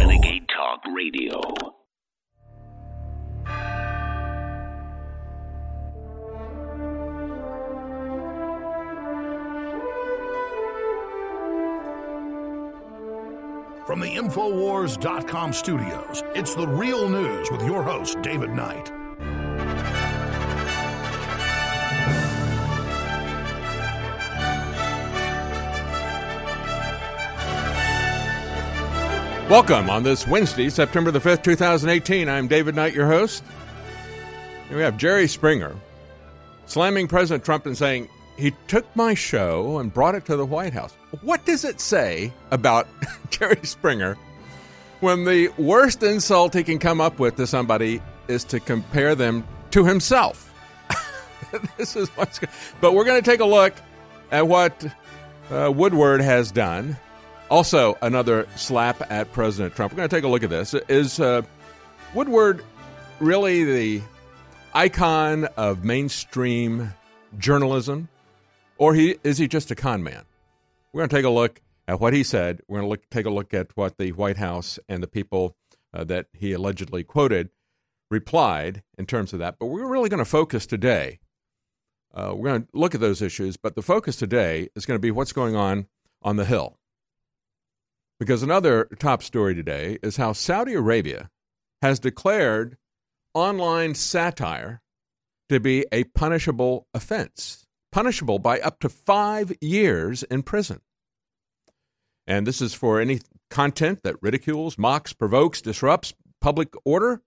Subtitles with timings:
[0.00, 1.38] Renegade Talk Radio.
[13.86, 18.90] From the Infowars.com studios, it's the real news with your host, David Knight.
[29.50, 32.28] Welcome on this Wednesday, September the 5th, 2018.
[32.28, 33.42] I'm David Knight, your host.
[34.70, 35.74] We have Jerry Springer
[36.66, 40.72] slamming President Trump and saying, he took my show and brought it to the White
[40.72, 40.92] House.
[41.22, 42.86] What does it say about
[43.30, 44.16] Jerry Springer
[45.00, 49.44] when the worst insult he can come up with to somebody is to compare them
[49.72, 50.54] to himself?
[51.76, 52.38] this is what's.
[52.80, 53.74] But we're going to take a look
[54.30, 54.86] at what
[55.50, 56.96] uh, Woodward has done
[57.50, 59.92] also, another slap at President Trump.
[59.92, 60.72] We're going to take a look at this.
[60.88, 61.42] Is uh,
[62.14, 62.64] Woodward
[63.18, 64.02] really the
[64.72, 66.94] icon of mainstream
[67.38, 68.08] journalism,
[68.78, 70.24] or he is he just a con man?
[70.92, 72.62] We're going to take a look at what he said.
[72.68, 75.56] We're going to look, take a look at what the White House and the people
[75.92, 77.50] uh, that he allegedly quoted
[78.10, 79.58] replied in terms of that.
[79.58, 81.20] But we're really going to focus today.
[82.12, 85.02] Uh, we're going to look at those issues, but the focus today is going to
[85.02, 85.86] be what's going on
[86.22, 86.79] on the Hill.
[88.20, 91.30] Because another top story today is how Saudi Arabia
[91.80, 92.76] has declared
[93.32, 94.82] online satire
[95.48, 100.82] to be a punishable offense, punishable by up to five years in prison.
[102.26, 107.22] And this is for any content that ridicules, mocks, provokes, disrupts public order,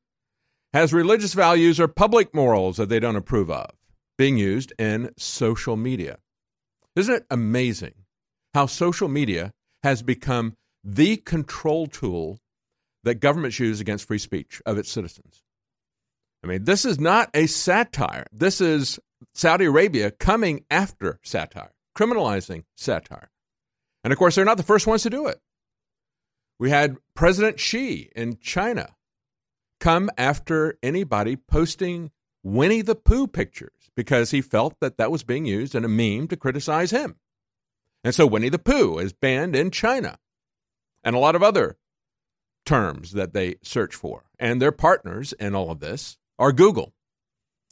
[0.73, 3.71] has religious values or public morals that they don't approve of,
[4.15, 6.19] being used in social media.
[6.95, 7.93] Isn't it amazing
[8.53, 12.39] how social media has become the control tool
[13.03, 15.43] that governments use against free speech of its citizens.
[16.43, 18.25] I mean, this is not a satire.
[18.31, 18.99] This is
[19.33, 23.29] Saudi Arabia coming after satire, criminalizing satire.
[24.03, 25.39] And of course, they're not the first ones to do it.
[26.59, 28.95] We had President Xi in China
[29.79, 32.11] come after anybody posting
[32.43, 36.27] Winnie the Pooh pictures because he felt that that was being used in a meme
[36.27, 37.15] to criticize him.
[38.03, 40.17] And so Winnie the Pooh is banned in China
[41.03, 41.77] and a lot of other
[42.65, 44.25] terms that they search for.
[44.39, 46.93] And their partners in all of this are Google.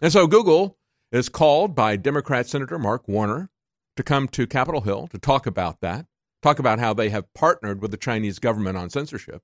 [0.02, 0.78] And so Google
[1.12, 3.50] is called by Democrat Senator Mark Warner
[3.96, 6.06] to come to Capitol Hill to talk about that,
[6.42, 9.42] talk about how they have partnered with the Chinese government on censorship.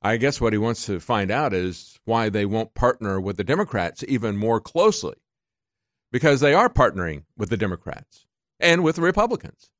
[0.00, 3.44] I guess what he wants to find out is why they won't partner with the
[3.44, 5.16] Democrats even more closely,
[6.12, 8.26] because they are partnering with the Democrats
[8.60, 9.70] and with the Republicans.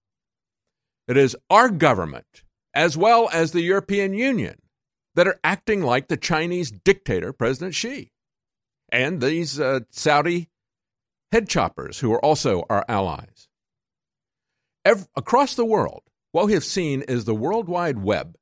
[1.07, 2.43] It is our government
[2.75, 4.57] as well as the European Union,
[5.15, 8.13] that are acting like the Chinese dictator, President Xi,
[8.91, 10.49] and these uh, Saudi
[11.33, 13.49] head choppers who are also our allies.
[14.85, 16.03] Every, across the world,
[16.33, 18.37] what we have seen is the World Wide Web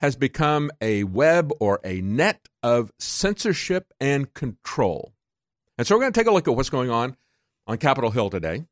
[0.00, 5.14] has become a web or a net of censorship and control.
[5.78, 7.16] And so we're going to take a look at what's going on
[7.66, 8.66] on Capitol Hill today,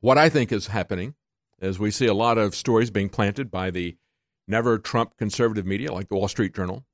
[0.00, 1.14] what I think is happening,
[1.62, 3.96] as we see a lot of stories being planted by the
[4.48, 6.84] never Trump conservative media like the Wall Street Journal,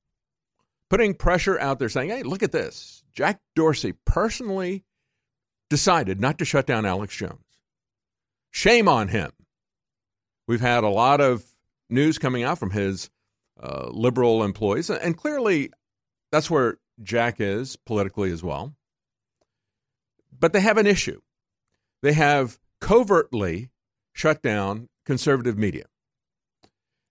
[0.90, 3.02] putting pressure out there saying, hey, look at this.
[3.12, 4.84] Jack Dorsey personally
[5.70, 7.40] decided not to shut down Alex Jones.
[8.50, 9.32] Shame on him.
[10.46, 11.44] We've had a lot of
[11.90, 13.10] news coming out from his
[13.60, 15.70] uh, liberal employees, and clearly
[16.30, 18.74] that's where Jack is politically as well.
[20.38, 21.20] But they have an issue.
[22.02, 23.70] They have covertly
[24.18, 25.84] shut down conservative media.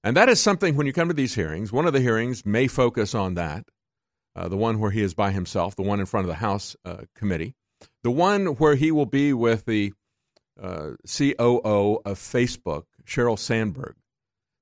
[0.04, 2.68] And that is something when you come to these hearings, one of the hearings may
[2.68, 3.66] focus on that,
[4.36, 6.76] uh, the one where he is by himself, the one in front of the House
[6.84, 7.56] uh, committee,
[8.04, 9.94] the one where he will be with the
[10.62, 13.96] uh, COO of Facebook, Sheryl Sandberg.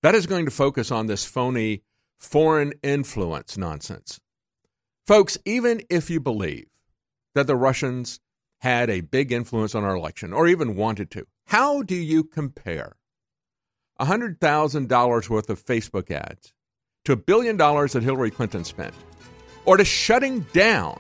[0.04, 1.82] That is going to focus on this phony
[2.20, 4.20] foreign influence nonsense.
[5.08, 6.68] Folks, even if you believe
[7.34, 8.20] that the Russians
[8.60, 12.96] had a big influence on our election or even wanted to, how do you compare
[14.00, 16.54] $100,000 worth of Facebook ads
[17.06, 18.94] to a billion dollars that Hillary Clinton spent,
[19.66, 21.00] or to shutting down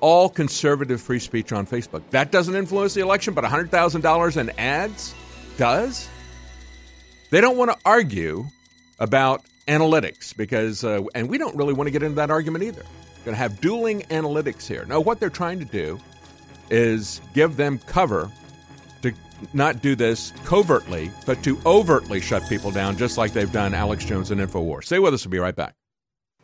[0.00, 2.02] all conservative free speech on Facebook?
[2.10, 5.14] That doesn't influence the election, but $100,000 in ads
[5.58, 6.08] does?
[7.30, 8.46] They don't want to argue
[8.98, 12.82] about analytics because, uh, and we don't really want to get into that argument either.
[13.24, 14.84] Going to have dueling analytics here.
[14.86, 16.00] No, what they're trying to do
[16.70, 18.30] is give them cover
[19.52, 24.04] not do this covertly, but to overtly shut people down, just like they've done Alex
[24.04, 24.84] Jones and InfoWars.
[24.84, 25.24] Stay with us.
[25.24, 25.74] We'll be right back.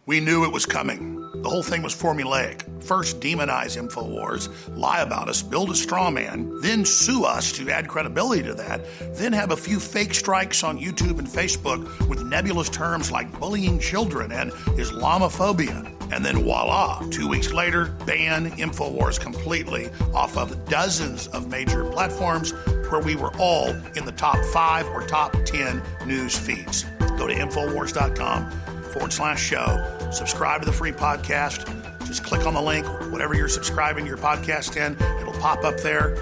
[0.06, 1.21] We knew it was coming.
[1.43, 2.83] The whole thing was formulaic.
[2.83, 7.89] First, demonize InfoWars, lie about us, build a straw man, then sue us to add
[7.89, 8.81] credibility to that,
[9.15, 13.79] then have a few fake strikes on YouTube and Facebook with nebulous terms like bullying
[13.79, 15.98] children and Islamophobia.
[16.12, 22.52] And then voila, two weeks later, ban InfoWars completely off of dozens of major platforms
[22.90, 26.84] where we were all in the top five or top 10 news feeds.
[27.19, 28.50] Go to InfoWars.com
[28.93, 30.08] forward slash show.
[30.10, 31.66] Subscribe to the free podcast.
[32.06, 35.78] Just click on the link, whatever you're subscribing to your podcast in, it'll pop up
[35.81, 36.16] there.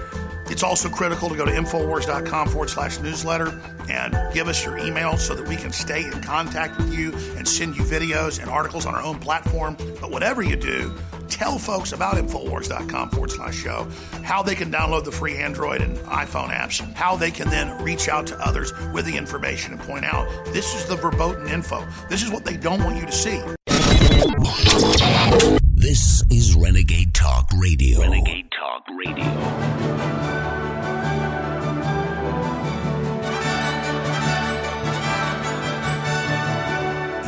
[0.49, 5.17] It's also critical to go to Infowars.com forward slash newsletter and give us your email
[5.17, 8.85] so that we can stay in contact with you and send you videos and articles
[8.85, 9.75] on our own platform.
[9.99, 10.93] But whatever you do,
[11.27, 13.87] tell folks about Infowars.com forward slash show,
[14.23, 18.09] how they can download the free Android and iPhone apps, how they can then reach
[18.09, 21.85] out to others with the information and point out this is the verboten info.
[22.09, 23.41] This is what they don't want you to see.
[25.79, 27.99] This is Renegade Talk Radio.
[27.99, 29.23] Renegade Talk Radio.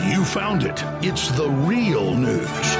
[0.10, 0.84] You found it.
[1.04, 2.75] It's the real news.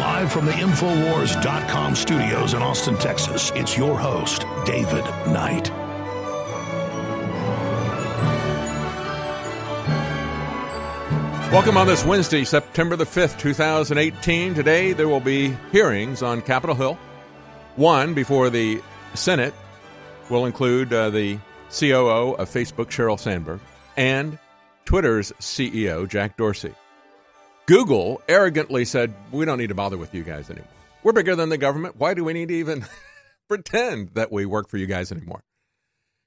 [0.00, 5.70] Live from the Infowars.com studios in Austin, Texas, it's your host, David Knight.
[11.52, 14.54] Welcome on this Wednesday, September the 5th, 2018.
[14.54, 16.96] Today there will be hearings on Capitol Hill.
[17.74, 18.80] One before the
[19.14, 19.52] Senate
[20.28, 21.40] will include uh, the
[21.76, 23.58] COO of Facebook, Sheryl Sandberg,
[23.96, 24.38] and
[24.84, 26.72] Twitter's CEO, Jack Dorsey.
[27.66, 30.70] Google arrogantly said, We don't need to bother with you guys anymore.
[31.02, 31.96] We're bigger than the government.
[31.96, 32.86] Why do we need to even
[33.48, 35.42] pretend that we work for you guys anymore?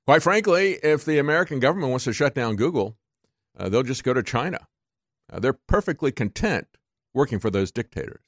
[0.06, 2.98] Quite frankly, if the American government wants to shut down Google,
[3.58, 4.60] uh, they'll just go to China
[5.34, 6.68] uh, they're perfectly content
[7.14, 8.22] working for those dictators.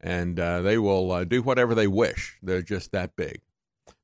[0.00, 2.36] And uh, they will uh, do whatever they wish.
[2.42, 3.40] They're just that big.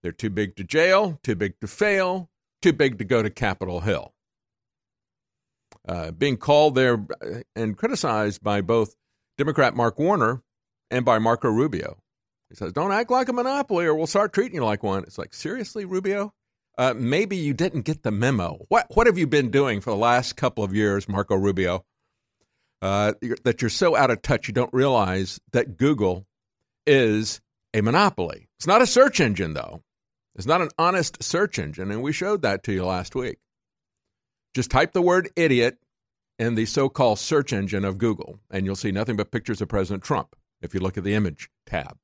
[0.03, 2.31] They're too big to jail, too big to fail,
[2.63, 4.15] too big to go to Capitol Hill.
[5.87, 8.97] Uh, being called there uh, and criticized by both
[9.37, 10.43] Democrat Mark Warner
[10.91, 12.03] and by Marco Rubio.
[12.49, 15.03] He says, Don't act like a monopoly or we'll start treating you like one.
[15.05, 16.35] It's like, seriously, Rubio?
[16.81, 18.65] Uh, maybe you didn't get the memo.
[18.71, 21.85] What what have you been doing for the last couple of years, Marco Rubio?
[22.81, 23.13] Uh,
[23.45, 26.27] that you're so out of touch you don't realize that Google
[26.87, 27.43] is
[27.75, 28.49] a monopoly.
[28.57, 29.83] It's not a search engine, though.
[30.35, 33.37] It's not an honest search engine, and we showed that to you last week.
[34.55, 35.77] Just type the word idiot
[36.39, 39.69] in the so called search engine of Google, and you'll see nothing but pictures of
[39.69, 41.99] President Trump if you look at the image tab.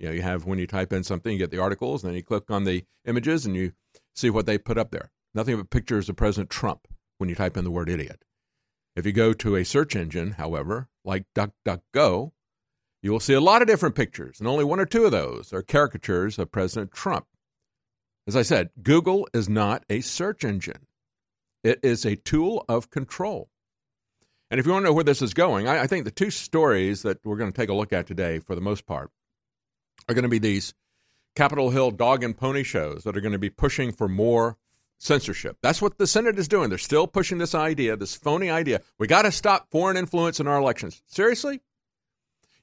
[0.00, 2.16] You know, you have when you type in something, you get the articles, and then
[2.16, 3.70] you click on the images and you
[4.16, 5.10] see what they put up there.
[5.34, 8.24] Nothing but pictures of President Trump when you type in the word idiot.
[8.94, 12.32] If you go to a search engine, however, like DuckDuckGo,
[13.02, 15.52] you will see a lot of different pictures, and only one or two of those
[15.52, 17.26] are caricatures of President Trump.
[18.26, 20.86] As I said, Google is not a search engine,
[21.62, 23.50] it is a tool of control.
[24.50, 26.30] And if you want to know where this is going, I, I think the two
[26.30, 29.10] stories that we're going to take a look at today, for the most part,
[30.08, 30.72] are going to be these
[31.36, 34.56] Capitol Hill dog and pony shows that are going to be pushing for more
[34.98, 35.58] censorship.
[35.62, 36.70] That's what the Senate is doing.
[36.70, 38.80] They're still pushing this idea, this phony idea.
[38.98, 41.02] We got to stop foreign influence in our elections.
[41.06, 41.60] Seriously?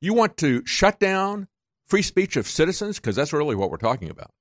[0.02, 1.48] You want to shut down
[1.86, 2.98] free speech of citizens?
[2.98, 4.32] Because that's really what we're talking about.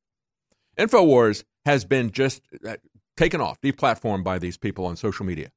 [0.78, 2.76] InfoWars has been just uh,
[3.16, 5.52] taken off, deplatformed by these people on social media,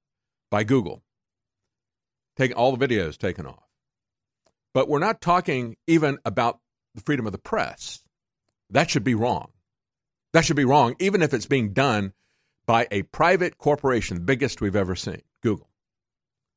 [0.52, 1.02] by Google.
[2.36, 3.64] Taking all the videos taken off.
[4.74, 6.60] But we're not talking even about
[6.94, 8.04] the freedom of the press.
[8.70, 9.52] That should be wrong.
[10.34, 12.14] That should be wrong, even if it's being done
[12.66, 15.70] by a private corporation, the biggest we've ever seen, Google.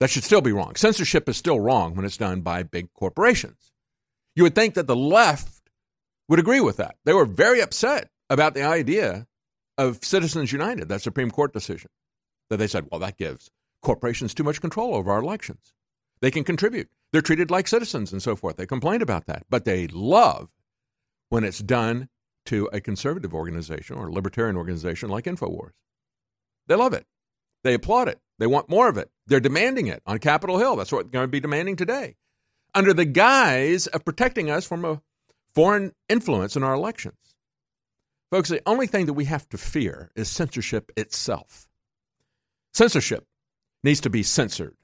[0.01, 0.75] That should still be wrong.
[0.77, 3.73] Censorship is still wrong when it's done by big corporations.
[4.35, 5.71] You would think that the left
[6.29, 6.97] would agree with that.
[7.05, 9.27] They were very upset about the idea
[9.77, 11.91] of Citizens United, that Supreme Court decision,
[12.51, 13.51] that they said, well, that gives
[13.83, 15.73] corporations too much control over our elections.
[16.21, 16.89] They can contribute.
[17.13, 18.57] They're treated like citizens and so forth.
[18.57, 20.49] They complained about that, but they love
[21.29, 22.09] when it's done
[22.47, 25.73] to a conservative organization or libertarian organization like InfoWars.
[26.67, 27.07] They love it.
[27.65, 28.19] They applaud it.
[28.39, 29.11] They want more of it.
[29.27, 30.77] They're demanding it on Capitol Hill.
[30.77, 32.17] That's what they're going to be demanding today,
[32.75, 35.03] under the guise of protecting us from a
[35.55, 37.17] foreign influence in our elections.
[38.31, 41.69] Folks, the only thing that we have to fear is censorship itself.
[42.75, 43.25] Censorship
[43.83, 44.77] needs to be censored,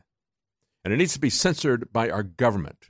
[0.85, 2.89] and it needs to be censored by our government.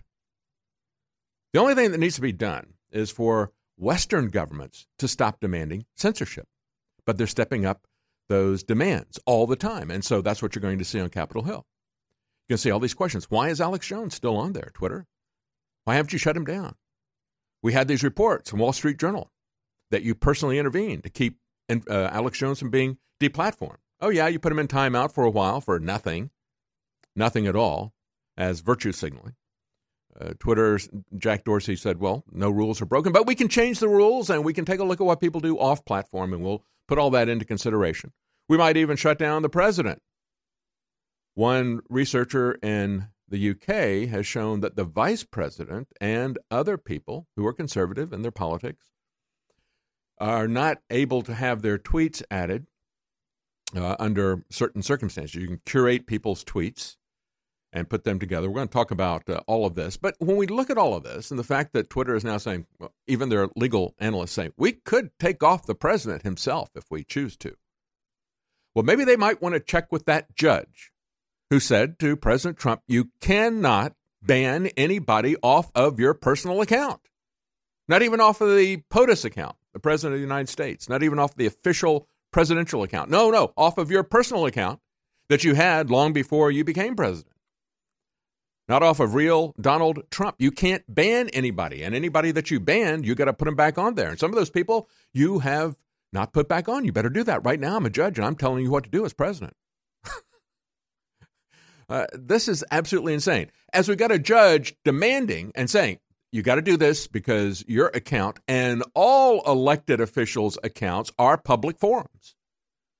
[1.52, 5.84] The only thing that needs to be done is for Western governments to stop demanding
[5.96, 6.46] censorship.
[7.04, 7.86] But they're stepping up
[8.28, 9.90] those demands all the time.
[9.90, 11.66] And so that's what you're going to see on Capitol Hill.
[12.48, 13.30] You can see all these questions.
[13.30, 15.06] Why is Alex Jones still on there, Twitter?
[15.84, 16.74] Why haven't you shut him down?
[17.62, 19.30] We had these reports from Wall Street Journal
[19.90, 21.38] that you personally intervened to keep
[21.70, 23.76] uh, Alex Jones from being deplatformed.
[24.00, 26.30] Oh, yeah, you put him in timeout for a while for nothing,
[27.16, 27.92] nothing at all,
[28.36, 29.34] as virtue signaling.
[30.20, 33.88] Uh, Twitter's Jack Dorsey said, well, no rules are broken, but we can change the
[33.88, 36.62] rules and we can take a look at what people do off platform and we'll
[36.86, 38.12] put all that into consideration.
[38.48, 40.00] We might even shut down the president.
[41.34, 47.46] One researcher in the UK has shown that the vice president and other people who
[47.46, 48.92] are conservative in their politics
[50.18, 52.66] are not able to have their tweets added
[53.74, 55.34] uh, under certain circumstances.
[55.34, 56.96] You can curate people's tweets
[57.74, 58.48] and put them together.
[58.48, 59.96] We're going to talk about uh, all of this.
[59.96, 62.38] But when we look at all of this and the fact that Twitter is now
[62.38, 66.84] saying, well, even their legal analysts say, we could take off the president himself if
[66.88, 67.56] we choose to.
[68.74, 70.92] Well, maybe they might want to check with that judge
[71.50, 77.00] who said to President Trump, you cannot ban anybody off of your personal account,
[77.88, 81.18] not even off of the POTUS account, the President of the United States, not even
[81.18, 83.10] off the official presidential account.
[83.10, 84.80] No, no, off of your personal account
[85.28, 87.33] that you had long before you became president
[88.68, 90.36] not off of real Donald Trump.
[90.38, 93.78] You can't ban anybody, and anybody that you ban, you got to put them back
[93.78, 94.10] on there.
[94.10, 95.76] And some of those people you have
[96.12, 96.84] not put back on.
[96.84, 97.76] You better do that right now.
[97.76, 99.54] I'm a judge, and I'm telling you what to do as president.
[101.88, 103.50] uh, this is absolutely insane.
[103.72, 105.98] As we got a judge demanding and saying,
[106.34, 111.78] you got to do this because your account and all elected officials' accounts are public
[111.78, 112.34] forums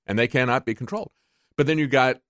[0.06, 1.11] and they cannot be controlled.
[1.56, 2.21] But then you got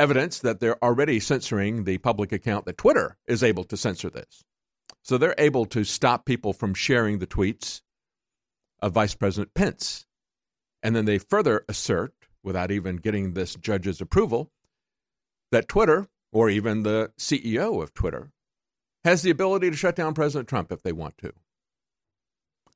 [0.00, 4.42] evidence that they're already censoring the public account that Twitter is able to censor this.
[5.02, 7.82] So they're able to stop people from sharing the tweets
[8.80, 10.06] of Vice President Pence.
[10.82, 14.50] And then they further assert, without even getting this judge's approval,
[15.52, 18.30] that Twitter, or even the CEO of Twitter,
[19.04, 21.34] has the ability to shut down President Trump if they want to.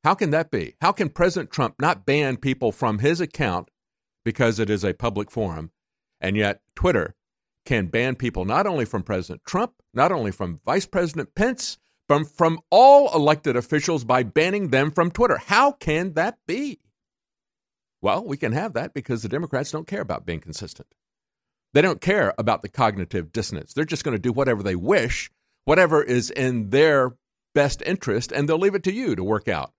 [0.02, 0.74] How can that be?
[0.82, 3.70] How can President Trump not ban people from his account
[4.26, 5.70] because it is a public forum
[6.24, 7.14] and yet, Twitter
[7.66, 11.76] can ban people not only from President Trump, not only from Vice President Pence,
[12.08, 15.36] but from all elected officials by banning them from Twitter.
[15.36, 16.80] How can that be?
[18.00, 20.88] Well, we can have that because the Democrats don't care about being consistent.
[21.74, 23.74] They don't care about the cognitive dissonance.
[23.74, 25.30] They're just going to do whatever they wish,
[25.66, 27.16] whatever is in their
[27.54, 29.73] best interest, and they'll leave it to you to work out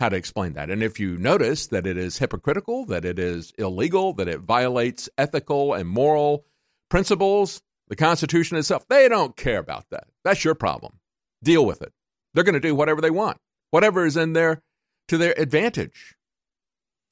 [0.00, 0.70] how to explain that.
[0.70, 5.08] And if you notice that it is hypocritical, that it is illegal, that it violates
[5.16, 6.44] ethical and moral
[6.90, 10.08] principles, the Constitution itself, they don't care about that.
[10.24, 10.98] That's your problem.
[11.42, 11.92] Deal with it.
[12.34, 13.38] They're going to do whatever they want,
[13.70, 14.62] whatever is in there
[15.08, 16.16] to their advantage.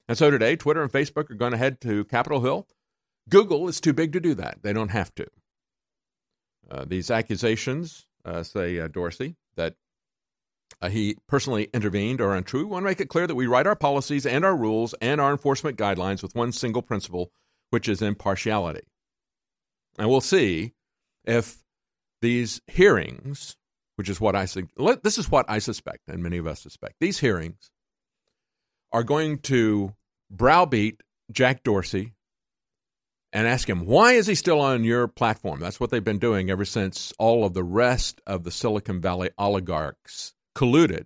[0.07, 2.67] And so today, Twitter and Facebook are going to head to Capitol Hill.
[3.29, 4.59] Google is too big to do that.
[4.61, 5.27] They don't have to.
[6.69, 9.75] Uh, these accusations, uh, say uh, Dorsey, that
[10.81, 12.61] uh, he personally intervened are untrue.
[12.61, 15.21] We want to make it clear that we write our policies and our rules and
[15.21, 17.31] our enforcement guidelines with one single principle,
[17.69, 18.87] which is impartiality.
[19.97, 20.73] And we'll see
[21.23, 21.63] if
[22.21, 23.55] these hearings,
[23.95, 24.45] which is what I
[25.03, 27.71] this is what I suspect, and many of us suspect, these hearings
[28.91, 29.93] are going to
[30.29, 32.13] browbeat Jack Dorsey
[33.33, 35.59] and ask him why is he still on your platform.
[35.59, 39.29] That's what they've been doing ever since all of the rest of the Silicon Valley
[39.37, 41.05] oligarchs colluded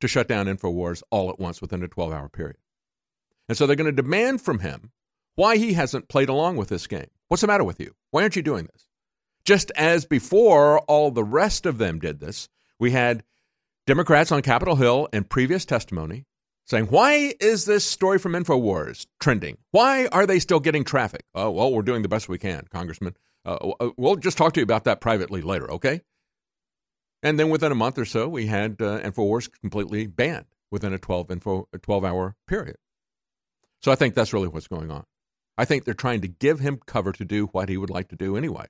[0.00, 2.56] to shut down InfoWars all at once within a 12 hour period.
[3.48, 4.92] And so they're going to demand from him
[5.34, 7.08] why he hasn't played along with this game.
[7.28, 7.94] What's the matter with you?
[8.10, 8.88] Why aren't you doing this?
[9.44, 13.22] Just as before all the rest of them did this, we had
[13.86, 16.26] Democrats on Capitol Hill in previous testimony
[16.66, 19.58] saying, Why is this story from InfoWars trending?
[19.70, 21.24] Why are they still getting traffic?
[21.34, 23.16] Oh, well, we're doing the best we can, Congressman.
[23.44, 26.02] Uh, we'll just talk to you about that privately later, okay?
[27.22, 30.98] And then within a month or so, we had uh, InfoWars completely banned within a
[30.98, 32.76] 12, info, a 12 hour period.
[33.82, 35.04] So I think that's really what's going on.
[35.56, 38.16] I think they're trying to give him cover to do what he would like to
[38.16, 38.66] do anyway.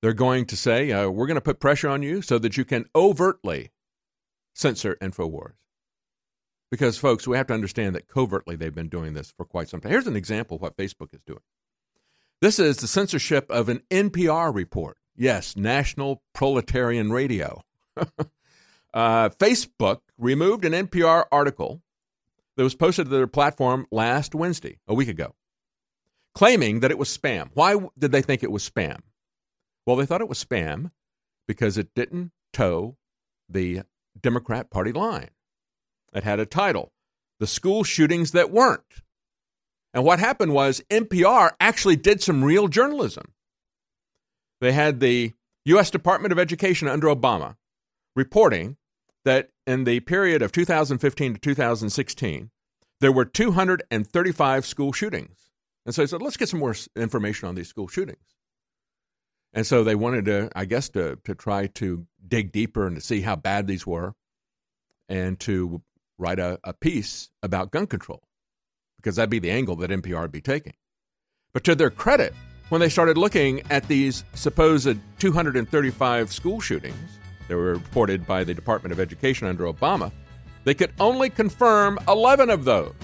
[0.00, 2.64] They're going to say, uh, we're going to put pressure on you so that you
[2.64, 3.72] can overtly
[4.54, 5.54] censor InfoWars.
[6.70, 9.80] Because, folks, we have to understand that covertly they've been doing this for quite some
[9.80, 9.92] time.
[9.92, 11.40] Here's an example of what Facebook is doing.
[12.40, 14.96] This is the censorship of an NPR report.
[15.16, 17.62] Yes, National Proletarian Radio.
[18.94, 21.82] uh, Facebook removed an NPR article
[22.56, 25.34] that was posted to their platform last Wednesday, a week ago,
[26.34, 27.50] claiming that it was spam.
[27.54, 29.00] Why did they think it was spam?
[29.86, 30.90] Well, they thought it was spam
[31.46, 32.96] because it didn't toe
[33.48, 33.82] the
[34.20, 35.30] Democrat Party line.
[36.12, 36.92] It had a title
[37.38, 39.02] The School Shootings That Weren't.
[39.92, 43.33] And what happened was NPR actually did some real journalism.
[44.60, 45.32] They had the
[45.66, 45.90] U.S.
[45.90, 47.56] Department of Education under Obama
[48.16, 48.76] reporting
[49.24, 52.50] that in the period of 2015 to 2016,
[53.00, 55.50] there were 235 school shootings.
[55.86, 58.36] And so they said, let's get some more information on these school shootings.
[59.52, 63.02] And so they wanted to, I guess, to, to try to dig deeper and to
[63.02, 64.14] see how bad these were
[65.08, 65.82] and to
[66.18, 68.22] write a, a piece about gun control
[68.96, 70.74] because that'd be the angle that NPR would be taking.
[71.52, 72.34] But to their credit,
[72.68, 77.18] when they started looking at these supposed 235 school shootings
[77.48, 80.10] that were reported by the Department of Education under Obama,
[80.64, 82.94] they could only confirm 11 of those.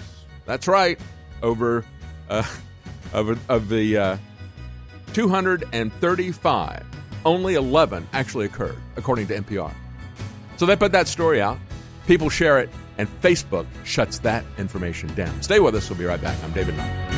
[0.47, 0.99] That's right,
[1.43, 1.85] over
[2.29, 2.45] uh,
[3.13, 4.17] of, of the uh,
[5.13, 6.85] 235,
[7.25, 9.73] only 11 actually occurred, according to NPR.
[10.57, 11.59] So they put that story out.
[12.07, 15.43] People share it, and Facebook shuts that information down.
[15.43, 15.89] Stay with us.
[15.89, 16.37] We'll be right back.
[16.43, 17.10] I'm David Knight.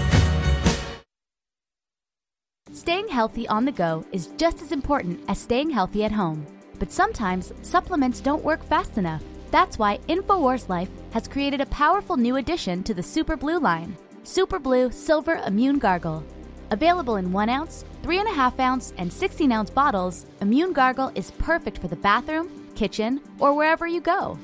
[2.82, 6.44] Staying healthy on the go is just as important as staying healthy at home.
[6.80, 9.22] But sometimes supplements don't work fast enough.
[9.52, 13.96] That's why InfoWars Life has created a powerful new addition to the Super Blue line
[14.24, 16.24] Super Blue Silver Immune Gargle.
[16.72, 21.86] Available in 1 ounce, 3.5 ounce, and 16 ounce bottles, Immune Gargle is perfect for
[21.86, 24.36] the bathroom, kitchen, or wherever you go.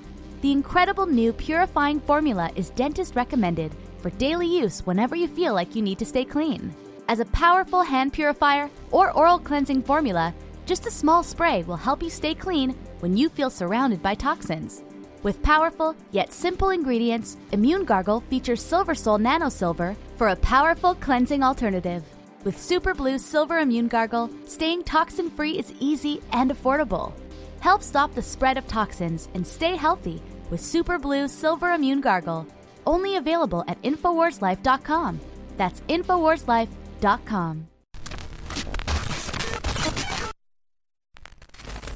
[0.42, 5.74] The incredible new purifying formula is dentist recommended for daily use whenever you feel like
[5.74, 6.72] you need to stay clean.
[7.08, 10.34] As a powerful hand purifier or oral cleansing formula,
[10.66, 14.82] just a small spray will help you stay clean when you feel surrounded by toxins.
[15.22, 20.94] With powerful yet simple ingredients, Immune Gargle features Silver Sol Nano Silver for a powerful
[20.96, 22.04] cleansing alternative.
[22.44, 27.14] With Super Blue Silver Immune Gargle, staying toxin free is easy and affordable.
[27.60, 32.46] Help stop the spread of toxins and stay healthy with Super Blue Silver Immune Gargle.
[32.86, 35.20] Only available at InfoWarsLife.com.
[35.56, 37.77] That's InfoWarsLife.com dot com.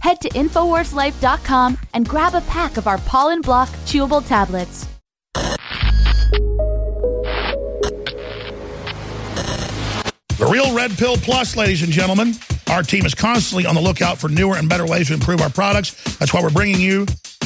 [0.00, 4.86] head to InfoWarsLife.com and grab a pack of our Pollen Block chewable tablets.
[10.38, 12.32] The Real Red Pill Plus, ladies and gentlemen.
[12.70, 15.50] Our team is constantly on the lookout for newer and better ways to improve our
[15.50, 15.92] products.
[16.18, 17.04] That's why we're bringing you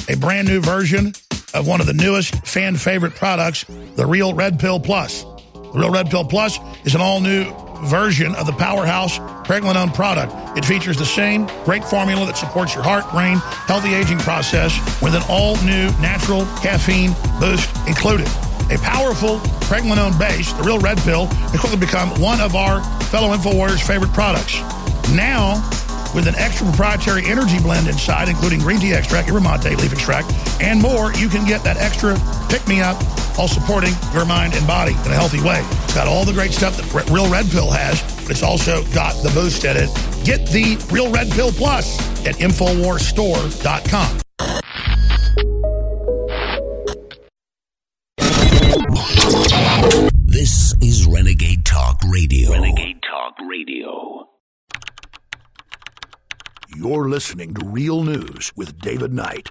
[0.09, 1.14] a brand new version
[1.55, 3.64] of one of the newest fan favorite products,
[3.97, 5.23] the Real Red Pill Plus.
[5.55, 7.51] The Real Red Pill Plus is an all new
[7.85, 10.33] version of the powerhouse pregnenolone product.
[10.57, 15.14] It features the same great formula that supports your heart, brain, healthy aging process with
[15.14, 18.29] an all new natural caffeine boost included.
[18.70, 23.35] A powerful pregnenolone base, the Real Red Pill, has quickly become one of our fellow
[23.37, 24.59] InfoWarriors' favorite products.
[25.12, 25.62] Now,
[26.14, 30.33] with an extra proprietary energy blend inside, including green tea extract, yerba mate leaf extract,
[30.61, 32.14] and more, you can get that extra
[32.48, 33.03] pick-me-up
[33.37, 35.61] while supporting your mind and body in a healthy way.
[35.85, 39.14] It's got all the great stuff that Real Red Pill has, but It's also got
[39.22, 39.88] the boost in it.
[40.24, 44.18] Get the Real Red Pill Plus at InfoWarsStore.com.
[50.27, 52.50] This is Renegade Talk Radio.
[52.50, 54.34] Renegade Talk Radio.
[56.76, 59.48] You're listening to Real News with David Knight.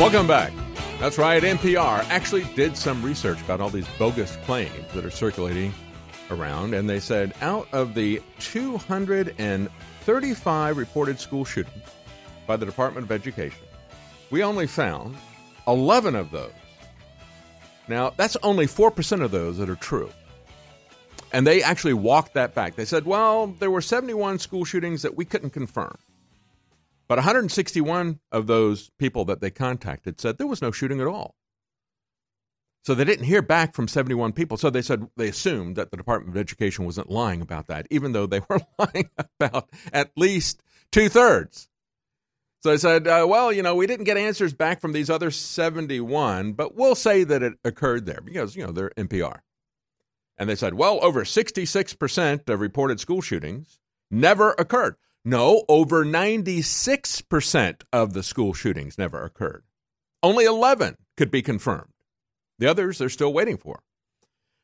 [0.00, 0.52] Welcome back.
[0.98, 5.72] That's right, NPR actually did some research about all these bogus claims that are circulating
[6.30, 11.84] around, and they said out of the 235 reported school shootings
[12.46, 13.64] by the Department of Education,
[14.30, 15.16] we only found
[15.66, 16.52] 11 of those.
[17.88, 20.10] Now, that's only 4% of those that are true.
[21.32, 22.76] And they actually walked that back.
[22.76, 25.96] They said, well, there were 71 school shootings that we couldn't confirm.
[27.08, 31.34] But 161 of those people that they contacted said there was no shooting at all.
[32.86, 34.56] So they didn't hear back from 71 people.
[34.56, 38.12] So they said they assumed that the Department of Education wasn't lying about that, even
[38.12, 41.68] though they were lying about at least two thirds.
[42.62, 45.32] So they said, uh, well, you know, we didn't get answers back from these other
[45.32, 49.40] 71, but we'll say that it occurred there because, you know, they're NPR.
[50.38, 53.80] And they said, well, over 66% of reported school shootings
[54.12, 54.94] never occurred.
[55.24, 59.64] No, over 96% of the school shootings never occurred.
[60.22, 61.90] Only 11 could be confirmed.
[62.58, 63.82] The others they're still waiting for.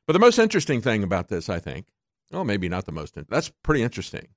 [0.06, 1.86] But the most interesting thing about this, I think,
[2.30, 4.28] well, maybe not the most, that's pretty interesting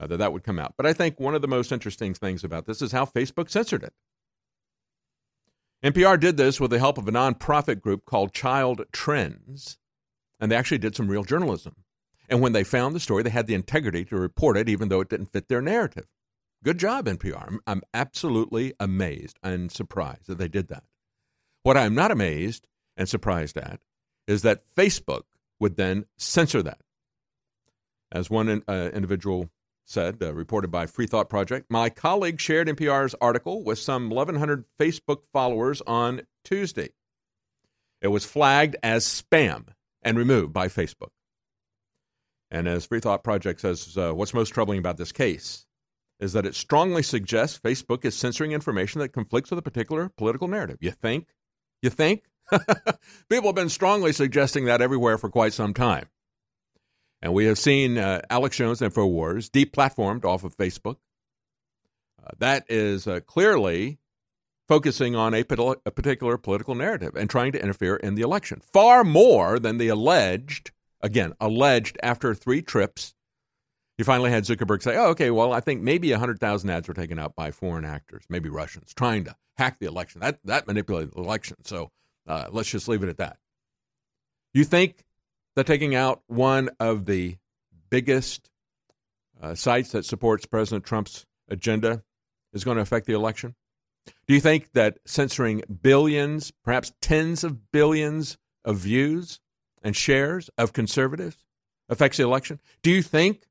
[0.00, 0.74] uh, that that would come out.
[0.76, 3.84] But I think one of the most interesting things about this is how Facebook censored
[3.84, 3.92] it.
[5.84, 9.78] NPR did this with the help of a nonprofit group called Child Trends,
[10.40, 11.84] and they actually did some real journalism.
[12.28, 15.02] And when they found the story, they had the integrity to report it, even though
[15.02, 16.06] it didn't fit their narrative.
[16.62, 17.46] Good job, NPR.
[17.46, 20.84] I'm, I'm absolutely amazed and surprised that they did that.
[21.62, 23.80] What I'm not amazed and surprised at
[24.26, 25.22] is that Facebook
[25.60, 26.80] would then censor that.
[28.12, 29.50] As one uh, individual
[29.84, 34.64] said, uh, reported by Free Thought Project, my colleague shared NPR's article with some 1,100
[34.80, 36.90] Facebook followers on Tuesday.
[38.00, 39.68] It was flagged as spam
[40.02, 41.10] and removed by Facebook.
[42.50, 45.66] And as Free Thought Project says, uh, what's most troubling about this case
[46.20, 50.48] is that it strongly suggests Facebook is censoring information that conflicts with a particular political
[50.48, 50.78] narrative.
[50.80, 51.28] You think?
[51.82, 52.22] You think?
[53.28, 56.06] People have been strongly suggesting that everywhere for quite some time.
[57.22, 60.96] And we have seen uh, Alex Jones InfoWars deplatformed off of Facebook.
[62.22, 63.98] Uh, that is uh, clearly
[64.68, 69.04] focusing on a, a particular political narrative and trying to interfere in the election, far
[69.04, 73.14] more than the alleged, again, alleged after three trips.
[73.98, 77.18] You finally had Zuckerberg say, oh, okay, well, I think maybe 100,000 ads were taken
[77.18, 80.20] out by foreign actors, maybe Russians, trying to hack the election.
[80.20, 81.58] That, that manipulated the election.
[81.64, 81.90] So
[82.26, 83.38] uh, let's just leave it at that.
[84.52, 85.04] You think
[85.56, 87.36] that taking out one of the
[87.90, 88.50] biggest
[89.40, 92.02] uh, sites that supports President Trump's agenda
[92.52, 93.54] is going to affect the election?
[94.26, 99.40] Do you think that censoring billions, perhaps tens of billions of views
[99.82, 101.44] and shares of conservatives
[101.88, 102.60] affects the election?
[102.82, 103.46] Do you think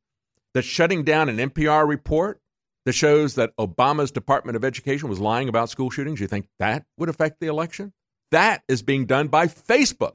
[0.53, 2.39] that shutting down an NPR report
[2.85, 6.85] that shows that Obama's Department of Education was lying about school shootings, you think that
[6.97, 7.93] would affect the election?
[8.33, 10.13] That is being done by Facebook.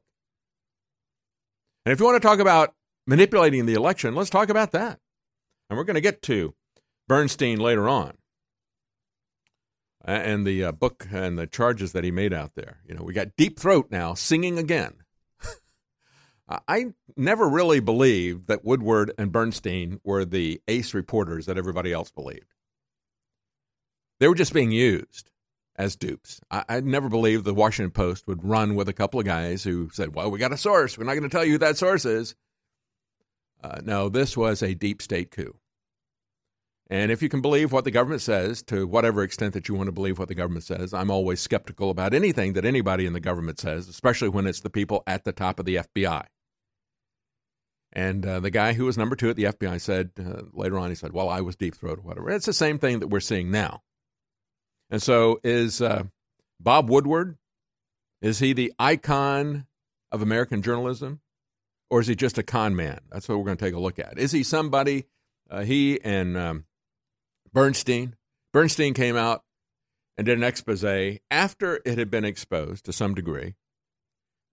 [1.87, 2.74] And if you want to talk about
[3.07, 4.98] manipulating the election, let's talk about that.
[5.70, 6.52] And we're going to get to
[7.07, 8.14] Bernstein later on
[10.04, 12.78] and the uh, book and the charges that he made out there.
[12.85, 14.94] You know, we got Deep Throat now singing again.
[16.66, 22.11] I never really believed that Woodward and Bernstein were the ace reporters that everybody else
[22.11, 22.52] believed.
[24.18, 25.31] They were just being used
[25.79, 26.41] as dupes.
[26.51, 29.88] I, I never believed the Washington Post would run with a couple of guys who
[29.93, 30.99] said, well, we got a source.
[30.99, 32.35] We're not going to tell you who that source is.
[33.62, 35.57] Uh, no, this was a deep state coup.
[36.91, 39.88] And if you can believe what the government says, to whatever extent that you want
[39.88, 43.21] to believe what the government says, I'm always skeptical about anything that anybody in the
[43.21, 46.25] government says, especially when it's the people at the top of the FBI.
[47.93, 50.91] And uh, the guy who was number two at the FBI said uh, later on,
[50.91, 52.31] he said, Well, I was deep throat or whatever.
[52.31, 53.83] It's the same thing that we're seeing now.
[54.90, 56.05] And so is uh,
[56.61, 57.37] Bob Woodward,
[58.22, 59.66] is he the icon
[60.11, 61.20] of American journalism?
[61.90, 63.01] Or is he just a con man?
[63.11, 64.18] That's what we're going to take a look at.
[64.18, 65.07] Is he somebody,
[65.48, 66.64] uh, he and um,
[67.53, 68.14] Bernstein,
[68.53, 69.42] Bernstein came out
[70.18, 70.85] and did an expose
[71.31, 73.55] after it had been exposed to some degree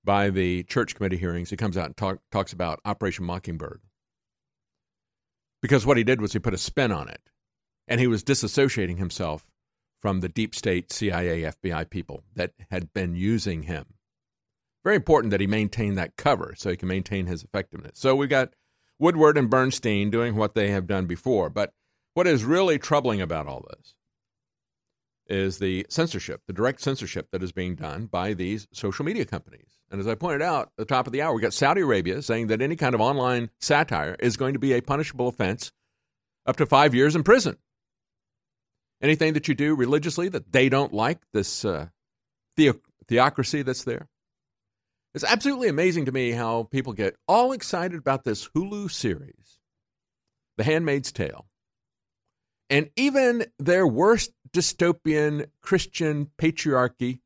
[0.05, 3.81] by the church committee hearings, he comes out and talk, talks about Operation Mockingbird.
[5.61, 7.31] Because what he did was he put a spin on it,
[7.87, 9.47] and he was disassociating himself
[10.05, 13.85] from the deep state CIA, FBI people that had been using him.
[14.83, 17.93] Very important that he maintain that cover so he can maintain his effectiveness.
[17.95, 18.53] So we got
[18.99, 21.49] Woodward and Bernstein doing what they have done before.
[21.49, 21.73] But
[22.13, 23.95] what is really troubling about all this
[25.25, 29.79] is the censorship, the direct censorship that is being done by these social media companies.
[29.89, 32.21] And as I pointed out at the top of the hour, we got Saudi Arabia
[32.21, 35.71] saying that any kind of online satire is going to be a punishable offense
[36.45, 37.57] up to five years in prison.
[39.05, 41.89] Anything that you do religiously that they don't like, this uh,
[42.57, 44.07] theo- theocracy that's there.
[45.13, 49.59] It's absolutely amazing to me how people get all excited about this Hulu series,
[50.57, 51.45] The Handmaid's Tale.
[52.67, 57.19] And even their worst dystopian Christian patriarchy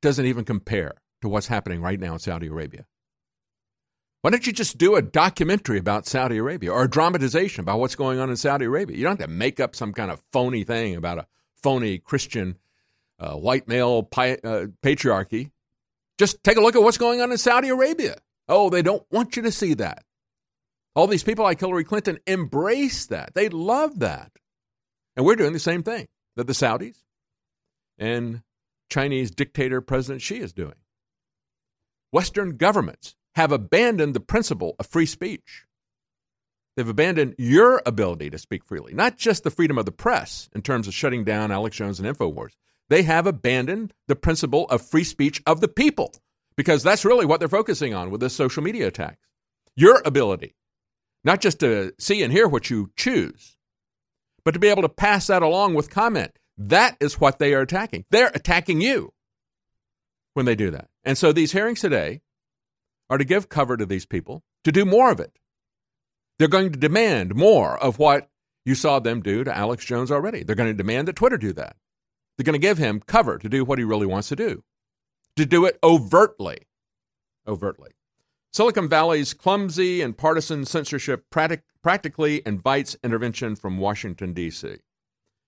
[0.00, 2.86] doesn't even compare to what's happening right now in Saudi Arabia.
[4.24, 7.94] Why don't you just do a documentary about Saudi Arabia or a dramatization about what's
[7.94, 8.96] going on in Saudi Arabia?
[8.96, 11.26] You don't have to make up some kind of phony thing about a
[11.62, 12.56] phony Christian
[13.18, 15.50] uh, white male pi- uh, patriarchy.
[16.16, 18.16] Just take a look at what's going on in Saudi Arabia.
[18.48, 20.04] Oh, they don't want you to see that.
[20.96, 23.34] All these people like Hillary Clinton embrace that.
[23.34, 24.32] They love that.
[25.18, 26.96] And we're doing the same thing that the Saudis
[27.98, 28.40] and
[28.88, 30.76] Chinese dictator President Xi is doing.
[32.10, 35.64] Western governments have abandoned the principle of free speech.
[36.76, 40.62] They've abandoned your ability to speak freely, not just the freedom of the press in
[40.62, 42.52] terms of shutting down Alex Jones and InfoWars.
[42.88, 46.12] They have abandoned the principle of free speech of the people
[46.56, 49.26] because that's really what they're focusing on with this social media attacks.
[49.76, 50.54] Your ability,
[51.22, 53.56] not just to see and hear what you choose,
[54.44, 56.38] but to be able to pass that along with comment.
[56.56, 58.04] That is what they are attacking.
[58.10, 59.12] They're attacking you
[60.34, 60.88] when they do that.
[61.02, 62.20] And so these hearings today
[63.10, 65.38] are to give cover to these people to do more of it.
[66.38, 68.28] They're going to demand more of what
[68.64, 70.42] you saw them do to Alex Jones already.
[70.42, 71.76] They're going to demand that Twitter do that.
[72.36, 74.64] They're going to give him cover to do what he really wants to do,
[75.36, 76.66] to do it overtly.
[77.46, 77.90] Overtly.
[78.52, 84.76] Silicon Valley's clumsy and partisan censorship practic- practically invites intervention from Washington, D.C.,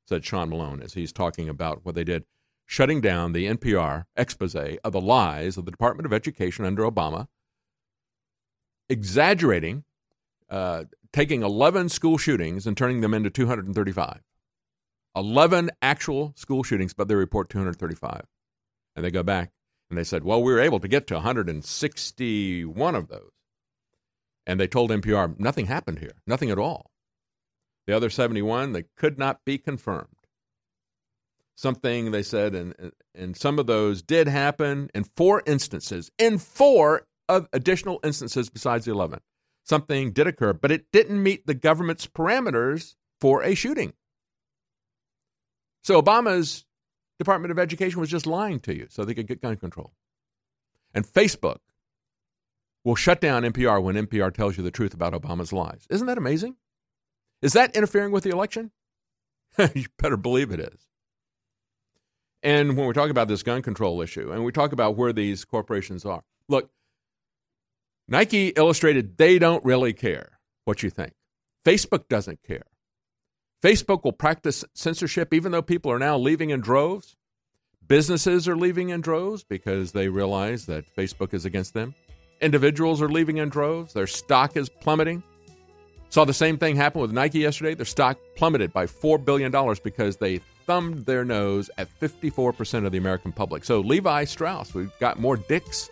[0.07, 2.25] said Sean Malone as he's talking about what they did,
[2.67, 7.29] shutting down the NPR expose of the lies of the Department of Education under Obama,
[8.89, 9.85] exaggerating,
[10.51, 14.21] uh, taking 11 school shootings and turning them into 235.
[15.17, 18.23] 11 actual school shootings, but they report 235.
[18.95, 19.51] And they go back
[19.89, 23.31] and they said, well, we were able to get to 161 of those.
[24.47, 26.91] And they told NPR nothing happened here, nothing at all.
[27.87, 30.09] The other 71, they could not be confirmed.
[31.57, 37.06] Something they said, and, and some of those did happen in four instances, in four
[37.29, 39.21] of additional instances besides the 11.
[39.65, 43.95] Something did occur, but it didn't meet the government's parameters for a shooting.
[45.83, 46.65] So Obama's
[47.19, 49.93] Department of Education was just lying to you so they could get gun control.
[50.95, 51.59] And Facebook
[52.85, 55.87] will shut down NPR when NPR tells you the truth about Obama's lies.
[55.91, 56.57] Isn't that amazing?
[57.43, 58.71] Is that interfering with the election?
[59.75, 60.87] you better believe it is.
[62.43, 65.45] And when we talk about this gun control issue and we talk about where these
[65.45, 66.71] corporations are, look,
[68.09, 71.13] Nike illustrated they don't really care what you think.
[71.65, 72.67] Facebook doesn't care.
[73.63, 77.17] Facebook will practice censorship even though people are now leaving in droves.
[77.89, 81.95] Businesses are leaving in droves because they realize that Facebook is against them.
[82.41, 83.93] Individuals are leaving in droves.
[83.93, 85.23] Their stock is plummeting.
[86.11, 87.75] Saw the same thing happen with Nike yesterday.
[87.75, 92.99] Their stock plummeted by $4 billion because they thumbed their nose at 54% of the
[92.99, 93.65] American public.
[93.65, 95.89] So, Levi Strauss, we've got more dicks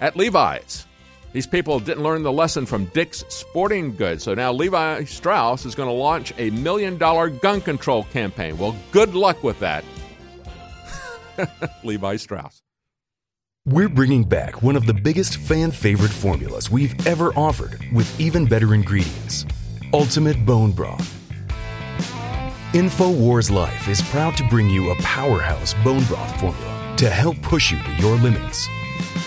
[0.00, 0.86] at Levi's.
[1.32, 4.24] These people didn't learn the lesson from Dick's Sporting Goods.
[4.24, 8.58] So now Levi Strauss is going to launch a million dollar gun control campaign.
[8.58, 9.84] Well, good luck with that.
[11.84, 12.62] Levi Strauss.
[13.66, 18.46] We're bringing back one of the biggest fan favorite formulas we've ever offered with even
[18.46, 19.46] better ingredients
[19.92, 21.16] Ultimate Bone Broth.
[22.72, 27.72] InfoWars Life is proud to bring you a powerhouse bone broth formula to help push
[27.72, 28.68] you to your limits.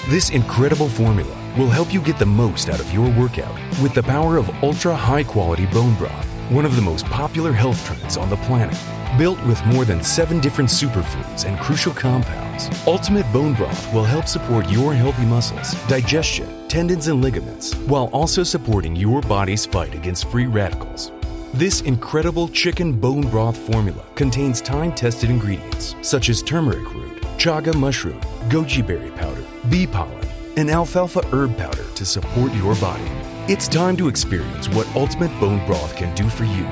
[0.08, 4.04] This incredible formula will help you get the most out of your workout with the
[4.04, 8.30] power of ultra high quality bone broth, one of the most popular health trends on
[8.30, 8.78] the planet.
[9.18, 14.28] Built with more than seven different superfoods and crucial compounds, Ultimate Bone Broth will help
[14.28, 20.30] support your healthy muscles, digestion, tendons, and ligaments, while also supporting your body's fight against
[20.30, 21.12] free radicals.
[21.54, 27.76] This incredible chicken bone broth formula contains time tested ingredients such as turmeric root chaga
[27.76, 33.10] mushroom, goji berry powder, bee pollen, and alfalfa herb powder to support your body.
[33.48, 36.68] It's time to experience what Ultimate Bone Broth can do for you.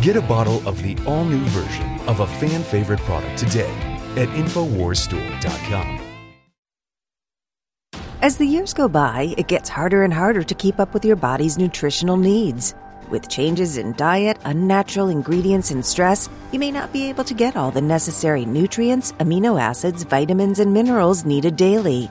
[0.00, 3.72] Get a bottle of the all new version of a fan favorite product today
[4.16, 6.00] at InfoWarsStore.com.
[8.20, 11.14] As the years go by, it gets harder and harder to keep up with your
[11.14, 12.74] body's nutritional needs.
[13.10, 17.56] With changes in diet, unnatural ingredients, and stress, you may not be able to get
[17.56, 22.10] all the necessary nutrients, amino acids, vitamins, and minerals needed daily.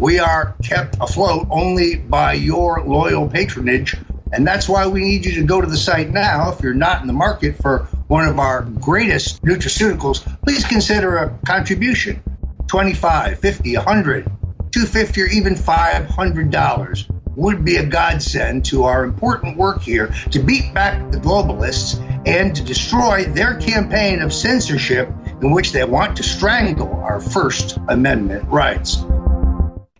[0.00, 3.94] We are kept afloat only by your loyal patronage.
[4.32, 6.50] And that's why we need you to go to the site now.
[6.50, 11.38] If you're not in the market for one of our greatest nutraceuticals, please consider a
[11.44, 12.22] contribution
[12.68, 19.82] 25 50 100 250 or even $500 would be a godsend to our important work
[19.82, 25.10] here to beat back the globalists and to destroy their campaign of censorship
[25.42, 29.04] in which they want to strangle our First Amendment rights.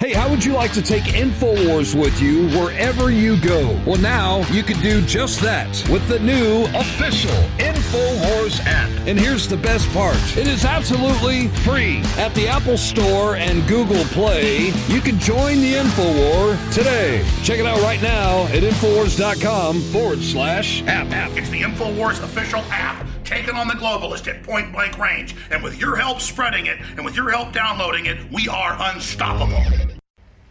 [0.01, 3.79] Hey, how would you like to take InfoWars with you wherever you go?
[3.85, 8.89] Well, now you can do just that with the new official InfoWars app.
[9.07, 11.99] And here's the best part it is absolutely free.
[12.17, 17.23] At the Apple Store and Google Play, you can join the InfoWar today.
[17.43, 21.37] Check it out right now at InfoWars.com forward slash app.
[21.37, 25.37] It's the InfoWars official app taking on the globalist at point blank range.
[25.53, 29.63] And with your help spreading it and with your help downloading it, we are unstoppable.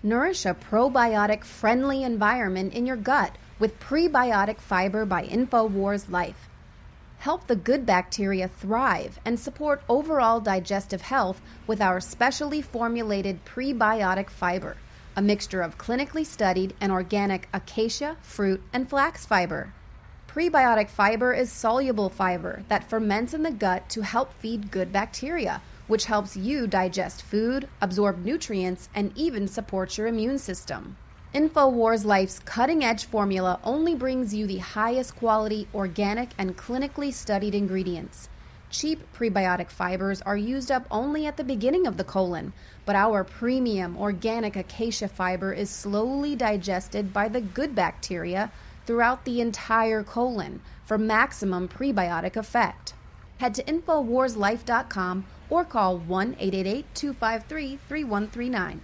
[0.01, 6.47] Nourish a probiotic friendly environment in your gut with prebiotic fiber by InfoWars Life.
[7.17, 14.29] Help the good bacteria thrive and support overall digestive health with our specially formulated prebiotic
[14.29, 14.77] fiber,
[15.17, 19.73] a mixture of clinically studied and organic acacia, fruit, and flax fiber.
[20.29, 25.59] Prebiotic fiber is soluble fiber that ferments in the gut to help feed good bacteria
[25.87, 30.95] which helps you digest food, absorb nutrients, and even support your immune system.
[31.33, 37.55] InfoWars Life's cutting edge formula only brings you the highest quality, organic, and clinically studied
[37.55, 38.29] ingredients.
[38.69, 42.53] Cheap prebiotic fibers are used up only at the beginning of the colon,
[42.85, 48.51] but our premium organic acacia fiber is slowly digested by the good bacteria
[48.89, 52.95] throughout the entire colon for maximum prebiotic effect.
[53.37, 58.81] Head to InfoWarsLife.com or call 1 888 253 3139.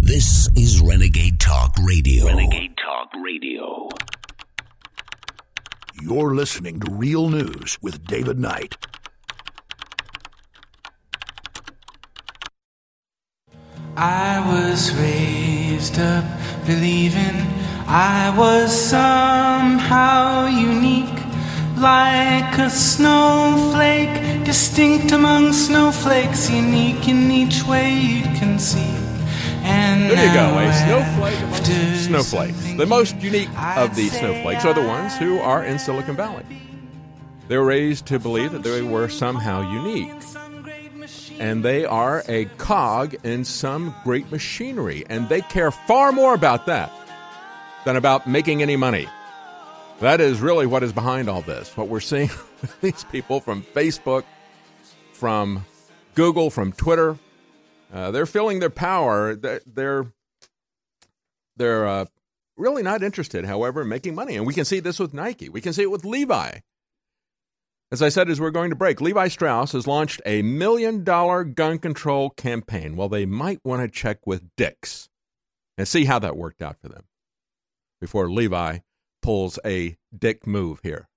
[0.00, 2.24] This is Renegade Talk Radio.
[2.24, 3.90] Renegade Talk Radio.
[6.00, 8.74] You're listening to Real News with David Knight.
[13.98, 15.67] I was raised
[15.98, 16.24] up
[16.66, 17.36] believing
[17.86, 21.18] I was somehow unique
[21.76, 28.92] like a snowflake, distinct among snowflakes, unique in each way you can see.
[29.62, 32.76] And there you go, a snowflake among snowflakes.
[32.76, 36.44] The most unique of the snowflakes are the ones who are in Silicon Valley.
[37.46, 40.12] They were raised to believe that they were somehow unique.
[41.38, 45.04] And they are a cog in some great machinery.
[45.08, 46.92] And they care far more about that
[47.84, 49.06] than about making any money.
[50.00, 51.76] That is really what is behind all this.
[51.76, 52.28] What we're seeing
[52.60, 54.24] with these people from Facebook,
[55.12, 55.64] from
[56.14, 57.18] Google, from Twitter,
[57.92, 59.34] uh, they're feeling their power.
[59.34, 60.06] They're
[61.56, 62.04] they're uh,
[62.56, 64.36] really not interested, however, in making money.
[64.36, 65.48] And we can see this with Nike.
[65.48, 66.58] We can see it with Levi.
[67.90, 71.42] As I said, as we're going to break, Levi Strauss has launched a million dollar
[71.42, 72.96] gun control campaign.
[72.96, 75.08] Well, they might want to check with Dick's
[75.78, 77.04] and see how that worked out for them
[77.98, 78.78] before Levi
[79.22, 81.08] pulls a dick move here.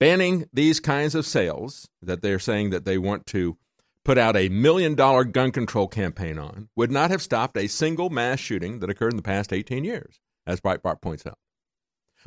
[0.00, 3.56] Banning these kinds of sales that they're saying that they want to
[4.04, 8.10] put out a million dollar gun control campaign on would not have stopped a single
[8.10, 11.38] mass shooting that occurred in the past 18 years, as Breitbart points out.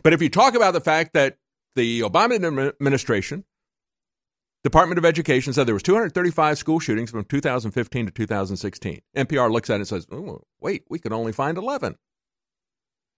[0.02, 1.38] But if you talk about the fact that
[1.76, 3.44] the Obama administration
[4.66, 9.00] Department of Education said there was 235 school shootings from 2015 to 2016.
[9.16, 10.08] NPR looks at it and says,
[10.60, 11.96] "Wait, we could only find 11."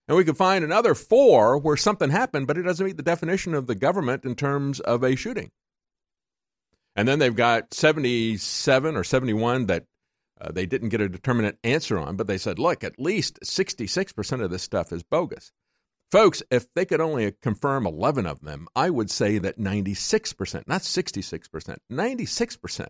[0.10, 3.54] And we could find another 4 where something happened, but it doesn't meet the definition
[3.54, 5.52] of the government in terms of a shooting.
[6.98, 9.86] And then they've got 77 or 71 that
[10.42, 14.44] uh, they didn't get a determinate answer on, but they said, look, at least 66%
[14.44, 15.54] of this stuff is bogus.
[16.10, 20.82] Folks, if they could only confirm 11 of them, I would say that 96%, not
[20.82, 22.88] 66%, 96%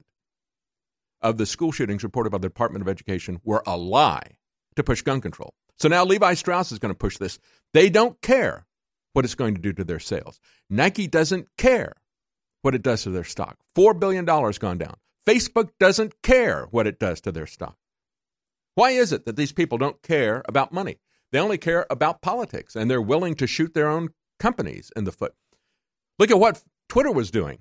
[1.22, 4.38] of the school shootings reported by the Department of Education were a lie
[4.76, 5.56] to push gun control.
[5.78, 7.40] So now Levi Strauss is going to push this.
[7.74, 8.68] They don't care
[9.14, 10.40] what it's going to do to their sales.
[10.70, 11.94] Nike doesn't care
[12.62, 13.58] what it does to their stock.
[13.76, 14.96] $4 billion gone down.
[15.28, 17.78] Facebook doesn't care what it does to their stock.
[18.76, 21.00] Why is it that these people don't care about money?
[21.32, 24.10] They only care about politics and they're willing to shoot their own
[24.40, 25.34] companies in the foot.
[26.20, 27.60] Look at what Twitter was doing.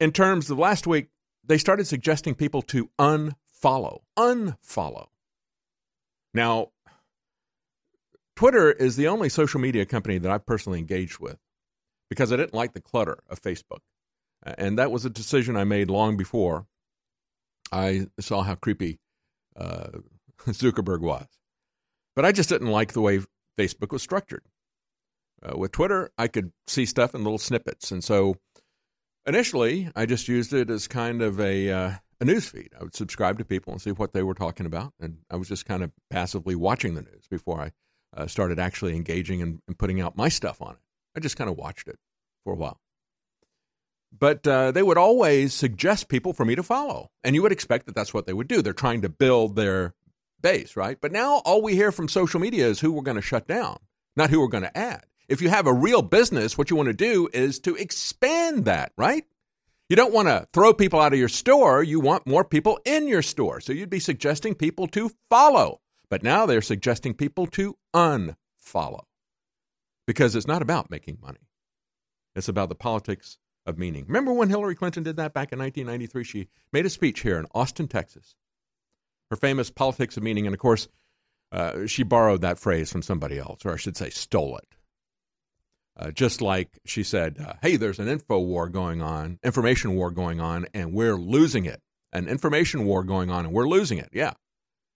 [0.00, 1.08] In terms of last week,
[1.44, 4.00] they started suggesting people to unfollow.
[4.16, 5.08] Unfollow.
[6.34, 6.68] Now,
[8.36, 11.38] Twitter is the only social media company that I've personally engaged with
[12.08, 13.80] because I didn't like the clutter of Facebook.
[14.42, 16.66] And that was a decision I made long before
[17.72, 19.00] I saw how creepy
[19.56, 19.88] uh,
[20.46, 21.26] Zuckerberg was.
[22.18, 23.20] But I just didn't like the way
[23.56, 24.42] Facebook was structured.
[25.40, 27.92] Uh, with Twitter, I could see stuff in little snippets.
[27.92, 28.34] And so
[29.24, 32.70] initially, I just used it as kind of a, uh, a news feed.
[32.76, 34.94] I would subscribe to people and see what they were talking about.
[34.98, 37.70] And I was just kind of passively watching the news before I
[38.20, 40.80] uh, started actually engaging and, and, putting out my stuff on it.
[41.16, 42.00] I just kind of watched it
[42.42, 42.80] for a while.
[44.10, 47.10] But uh, they would always suggest people for me to follow.
[47.22, 48.60] And you would expect that that's what they would do.
[48.60, 49.94] They're trying to build their
[50.40, 50.98] base, right?
[51.00, 53.78] But now all we hear from social media is who we're going to shut down,
[54.16, 55.04] not who we're going to add.
[55.28, 58.92] If you have a real business, what you want to do is to expand that,
[58.96, 59.24] right?
[59.88, 61.82] You don't want to throw people out of your store.
[61.82, 63.60] You want more people in your store.
[63.60, 65.80] So you'd be suggesting people to follow.
[66.10, 69.04] But now they're suggesting people to unfollow
[70.06, 71.48] because it's not about making money,
[72.34, 74.04] it's about the politics of meaning.
[74.06, 76.24] Remember when Hillary Clinton did that back in 1993?
[76.24, 78.34] She made a speech here in Austin, Texas
[79.30, 80.46] her famous politics of meaning.
[80.46, 80.88] And of course,
[81.52, 84.66] uh, she borrowed that phrase from somebody else, or I should say, stole it.
[85.98, 90.10] Uh, just like she said, uh, hey, there's an info war going on, information war
[90.10, 91.80] going on, and we're losing it.
[92.12, 94.10] An information war going on, and we're losing it.
[94.12, 94.34] Yeah.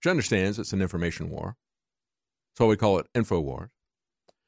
[0.02, 1.56] She understands it's an information war.
[2.56, 3.70] So we call it info war.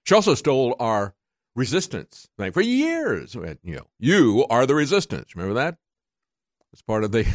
[0.04, 1.14] She also stole our
[1.56, 3.34] resistance thing for years.
[3.34, 5.34] You know, you are the resistance.
[5.34, 5.76] Remember that?
[6.72, 7.26] It's part of the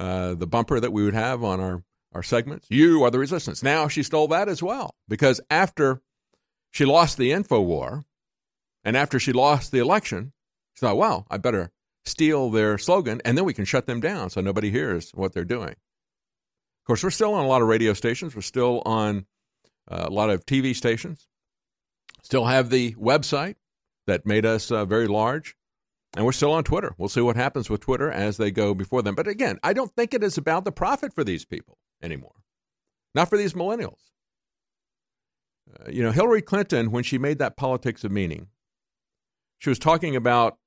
[0.00, 1.84] uh, the bumper that we would have on our,
[2.14, 2.66] our segments.
[2.70, 3.62] You are the resistance.
[3.62, 6.00] Now she stole that as well because after
[6.70, 8.04] she lost the info war
[8.82, 10.32] and after she lost the election,
[10.72, 11.70] she thought, well, I better
[12.06, 15.44] steal their slogan and then we can shut them down so nobody hears what they're
[15.44, 15.72] doing.
[15.72, 18.34] Of course, we're still on a lot of radio stations.
[18.34, 19.26] We're still on
[19.86, 21.28] uh, a lot of TV stations.
[22.22, 23.56] Still have the website
[24.06, 25.56] that made us uh, very large.
[26.16, 26.94] And we're still on Twitter.
[26.98, 29.14] We'll see what happens with Twitter as they go before them.
[29.14, 32.34] But again, I don't think it is about the profit for these people anymore,
[33.14, 34.10] not for these millennials.
[35.72, 38.48] Uh, you know, Hillary Clinton, when she made that politics of meaning,
[39.58, 40.58] she was talking about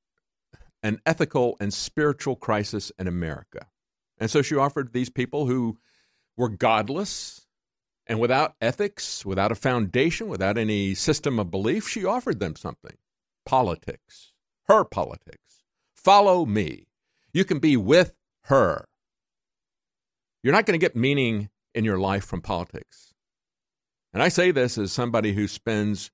[0.82, 3.68] an ethical and spiritual crisis in America.
[4.20, 5.78] And so she offered these people who
[6.38, 7.46] were godless
[8.06, 12.98] and without ethics, without a foundation, without any system of belief, she offered them something
[13.46, 14.33] politics
[14.68, 15.64] her politics.
[15.96, 16.88] Follow me.
[17.34, 18.14] You can be with
[18.46, 18.86] her.
[20.42, 23.14] You're not going to get meaning in your life from politics.
[24.14, 26.12] And I say this as somebody who spends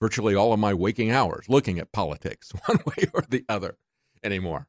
[0.00, 3.76] virtually all of my waking hours looking at politics, one way or the other
[4.22, 4.66] anymore.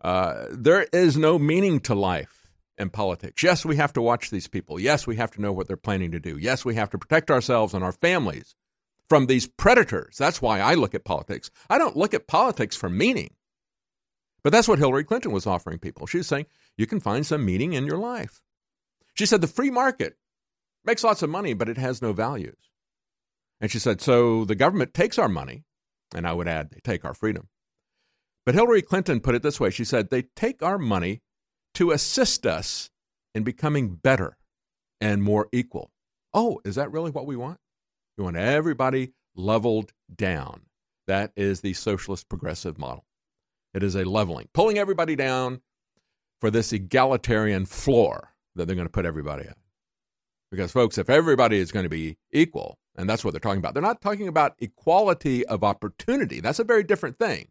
[0.00, 3.42] Uh, there is no meaning to life in politics.
[3.42, 4.78] Yes, we have to watch these people.
[4.78, 6.36] Yes, we have to know what they're planning to do.
[6.38, 8.54] Yes, we have to protect ourselves and our families
[9.08, 10.16] from these predators.
[10.18, 11.50] That's why I look at politics.
[11.68, 13.30] I don't look at politics for meaning.
[14.44, 16.06] But that's what Hillary Clinton was offering people.
[16.06, 16.46] She was saying,
[16.76, 18.40] you can find some meaning in your life.
[19.14, 20.16] She said, the free market
[20.84, 22.70] makes lots of money, but it has no values.
[23.60, 25.64] And she said, so the government takes our money,
[26.14, 27.48] and I would add, they take our freedom.
[28.46, 31.20] But Hillary Clinton put it this way she said, they take our money
[31.74, 32.90] to assist us
[33.34, 34.38] in becoming better
[35.00, 35.90] and more equal.
[36.32, 37.58] Oh, is that really what we want?
[38.18, 40.62] We want everybody leveled down.
[41.06, 43.04] That is the socialist progressive model.
[43.72, 45.60] It is a leveling, pulling everybody down
[46.40, 49.56] for this egalitarian floor that they're going to put everybody at.
[50.50, 53.74] Because, folks, if everybody is going to be equal, and that's what they're talking about,
[53.74, 56.40] they're not talking about equality of opportunity.
[56.40, 57.48] That's a very different thing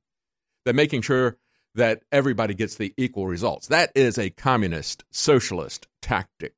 [0.65, 1.37] than making sure
[1.75, 3.67] that everybody gets the equal results.
[3.67, 6.55] That is a communist socialist tactic.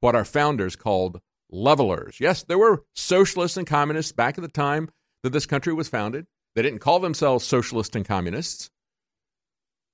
[0.00, 1.20] What our founders called
[1.54, 2.18] levelers.
[2.20, 4.90] Yes, there were socialists and communists back at the time
[5.22, 6.26] that this country was founded.
[6.54, 8.70] They didn't call themselves socialists and communists.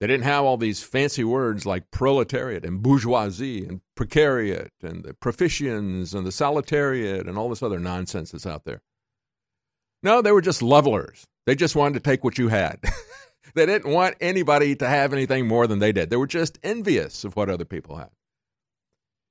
[0.01, 5.13] They didn't have all these fancy words like proletariat and bourgeoisie and precariat and the
[5.13, 8.81] proficians and the solitariat and all this other nonsense that's out there.
[10.03, 11.27] No, they were just levelers.
[11.47, 12.81] They just wanted to take what you had.
[13.55, 16.09] they didn't want anybody to have anything more than they did.
[16.09, 18.11] They were just envious of what other people had.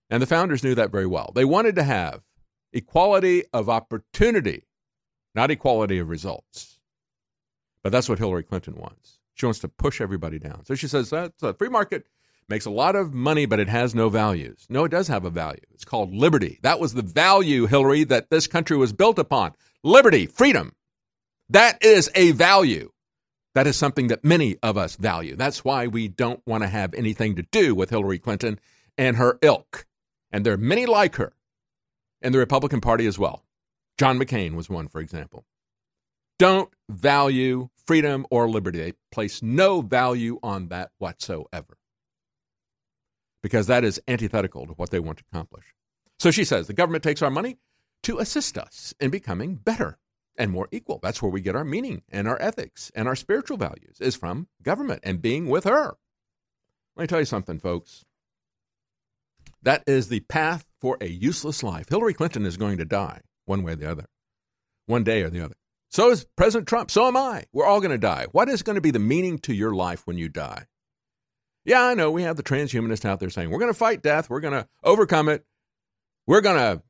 [0.10, 1.32] And the founders knew that very well.
[1.36, 2.22] They wanted to have
[2.74, 4.66] equality of opportunity,
[5.36, 6.80] not equality of results.
[7.84, 9.20] But that's what Hillary Clinton wants.
[9.36, 10.66] She wants to push everybody down.
[10.66, 12.08] So she says that the free market
[12.50, 14.66] makes a lot of money, but it has no values.
[14.70, 15.62] No, it does have a value.
[15.74, 16.60] It's called liberty.
[16.64, 19.54] That was the value, Hillary, that this country was built upon
[19.84, 20.74] liberty, freedom.
[21.50, 22.92] That is a value.
[23.56, 25.36] That is something that many of us value.
[25.36, 28.60] That's why we don't want to have anything to do with Hillary Clinton
[28.98, 29.86] and her ilk.
[30.32, 31.34] And there are many like her
[32.22, 33.44] in the Republican Party as well.
[33.98, 35.46] John McCain was one, for example.
[36.38, 38.80] Don't value freedom or liberty.
[38.80, 41.78] They place no value on that whatsoever
[43.42, 45.66] because that is antithetical to what they want to accomplish.
[46.20, 47.58] So she says the government takes our money
[48.04, 49.98] to assist us in becoming better
[50.38, 51.00] and more equal.
[51.02, 54.48] That's where we get our meaning and our ethics and our spiritual values is from
[54.64, 55.98] government and being with her.
[56.96, 58.06] Let me tell you something, folks.
[59.64, 61.90] That is the path for a useless life.
[61.90, 64.06] Hillary Clinton is going to die one way or the other,
[64.86, 65.56] one day or the other.
[65.90, 66.92] So is President Trump.
[66.92, 67.46] So am I.
[67.52, 68.28] We're all going to die.
[68.32, 70.66] What is going to be the meaning to your life when you die?
[71.66, 74.30] Yeah, I know we have the transhumanists out there saying we're going to fight death,
[74.30, 75.44] we're going to overcome it,
[76.26, 76.82] we're going to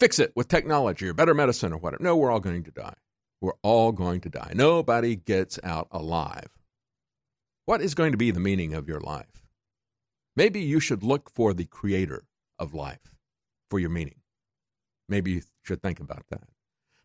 [0.00, 2.02] fix it with technology or better medicine or whatever.
[2.02, 2.94] No, we're all going to die.
[3.40, 4.52] We're all going to die.
[4.54, 6.48] Nobody gets out alive.
[7.66, 9.43] What is going to be the meaning of your life?
[10.36, 12.24] Maybe you should look for the creator
[12.58, 13.14] of life
[13.70, 14.20] for your meaning.
[15.08, 16.48] Maybe you should think about that.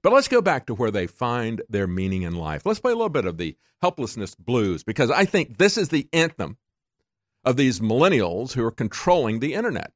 [0.02, 2.66] But let's go back to where they find their meaning in life.
[2.66, 6.08] Let's play a little bit of the helplessness blues because I think this is the
[6.14, 6.58] anthem
[7.44, 9.92] of these millennials who are controlling the internet.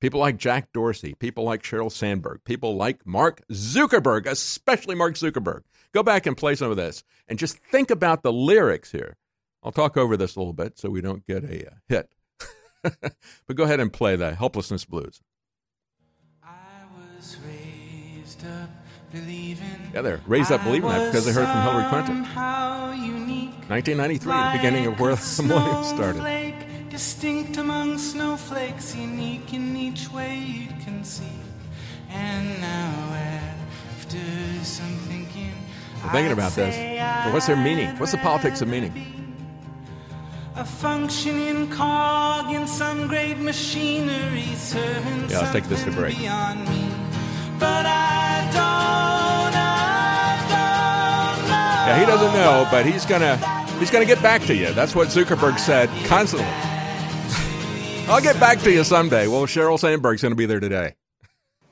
[0.00, 5.62] People like Jack Dorsey, people like Sheryl Sandberg, people like Mark Zuckerberg, especially Mark Zuckerberg.
[5.92, 9.16] Go back and play some of this and just think about the lyrics here.
[9.62, 12.10] I'll talk over this a little bit so we don't get a uh, hit.
[13.46, 15.20] but go ahead and play the helplessness blues.
[19.94, 22.24] Yeah, they're raised up believing that because I heard from Hillary Clinton.
[23.68, 26.54] 1993, the beginning of where the millennium started.
[26.90, 31.24] Distinct among snowflakes, unique in each way you can see.
[32.10, 34.18] And now after
[34.64, 35.52] some thinking,
[36.04, 36.74] We're thinking about this.
[37.32, 37.96] What's their meaning?
[37.98, 39.21] What's the politics of meaning?
[45.30, 46.16] Yeah, let's take this to break.
[46.16, 46.88] beyond me.
[47.58, 50.36] But I don't, I
[51.38, 51.86] don't know.
[51.86, 53.36] Yeah, he doesn't know, but he's gonna
[53.78, 54.72] he's gonna get back to you.
[54.72, 56.46] That's what Zuckerberg said constantly.
[58.08, 59.28] I'll get back to you someday.
[59.28, 60.94] Well, Sheryl Sandberg's gonna be there today.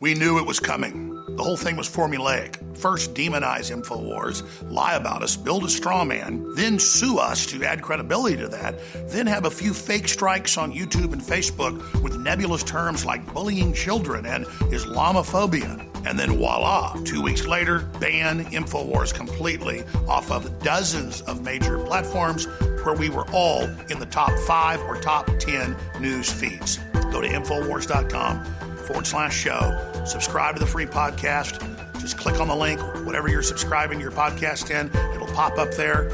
[0.01, 1.20] We knew it was coming.
[1.41, 2.77] The whole thing was formulaic.
[2.77, 7.81] First, demonize InfoWars, lie about us, build a straw man, then sue us to add
[7.81, 8.75] credibility to that,
[9.09, 13.73] then have a few fake strikes on YouTube and Facebook with nebulous terms like bullying
[13.73, 15.83] children and Islamophobia.
[16.07, 22.45] And then voila, two weeks later, ban InfoWars completely off of dozens of major platforms
[22.85, 26.77] where we were all in the top five or top 10 news feeds.
[27.11, 28.60] Go to InfoWars.com
[28.91, 30.03] forward slash show.
[30.05, 31.61] Subscribe to the free podcast.
[32.01, 35.71] Just click on the link, whatever you're subscribing to your podcast in, it'll pop up
[35.75, 36.11] there.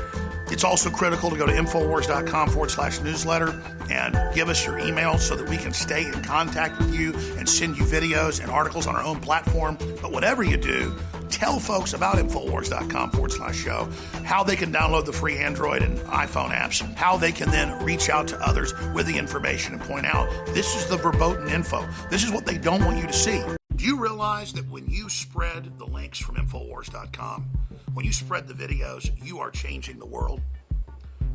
[0.51, 3.59] It's also critical to go to Infowars.com forward slash newsletter
[3.91, 7.49] and give us your email so that we can stay in contact with you and
[7.49, 9.79] send you videos and articles on our own platform.
[10.03, 10.95] But whatever you do,
[11.31, 13.89] tell folks about Infowars.com forward slash show,
[14.25, 18.09] how they can download the free Android and iPhone apps, how they can then reach
[18.09, 21.87] out to others with the information and point out this is the verboten info.
[22.11, 23.43] This is what they don't want you to see.
[23.77, 27.51] Do you realize that when you spread the links from Infowars.com,
[27.93, 30.41] when you spread the videos, you are changing the world?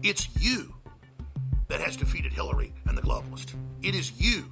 [0.03, 0.73] It's you
[1.67, 3.53] that has defeated Hillary and the globalist.
[3.81, 4.51] It is you,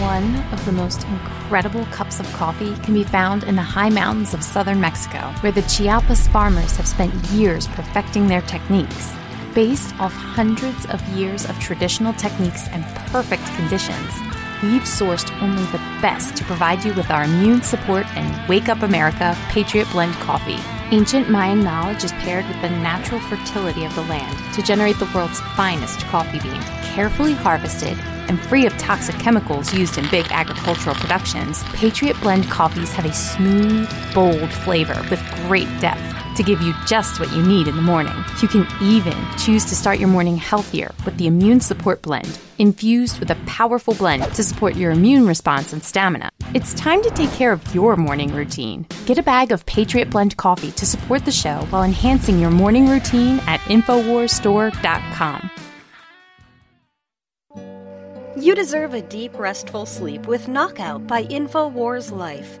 [0.00, 4.34] One of the most incredible cups of coffee can be found in the high mountains
[4.34, 9.12] of southern Mexico, where the Chiapas farmers have spent years perfecting their techniques.
[9.54, 14.12] Based off hundreds of years of traditional techniques and perfect conditions,
[14.62, 18.82] we've sourced only the best to provide you with our immune support and Wake Up
[18.82, 20.77] America Patriot Blend coffee.
[20.90, 25.10] Ancient Mayan knowledge is paired with the natural fertility of the land to generate the
[25.14, 30.96] world's finest coffee bean, carefully harvested and free of toxic chemicals used in big agricultural
[30.96, 31.62] productions.
[31.74, 37.20] Patriot Blend coffees have a smooth, bold flavor with great depth to give you just
[37.20, 38.14] what you need in the morning.
[38.40, 43.18] You can even choose to start your morning healthier with the Immune Support Blend, infused
[43.18, 46.30] with a powerful blend to support your immune response and stamina.
[46.54, 48.86] It's time to take care of your morning routine.
[49.04, 52.88] Get a bag of Patriot Blend coffee to support the show while enhancing your morning
[52.88, 55.50] routine at InfoWarsStore.com.
[58.36, 62.60] You deserve a deep, restful sleep with Knockout by InfoWars Life.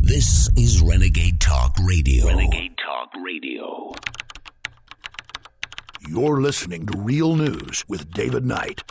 [0.00, 2.26] This is Renegade Talk Radio.
[2.26, 3.92] Renegade Talk Radio.
[6.08, 8.82] You're listening to Real News with David Knight.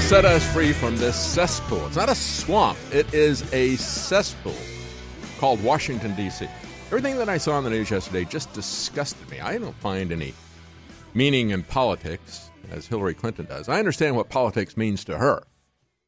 [0.00, 1.86] Set us free from this cesspool?
[1.86, 4.56] It's not a swamp, it is a cesspool
[5.38, 6.48] called Washington, D.C.
[6.86, 9.40] Everything that I saw on the news yesterday just disgusted me.
[9.40, 10.34] I don't find any
[11.14, 13.68] meaning in politics as Hillary Clinton does.
[13.68, 15.44] I understand what politics means to her.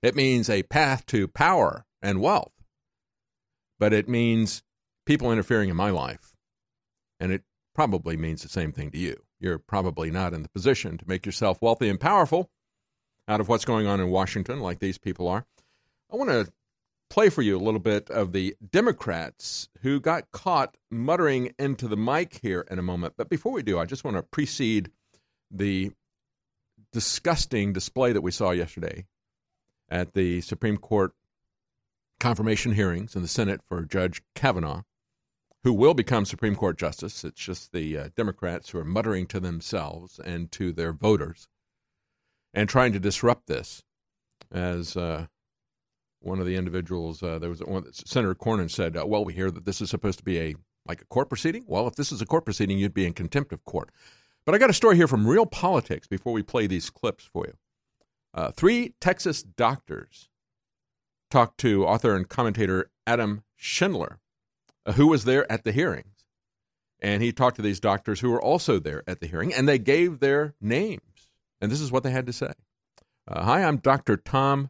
[0.02, 2.52] It means a path to power and wealth,
[3.78, 4.62] but it means
[5.06, 6.32] people interfering in my life.
[7.20, 7.42] And it
[7.74, 9.22] probably means the same thing to you.
[9.38, 12.50] You're probably not in the position to make yourself wealthy and powerful
[13.28, 15.44] out of what's going on in Washington like these people are.
[16.12, 16.52] I want to
[17.08, 21.96] play for you a little bit of the Democrats who got caught muttering into the
[21.96, 23.14] mic here in a moment.
[23.16, 24.90] But before we do, I just want to precede
[25.50, 25.92] the
[26.92, 29.06] disgusting display that we saw yesterday
[29.88, 31.12] at the Supreme Court
[32.18, 34.82] confirmation hearings in the Senate for Judge Kavanaugh,
[35.64, 37.24] who will become Supreme Court Justice.
[37.24, 41.48] It's just the uh, Democrats who are muttering to themselves and to their voters
[42.54, 43.82] and trying to disrupt this.
[44.50, 45.26] As uh,
[46.20, 49.50] one of the individuals, uh, there was one, Senator Cornyn said, uh, "Well, we hear
[49.50, 50.54] that this is supposed to be a
[50.86, 51.64] like a court proceeding.
[51.66, 53.90] Well, if this is a court proceeding, you'd be in contempt of court."
[54.44, 57.46] But I got a story here from Real Politics before we play these clips for
[57.46, 57.54] you.
[58.34, 60.28] Uh, three Texas doctors
[61.30, 64.18] talked to author and commentator Adam Schindler,
[64.84, 66.24] uh, who was there at the hearings.
[67.00, 69.78] And he talked to these doctors who were also there at the hearing, and they
[69.78, 71.00] gave their names.
[71.62, 72.52] And this is what they had to say.
[73.28, 74.16] Uh, Hi, I'm Dr.
[74.16, 74.68] Tom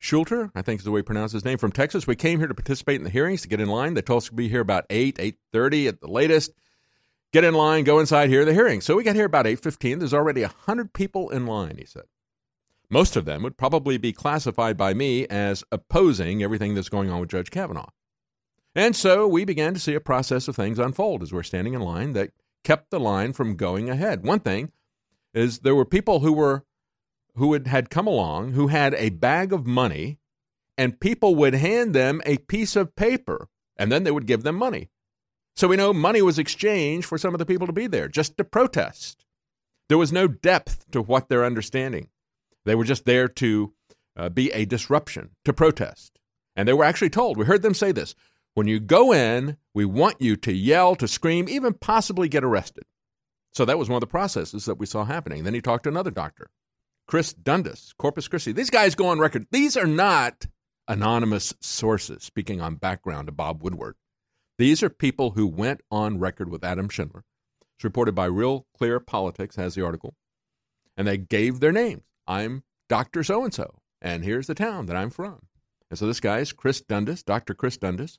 [0.00, 2.06] Schulter, I think is the way you pronounce his name, from Texas.
[2.06, 3.94] We came here to participate in the hearings to get in line.
[3.94, 6.52] They told us to be here about 8, 8.30 at the latest.
[7.32, 8.82] Get in line, go inside, hear the hearing.
[8.82, 9.98] So we got here about 8.15.
[9.98, 12.04] There's already 100 people in line, he said.
[12.90, 17.20] Most of them would probably be classified by me as opposing everything that's going on
[17.20, 17.90] with Judge Kavanaugh.
[18.74, 21.80] And so we began to see a process of things unfold as we're standing in
[21.80, 22.30] line that
[22.64, 24.24] kept the line from going ahead.
[24.24, 24.72] One thing
[25.38, 26.64] is there were people who were
[27.36, 30.18] who had, had come along who had a bag of money
[30.76, 34.56] and people would hand them a piece of paper and then they would give them
[34.56, 34.90] money.
[35.54, 38.36] So we know money was exchanged for some of the people to be there just
[38.36, 39.24] to protest.
[39.88, 42.08] There was no depth to what they're understanding.
[42.64, 43.72] They were just there to
[44.16, 46.18] uh, be a disruption, to protest.
[46.54, 48.14] And they were actually told, we heard them say this
[48.54, 52.84] when you go in, we want you to yell, to scream, even possibly get arrested.
[53.52, 55.44] So that was one of the processes that we saw happening.
[55.44, 56.50] Then he talked to another doctor,
[57.06, 58.52] Chris Dundas, Corpus Christi.
[58.52, 59.46] These guys go on record.
[59.50, 60.46] These are not
[60.86, 63.96] anonymous sources speaking on background to Bob Woodward.
[64.58, 67.24] These are people who went on record with Adam Schindler.
[67.76, 70.14] It's reported by Real Clear Politics, has the article.
[70.96, 72.02] And they gave their names.
[72.26, 73.22] I'm Dr.
[73.22, 75.46] So and so, and here's the town that I'm from.
[75.90, 77.54] And so this guy is Chris Dundas, Dr.
[77.54, 78.18] Chris Dundas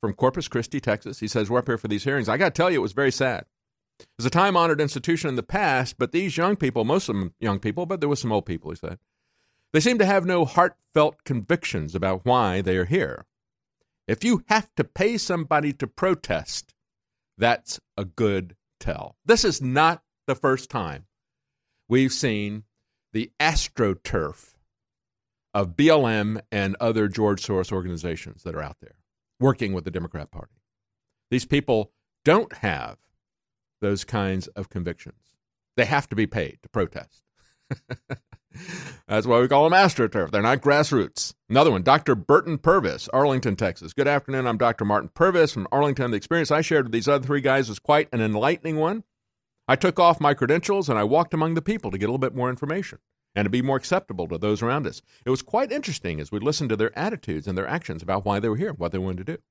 [0.00, 1.20] from Corpus Christi, Texas.
[1.20, 2.28] He says, We're up here for these hearings.
[2.28, 3.44] I got to tell you, it was very sad.
[4.00, 7.16] It was a time honored institution in the past, but these young people, most of
[7.16, 8.98] them young people, but there was some old people, he said,
[9.72, 13.26] they seem to have no heartfelt convictions about why they are here.
[14.06, 16.72] If you have to pay somebody to protest,
[17.36, 19.16] that's a good tell.
[19.24, 21.06] This is not the first time
[21.88, 22.64] we've seen
[23.12, 24.54] the astroturf
[25.54, 28.96] of BLM and other George Soros organizations that are out there
[29.40, 30.56] working with the Democrat Party.
[31.30, 31.92] These people
[32.24, 32.98] don't have
[33.80, 35.20] those kinds of convictions.
[35.76, 37.22] They have to be paid to protest.
[39.06, 40.30] That's why we call them astroturf.
[40.30, 41.34] They're not grassroots.
[41.48, 42.14] Another one, Dr.
[42.14, 43.92] Burton Purvis, Arlington, Texas.
[43.92, 44.46] Good afternoon.
[44.46, 44.84] I'm Dr.
[44.84, 46.10] Martin Purvis from Arlington.
[46.10, 49.04] The experience I shared with these other three guys was quite an enlightening one.
[49.68, 52.18] I took off my credentials and I walked among the people to get a little
[52.18, 52.98] bit more information
[53.34, 55.02] and to be more acceptable to those around us.
[55.24, 58.40] It was quite interesting as we listened to their attitudes and their actions about why
[58.40, 59.42] they were here, what they wanted to do.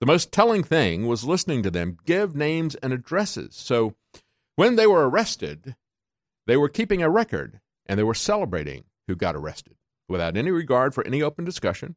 [0.00, 3.54] The most telling thing was listening to them give names and addresses.
[3.56, 3.94] So
[4.54, 5.74] when they were arrested,
[6.46, 9.76] they were keeping a record and they were celebrating who got arrested
[10.08, 11.96] without any regard for any open discussion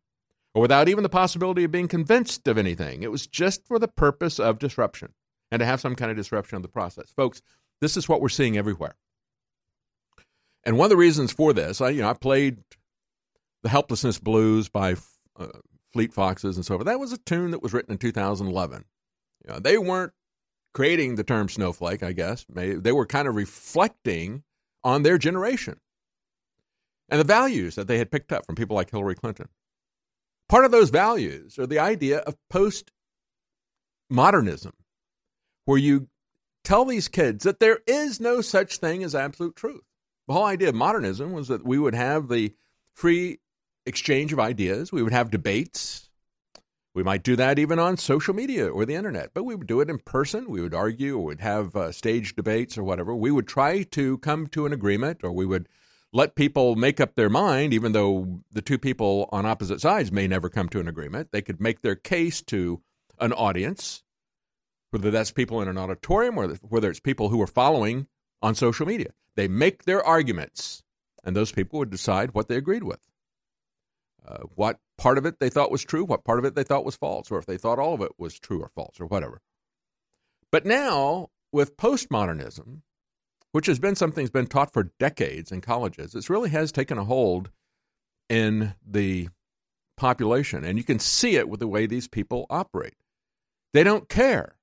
[0.54, 3.04] or without even the possibility of being convinced of anything.
[3.04, 5.14] It was just for the purpose of disruption
[5.52, 7.12] and to have some kind of disruption of the process.
[7.12, 7.42] Folks,
[7.82, 8.96] this is what we're seeing everywhere.
[10.64, 12.58] And one of the reasons for this, I you know I played
[13.64, 14.96] the Helplessness Blues by
[15.38, 15.48] uh,
[15.94, 16.86] Fleet Foxes and so forth.
[16.86, 18.86] That was a tune that was written in 2011.
[19.46, 20.14] You know, they weren't
[20.74, 22.46] creating the term snowflake, I guess.
[22.50, 24.44] They were kind of reflecting
[24.84, 25.80] on their generation
[27.10, 29.50] and the values that they had picked up from people like Hillary Clinton.
[30.48, 32.92] Part of those values are the idea of post
[34.10, 34.74] modernism,
[35.66, 36.08] where you
[36.64, 39.84] tell these kids that there is no such thing as absolute truth.
[40.28, 42.54] The whole idea of modernism was that we would have the
[42.94, 43.40] free
[43.90, 46.10] exchange of ideas, we would have debates.
[46.96, 49.82] We might do that even on social media or the internet, but we would do
[49.82, 50.50] it in person.
[50.50, 53.16] We would argue or would have uh, stage debates or whatever.
[53.16, 55.68] We would try to come to an agreement or we would
[56.12, 60.28] let people make up their mind, even though the two people on opposite sides may
[60.28, 61.30] never come to an agreement.
[61.32, 62.82] They could make their case to
[63.20, 64.04] an audience,
[64.90, 68.08] whether that's people in an auditorium or whether it's people who are following
[68.42, 69.12] on social media.
[69.36, 70.84] They make their arguments,
[71.24, 73.00] and those people would decide what they agreed with.
[74.30, 76.86] Uh, what part of it they thought was true, what part of it they thought
[76.86, 79.42] was false, or if they thought all of it was true or false, or whatever.
[80.52, 82.82] But now, with postmodernism,
[83.52, 86.98] which has been something that's been taught for decades in colleges, it really has taken
[87.00, 87.50] a hold
[88.30, 89.30] in the
[89.98, 90.64] population.
[90.64, 92.94] And you can see it with the way these people operate.
[93.74, 94.56] They don't care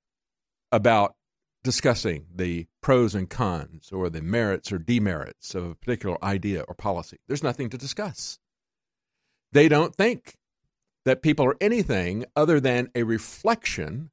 [0.70, 1.16] about
[1.64, 6.74] discussing the pros and cons or the merits or demerits of a particular idea or
[6.74, 7.18] policy.
[7.26, 8.38] There's nothing to discuss.
[9.56, 10.34] They don't think
[11.06, 14.10] that people are anything other than a reflection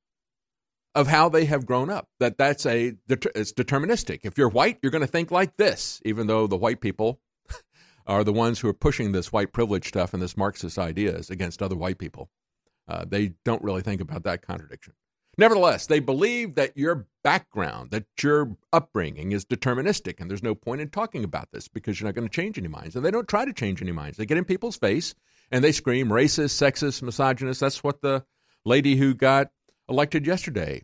[0.95, 2.07] of how they have grown up.
[2.21, 4.21] That that's a it's deterministic.
[4.23, 7.19] If you're white, you're going to think like this, even though the white people
[8.07, 11.61] are the ones who are pushing this white privilege stuff and this Marxist ideas against
[11.61, 12.29] other white people.
[12.87, 14.93] Uh, they don't really think about that contradiction.
[15.37, 20.79] Nevertheless, they believe that your background, that your upbringing is deterministic, and there's no point
[20.79, 22.95] in talking about this because you're not going to change any minds.
[22.95, 24.17] And they don't try to change any minds.
[24.17, 25.15] They get in people's face
[25.53, 27.59] and they scream racist, sexist, misogynist.
[27.59, 28.25] That's what the
[28.65, 29.51] lady who got
[29.87, 30.81] elected yesterday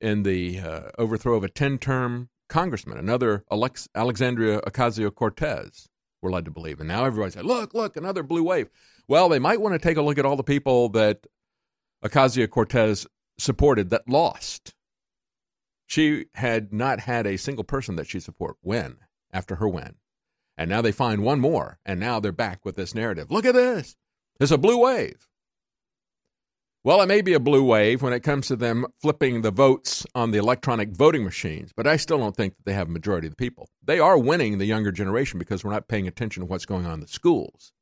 [0.00, 5.88] in the uh, overthrow of a 10 term congressman, another Alex- Alexandria Ocasio Cortez,
[6.20, 6.80] were led to believe.
[6.80, 8.68] And now everybody said, look, look, another blue wave.
[9.06, 11.28] Well, they might want to take a look at all the people that
[12.04, 13.06] Ocasio Cortez
[13.38, 14.74] supported that lost.
[15.86, 18.96] She had not had a single person that she supported win
[19.32, 19.94] after her win.
[20.60, 23.30] And now they find one more, and now they're back with this narrative.
[23.30, 23.96] Look at this.
[24.38, 25.26] There's a blue wave.
[26.84, 30.04] Well, it may be a blue wave when it comes to them flipping the votes
[30.14, 33.26] on the electronic voting machines, but I still don't think that they have a majority
[33.26, 33.70] of the people.
[33.82, 36.92] They are winning the younger generation because we're not paying attention to what's going on
[36.92, 37.72] in the schools.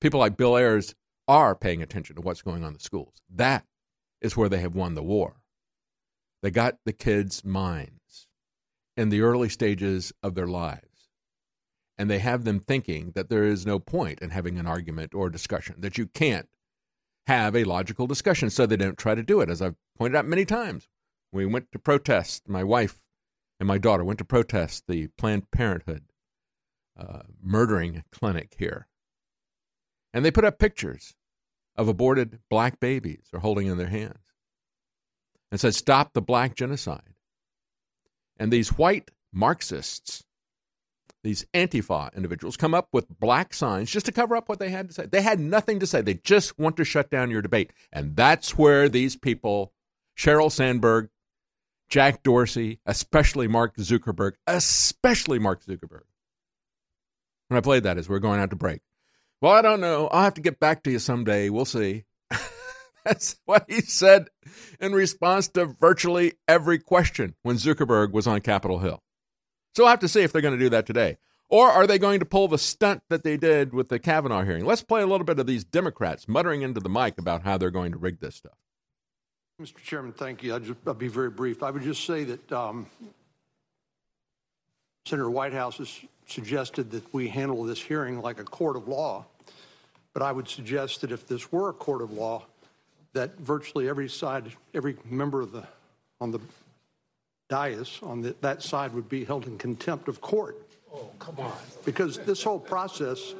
[0.00, 0.94] People like Bill Ayers
[1.26, 3.22] are paying attention to what's going on in the schools.
[3.34, 3.64] That
[4.20, 5.36] is where they have won the war.
[6.42, 8.28] They got the kids' minds
[8.98, 10.83] in the early stages of their lives,
[11.96, 15.30] and they have them thinking that there is no point in having an argument or
[15.30, 16.48] discussion, that you can't
[17.26, 19.48] have a logical discussion, so they don't try to do it.
[19.48, 20.88] As I've pointed out many times,
[21.32, 22.48] we went to protest.
[22.48, 23.02] My wife
[23.58, 26.04] and my daughter went to protest the Planned Parenthood
[26.98, 28.88] uh, murdering clinic here,
[30.12, 31.14] and they put up pictures
[31.76, 34.18] of aborted black babies they're holding in their hands
[35.50, 37.14] and said, "Stop the black genocide."
[38.36, 40.24] And these white Marxists
[41.24, 44.88] these Antifa individuals come up with black signs just to cover up what they had
[44.88, 45.06] to say.
[45.06, 46.02] They had nothing to say.
[46.02, 47.72] They just want to shut down your debate.
[47.92, 49.72] And that's where these people,
[50.16, 51.08] Sheryl Sandberg,
[51.88, 56.02] Jack Dorsey, especially Mark Zuckerberg, especially Mark Zuckerberg.
[57.48, 58.80] When I played that as we're going out to break.
[59.40, 60.08] Well, I don't know.
[60.08, 61.50] I'll have to get back to you someday.
[61.50, 62.04] We'll see.
[63.04, 64.28] That's what he said
[64.80, 69.02] in response to virtually every question when Zuckerberg was on Capitol Hill.
[69.74, 71.18] So we'll have to see if they're going to do that today.
[71.48, 74.64] Or are they going to pull the stunt that they did with the Kavanaugh hearing?
[74.64, 77.70] Let's play a little bit of these Democrats muttering into the mic about how they're
[77.70, 78.56] going to rig this stuff.
[79.60, 79.76] Mr.
[79.76, 80.52] Chairman, thank you.
[80.52, 81.62] I'll, just, I'll be very brief.
[81.62, 82.86] I would just say that um,
[85.06, 89.26] Senator Whitehouse has suggested that we handle this hearing like a court of law.
[90.12, 92.46] But I would suggest that if this were a court of law,
[93.12, 95.64] that virtually every side, every member of the
[96.20, 96.40] on the
[97.48, 100.56] dais on the, that side would be held in contempt of court.
[100.92, 101.52] Oh, come on.
[101.84, 103.34] Because this whole process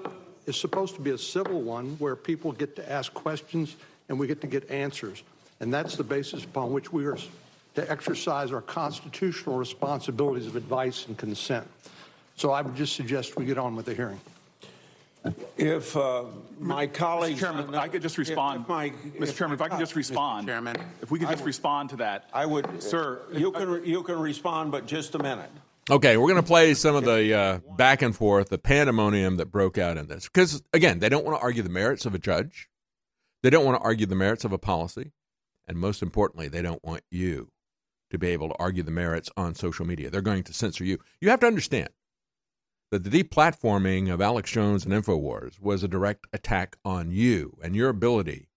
[0.47, 3.77] is supposed to be a civil one where people get to ask questions
[4.09, 5.23] and we get to get answers.
[5.61, 7.17] And that's the basis upon which we are
[7.75, 11.67] to exercise our constitutional responsibilities of advice and consent.
[12.37, 14.21] So I would just suggest we get on with the hearing.
[15.57, 16.25] If uh,
[16.59, 17.41] my colleagues, Mr.
[17.41, 18.57] Chairman, if I could just respond.
[18.57, 19.37] If, if my, Mr.
[19.37, 20.47] Chairman, if I could just respond.
[20.47, 20.51] Mr.
[20.51, 22.29] Chairman, if we could just would, respond to that.
[22.33, 23.23] I would, sir.
[23.33, 25.51] You can you can respond, but just a minute.
[25.91, 29.47] Okay, we're going to play some of the uh, back and forth, the pandemonium that
[29.47, 30.25] broke out in this.
[30.25, 32.71] Because, again, they don't want to argue the merits of a judge.
[33.43, 35.13] They don't want to argue the merits of a policy.
[35.69, 37.51] And most importantly, they don't want you
[38.11, 40.09] to be able to argue the merits on social media.
[40.09, 40.99] They're going to censor you.
[41.21, 41.91] You have to understand
[42.91, 47.74] that the deplatforming of Alex Jones and InfoWars was a direct attack on you and
[47.74, 48.49] your ability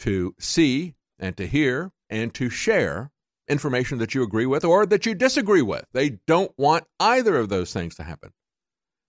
[0.00, 3.10] to see and to hear and to share
[3.48, 5.86] information that you agree with or that you disagree with.
[5.92, 8.32] They don't want either of those things to happen.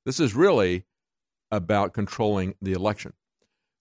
[0.05, 0.85] This is really
[1.51, 3.13] about controlling the election.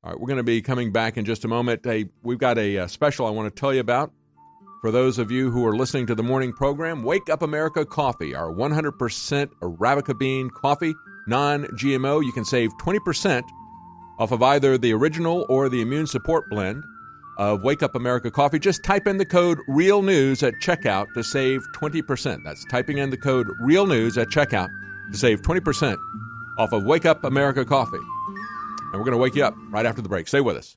[0.03, 1.85] All right, we're going to be coming back in just a moment.
[1.85, 4.13] Hey, we've got a, a special I want to tell you about.
[4.81, 8.37] For those of you who are listening to the morning program, Wake Up America Coffee,
[8.37, 10.95] our 100% Arabica bean coffee,
[11.27, 12.25] non GMO.
[12.25, 13.43] You can save 20%
[14.21, 16.85] off of either the original or the immune support blend
[17.39, 18.61] of Wake Up America Coffee.
[18.61, 22.45] Just type in the code Real News at checkout to save 20%.
[22.45, 24.69] That's typing in the code Real News at checkout
[25.11, 25.97] to save 20%
[26.57, 27.97] off of Wake Up America Coffee.
[27.97, 30.29] And we're going to wake you up right after the break.
[30.29, 30.77] Stay with us.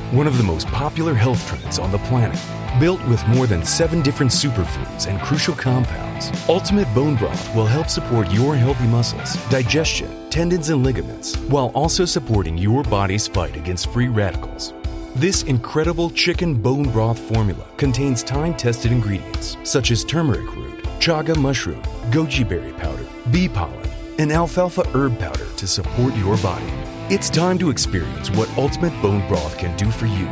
[0.11, 2.39] one of the most popular health trends on the planet.
[2.79, 7.87] Built with more than seven different superfoods and crucial compounds, Ultimate Bone Broth will help
[7.87, 13.91] support your healthy muscles, digestion, tendons, and ligaments, while also supporting your body's fight against
[13.91, 14.73] free radicals.
[15.15, 21.37] This incredible chicken bone broth formula contains time tested ingredients such as turmeric root, chaga
[21.37, 21.81] mushroom,
[22.11, 23.89] goji berry powder, bee pollen,
[24.19, 26.90] and alfalfa herb powder to support your body.
[27.11, 30.31] It's time to experience what Ultimate Bone Broth can do for you.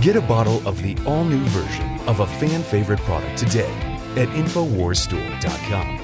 [0.00, 3.70] Get a bottle of the all new version of a fan favorite product today
[4.16, 6.03] at InfoWarsStore.com.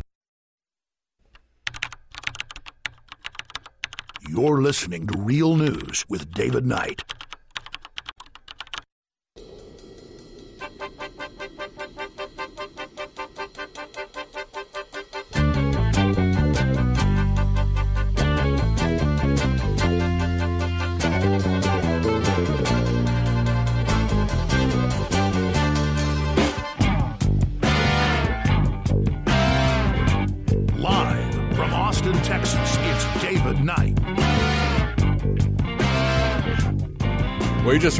[4.31, 7.20] You're listening to Real News with David Knight.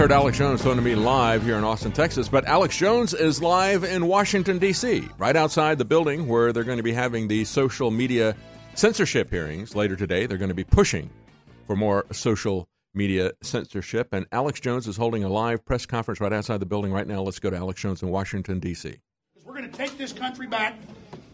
[0.02, 3.40] Heard Alex Jones phone to me live here in Austin, Texas, but Alex Jones is
[3.40, 7.46] live in Washington, D.C., right outside the building where they're going to be having the
[7.46, 8.36] social media
[8.74, 10.26] censorship hearings later today.
[10.26, 11.12] They're going to be pushing
[11.68, 16.34] for more social media censorship, and Alex Jones is holding a live press conference right
[16.34, 17.22] outside the building right now.
[17.22, 18.96] Let's go to Alex Jones in Washington, D.C.
[19.46, 20.80] We're going to take this country back.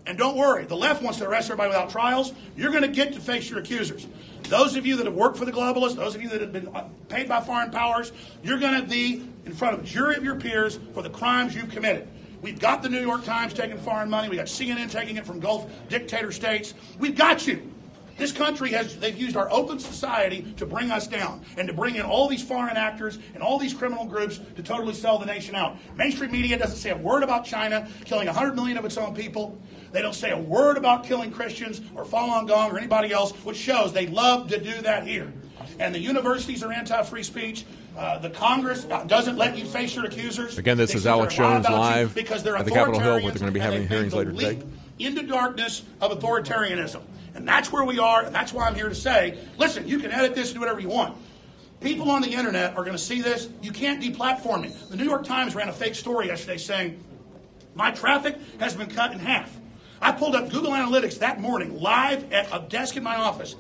[0.08, 2.32] And don't worry, the left wants to arrest everybody without trials.
[2.56, 4.08] You're going to get to face your accusers.
[4.44, 6.70] Those of you that have worked for the globalists, those of you that have been
[6.74, 10.24] uh, paid by foreign powers, you're going to be in front of a jury of
[10.24, 12.08] your peers for the crimes you've committed.
[12.42, 14.30] We've got the New York Times taking foreign money.
[14.30, 16.74] We've got CNN taking it from Gulf dictator states.
[16.98, 17.74] We've got you.
[18.18, 21.96] This country has, they've used our open society to bring us down and to bring
[21.96, 25.54] in all these foreign actors and all these criminal groups to totally sell the nation
[25.54, 25.78] out.
[25.96, 29.60] Mainstream media doesn't say a word about China killing 100 million of its own people.
[29.98, 33.58] They don't say a word about killing Christians or Falun Gong or anybody else, which
[33.58, 35.34] shows they love to do that here.
[35.80, 37.66] And the universities are anti free speech.
[37.98, 40.60] Uh, the Congress doesn't let you face your accusers.
[40.60, 43.40] Again, this They is Alex Jones live because they're at the Capitol Hill, where they're
[43.40, 44.64] going to be having hearings later the today.
[45.00, 47.02] Into darkness of authoritarianism.
[47.34, 50.12] And that's where we are, and that's why I'm here to say listen, you can
[50.12, 51.18] edit this and do whatever you want.
[51.82, 53.50] People on the internet are going to see this.
[53.64, 54.76] You can't deplatform me.
[54.92, 57.04] The New York Times ran a fake story yesterday saying,
[57.74, 59.58] My traffic has been cut in half.
[60.02, 63.56] I pulled up Google Analytics that morning live at a desk in my office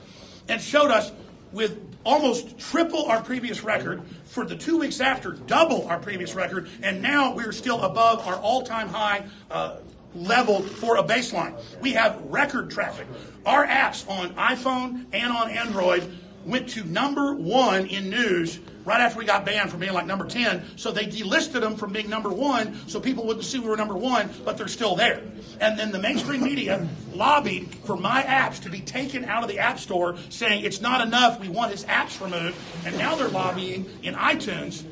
[0.47, 1.11] and showed us
[1.51, 6.69] with almost triple our previous record for the two weeks after, double our previous record,
[6.81, 9.25] and now we're still above our all time high.
[9.49, 9.77] Uh,
[10.15, 11.53] level for a baseline.
[11.81, 13.07] We have record traffic.
[13.45, 16.11] Our apps on iPhone and on Android
[16.45, 20.25] went to number one in news right after we got banned from being like number
[20.25, 20.77] 10.
[20.77, 23.97] So they delisted them from being number one so people wouldn't see we were number
[23.97, 25.21] one, but they're still there.
[25.59, 29.59] And then the mainstream media lobbied for my apps to be taken out of the
[29.59, 32.55] App Store, saying it's not enough, we want his apps removed.
[32.85, 34.85] And now they're lobbying in iTunes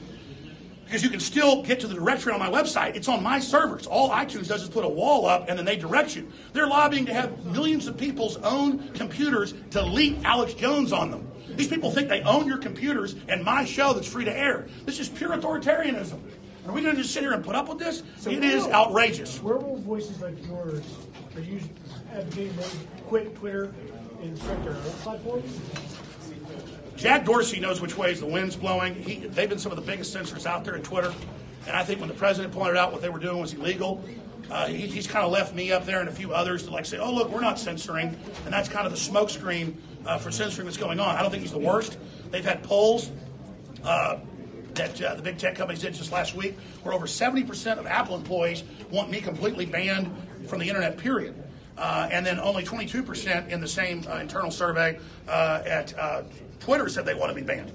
[0.84, 2.98] because you can still get to the directory on my website.
[2.98, 3.88] It's on my servers.
[3.88, 6.30] All iTunes does is put a wall up and then they direct you.
[6.52, 11.32] They're lobbying to have millions of people's own computers delete Alex Jones on them.
[11.56, 14.68] These people think they own your computers and my show that's free to air.
[14.86, 16.20] This is pure authoritarianism.
[16.68, 18.02] Are we going to just sit here and put up with this?
[18.18, 19.42] So it is will- outrageous.
[19.42, 20.84] Where will voices like yours
[21.36, 21.60] are you
[22.14, 22.70] advocating them
[23.08, 23.74] quit Twitter
[24.22, 25.60] and start their own platforms?
[26.96, 28.96] Jack Dorsey knows which ways the wind's blowing.
[28.96, 31.14] He, they've been some of the biggest censors out there at Twitter.
[31.68, 34.04] And I think when the president pointed out what they were doing was illegal,
[34.50, 36.86] uh, he, he's kind of left me up there and a few others to like
[36.86, 38.18] say, oh, look, we're not censoring.
[38.46, 39.76] And that's kind of the smokescreen
[40.06, 41.16] uh, for censoring that's going on.
[41.16, 41.98] I don't think he's the worst.
[42.32, 43.12] They've had polls
[43.84, 44.20] uh,
[44.76, 48.16] that uh, the big tech companies did just last week where over 70% of Apple
[48.16, 50.12] employees want me completely banned
[50.48, 51.42] from the internet, period.
[51.78, 55.94] Uh, and then only 22% in the same uh, internal survey at
[56.60, 57.72] Twitter said they want to be banned.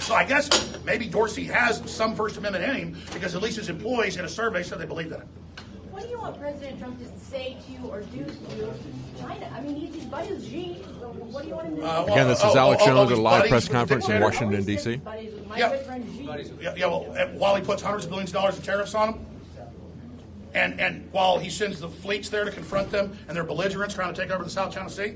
[0.00, 0.48] So I guess
[0.84, 4.28] maybe Dorsey has some First Amendment in him because at least his employees in a
[4.28, 5.26] survey said they believe that.
[5.98, 8.72] What do you want President Trump to say to you or do to you?
[9.18, 9.50] China.
[9.52, 10.74] I mean, he's, he's buddies with Xi.
[10.74, 12.12] What do you want him to Uh, do?
[12.12, 14.22] Again, this is oh, Alex oh, oh, Jones at a live press conference in?
[14.22, 14.96] Washington, D.C.
[14.98, 15.70] Buddies with my Yeah.
[15.70, 16.52] good friend Xi.
[16.62, 17.00] Yeah, yeah well,
[17.32, 19.26] while he puts hundreds of billions of dollars in tariffs on them,
[20.54, 24.14] And, and while he sends the fleets there to confront them and their belligerents trying
[24.14, 25.14] to take over the South China Sea,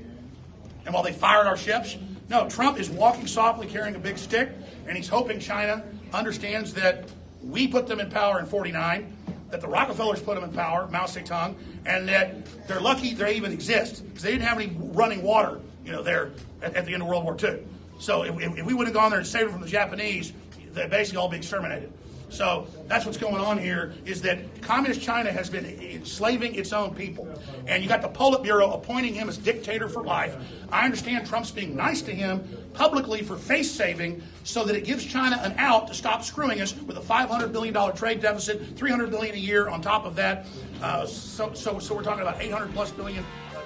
[0.85, 1.95] and while they fired our ships,
[2.27, 4.49] no, Trump is walking softly carrying a big stick,
[4.85, 5.81] and he's hoping China
[6.13, 7.07] understands that
[7.41, 9.15] we put them in power in 49,
[9.53, 11.53] that the Rockefellers put them in power, Mao Zedong,
[11.85, 15.91] and that they're lucky they even exist because they didn't have any running water, you
[15.91, 16.31] know, there
[16.63, 17.59] at, at the end of World War II.
[17.99, 20.33] So if, if we would have gone there and saved them from the Japanese,
[20.71, 21.93] they'd basically all be exterminated.
[22.33, 26.95] So that's what's going on here is that communist China has been enslaving its own
[26.95, 27.27] people.
[27.67, 30.35] And you got the Politburo appointing him as dictator for life.
[30.71, 35.05] I understand Trump's being nice to him publicly for face saving so that it gives
[35.05, 39.35] China an out to stop screwing us with a $500 billion trade deficit, 300 billion
[39.35, 40.47] a year on top of that.
[40.81, 43.23] Uh, so, so, so we're talking about 800 plus billion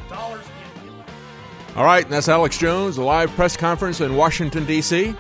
[0.10, 0.44] dollars.
[1.76, 5.16] All right, and that's Alex Jones, a live press conference in Washington, D.C.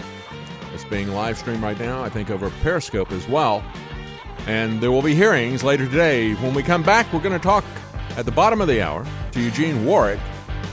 [0.78, 3.64] It's being live streamed right now, I think, over Periscope as well.
[4.46, 6.36] And there will be hearings later today.
[6.36, 7.66] When we come back, we're going to talk
[8.16, 10.20] at the bottom of the hour to Eugene Warwick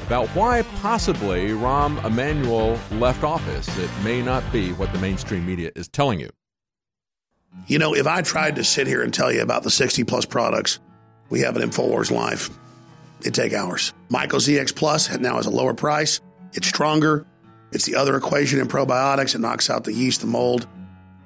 [0.06, 3.66] about why possibly Rahm Emanuel left office.
[3.78, 6.28] It may not be what the mainstream media is telling you.
[7.66, 10.26] You know, if I tried to sit here and tell you about the 60 plus
[10.26, 10.80] products
[11.30, 12.50] we have at InfoWars Life,
[13.22, 13.94] it'd take hours.
[14.10, 16.20] Myco ZX Plus now has a lower price.
[16.52, 17.24] It's stronger.
[17.74, 19.34] It's the other equation in probiotics.
[19.34, 20.66] It knocks out the yeast, the mold,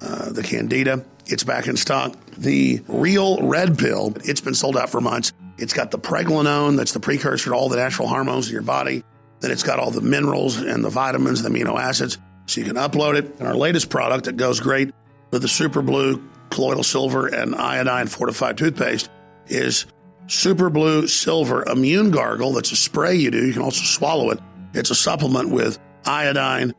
[0.01, 1.05] uh, the candida.
[1.27, 2.15] It's back in stock.
[2.37, 5.31] The real red pill, it's been sold out for months.
[5.57, 9.03] It's got the pregnenolone, that's the precursor to all the natural hormones in your body.
[9.41, 12.17] Then it's got all the minerals and the vitamins, the amino acids.
[12.47, 13.39] So you can upload it.
[13.39, 14.93] And our latest product that goes great
[15.31, 19.09] with the Super Blue colloidal silver and iodine fortified toothpaste
[19.47, 19.85] is
[20.27, 22.53] Super Blue Silver Immune Gargle.
[22.53, 23.45] That's a spray you do.
[23.45, 24.39] You can also swallow it.
[24.73, 26.73] It's a supplement with iodine,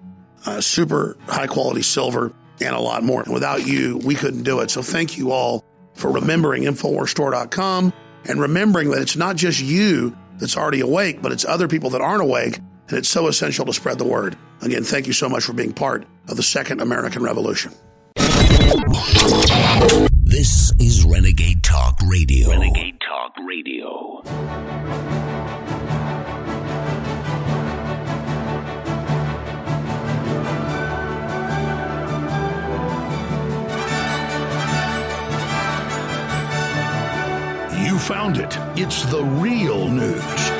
[0.46, 3.24] uh, super high quality silver, and a lot more.
[3.30, 4.70] Without you, we couldn't do it.
[4.70, 5.64] So thank you all
[5.94, 7.92] for remembering InfoWarsStore.com
[8.28, 12.00] and remembering that it's not just you that's already awake, but it's other people that
[12.00, 12.58] aren't awake.
[12.88, 14.36] And it's so essential to spread the word.
[14.62, 17.72] Again, thank you so much for being part of the Second American Revolution.
[20.24, 22.50] This is Renegade Talk Radio.
[22.50, 24.22] Renegade Talk Radio.
[38.00, 38.56] Found it.
[38.76, 40.50] It's the real news.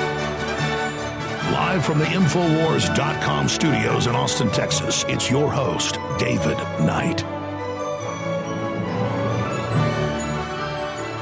[1.50, 7.24] Live from the Infowars.com studios in Austin, Texas, it's your host, David Knight.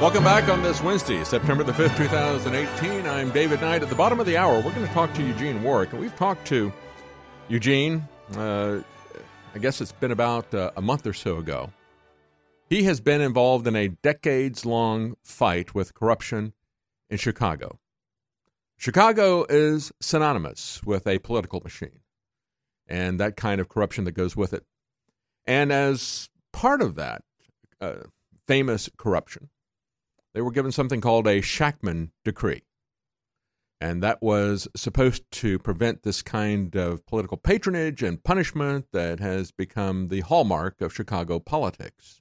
[0.01, 3.05] Welcome back on this Wednesday, September the 5th, 2018.
[3.05, 3.81] I'm David Knight.
[3.81, 5.91] At the bottom of the hour, we're going to talk to Eugene Warwick.
[5.91, 6.71] And we've talked to
[7.47, 8.79] Eugene, uh,
[9.55, 11.69] I guess it's been about uh, a month or so ago.
[12.69, 16.53] He has been involved in a decades long fight with corruption
[17.09, 17.79] in Chicago.
[18.77, 22.01] Chicago is synonymous with a political machine
[22.87, 24.65] and that kind of corruption that goes with it.
[25.47, 27.23] And as part of that
[27.81, 28.03] uh,
[28.47, 29.49] famous corruption,
[30.35, 32.61] they were given something called a Shakman Decree.
[33.81, 39.51] And that was supposed to prevent this kind of political patronage and punishment that has
[39.51, 42.18] become the hallmark of Chicago politics.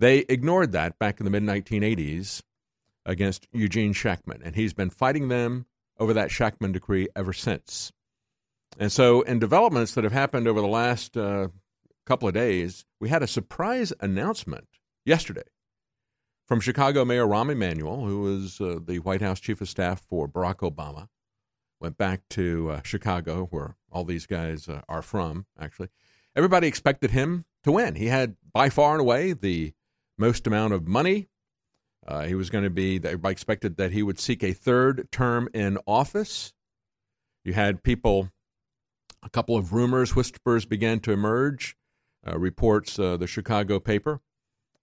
[0.00, 2.40] They ignored that back in the mid 1980s
[3.04, 5.66] against Eugene Shachtman, and he's been fighting them
[5.98, 7.92] over that Shakman decree ever since.
[8.78, 11.48] And so, in developments that have happened over the last uh,
[12.06, 14.68] couple of days, we had a surprise announcement
[15.04, 15.42] yesterday
[16.48, 20.26] from Chicago Mayor Rahm Emanuel, who was uh, the White House chief of staff for
[20.26, 21.08] Barack Obama.
[21.78, 25.88] Went back to uh, Chicago, where all these guys uh, are from, actually.
[26.34, 27.96] Everybody expected him to win.
[27.96, 29.74] He had, by far and away, the
[30.20, 31.28] most amount of money.
[32.06, 35.48] Uh, he was going to be, everybody expected that he would seek a third term
[35.52, 36.52] in office.
[37.44, 38.30] You had people,
[39.22, 41.76] a couple of rumors, whispers began to emerge.
[42.26, 44.20] Uh, reports uh, the Chicago paper,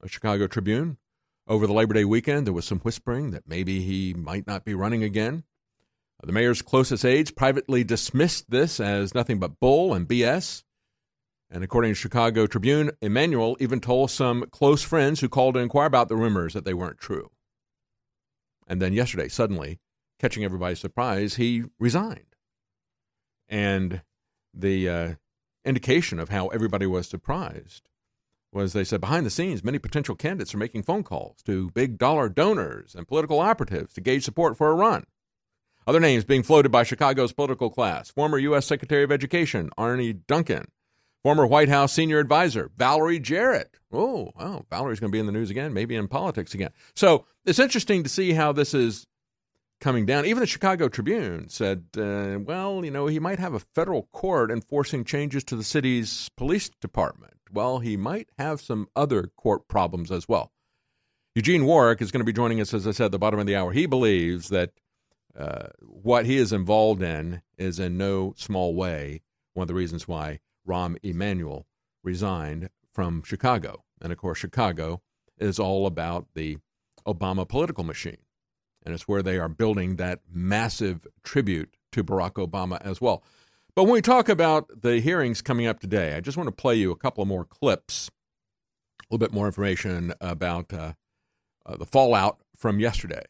[0.01, 0.97] the Chicago Tribune,
[1.47, 4.73] over the Labor Day weekend, there was some whispering that maybe he might not be
[4.73, 5.43] running again.
[6.23, 10.63] The mayor's closest aides privately dismissed this as nothing but bull and BS.
[11.49, 15.87] And according to Chicago Tribune, Emanuel even told some close friends who called to inquire
[15.87, 17.31] about the rumors that they weren't true.
[18.67, 19.79] And then yesterday, suddenly,
[20.19, 22.35] catching everybody's surprise, he resigned.
[23.47, 24.01] And
[24.53, 25.13] the uh,
[25.63, 27.87] indication of how everybody was surprised
[28.51, 31.97] was they said behind the scenes, many potential candidates are making phone calls to big
[31.97, 35.05] dollar donors and political operatives to gauge support for a run.
[35.85, 38.65] Other names being floated by Chicago's political class former U.S.
[38.65, 40.67] Secretary of Education Arne Duncan,
[41.27, 43.75] Former White House senior advisor Valerie Jarrett.
[43.91, 44.65] Oh, wow.
[44.69, 46.69] Valerie's going to be in the news again, maybe in politics again.
[46.95, 49.05] So it's interesting to see how this is
[49.81, 50.25] coming down.
[50.25, 54.49] Even the Chicago Tribune said, uh, well, you know, he might have a federal court
[54.49, 57.33] enforcing changes to the city's police department.
[57.51, 60.53] Well, he might have some other court problems as well.
[61.35, 63.47] Eugene Warwick is going to be joining us, as I said, at the bottom of
[63.47, 63.73] the hour.
[63.73, 64.71] He believes that
[65.37, 69.23] uh, what he is involved in is in no small way
[69.55, 71.65] one of the reasons why Rahm Emanuel
[72.03, 73.83] resigned from Chicago.
[74.01, 75.01] And of course, Chicago
[75.37, 76.57] is all about the
[77.07, 78.17] Obama political machine.
[78.85, 83.23] And it's where they are building that massive tribute to Barack Obama as well.
[83.75, 86.75] But when we talk about the hearings coming up today, I just want to play
[86.75, 88.09] you a couple more clips,
[88.99, 90.93] a little bit more information about uh,
[91.65, 93.23] uh, the fallout from yesterday.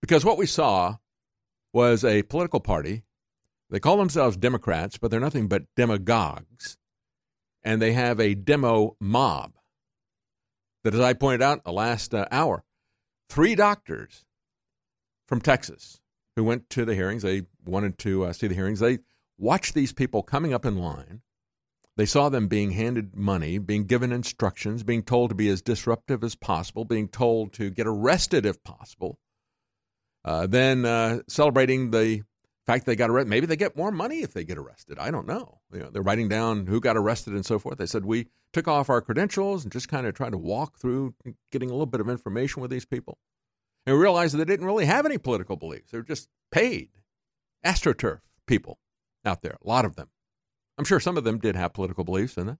[0.00, 0.96] Because what we saw
[1.72, 3.04] was a political party.
[3.72, 6.76] They call themselves Democrats, but they're nothing but demagogues.
[7.64, 9.54] And they have a demo mob
[10.84, 12.64] that, as I pointed out in the last uh, hour,
[13.30, 14.26] three doctors
[15.26, 16.00] from Texas
[16.36, 17.22] who went to the hearings.
[17.22, 18.80] They wanted to uh, see the hearings.
[18.80, 18.98] They
[19.38, 21.22] watched these people coming up in line.
[21.96, 26.22] They saw them being handed money, being given instructions, being told to be as disruptive
[26.22, 29.18] as possible, being told to get arrested if possible.
[30.24, 32.22] Uh, then uh, celebrating the
[32.66, 33.30] fact they got arrested.
[33.30, 34.98] Maybe they get more money if they get arrested.
[34.98, 35.60] I don't know.
[35.72, 35.90] You know.
[35.90, 37.78] They're writing down who got arrested and so forth.
[37.78, 41.14] They said we took off our credentials and just kind of tried to walk through
[41.50, 43.18] getting a little bit of information with these people.
[43.86, 45.90] And we realized that they didn't really have any political beliefs.
[45.90, 46.90] They were just paid
[47.64, 48.78] astroturf people
[49.24, 50.08] out there, a lot of them.
[50.78, 52.58] I'm sure some of them did have political beliefs in it,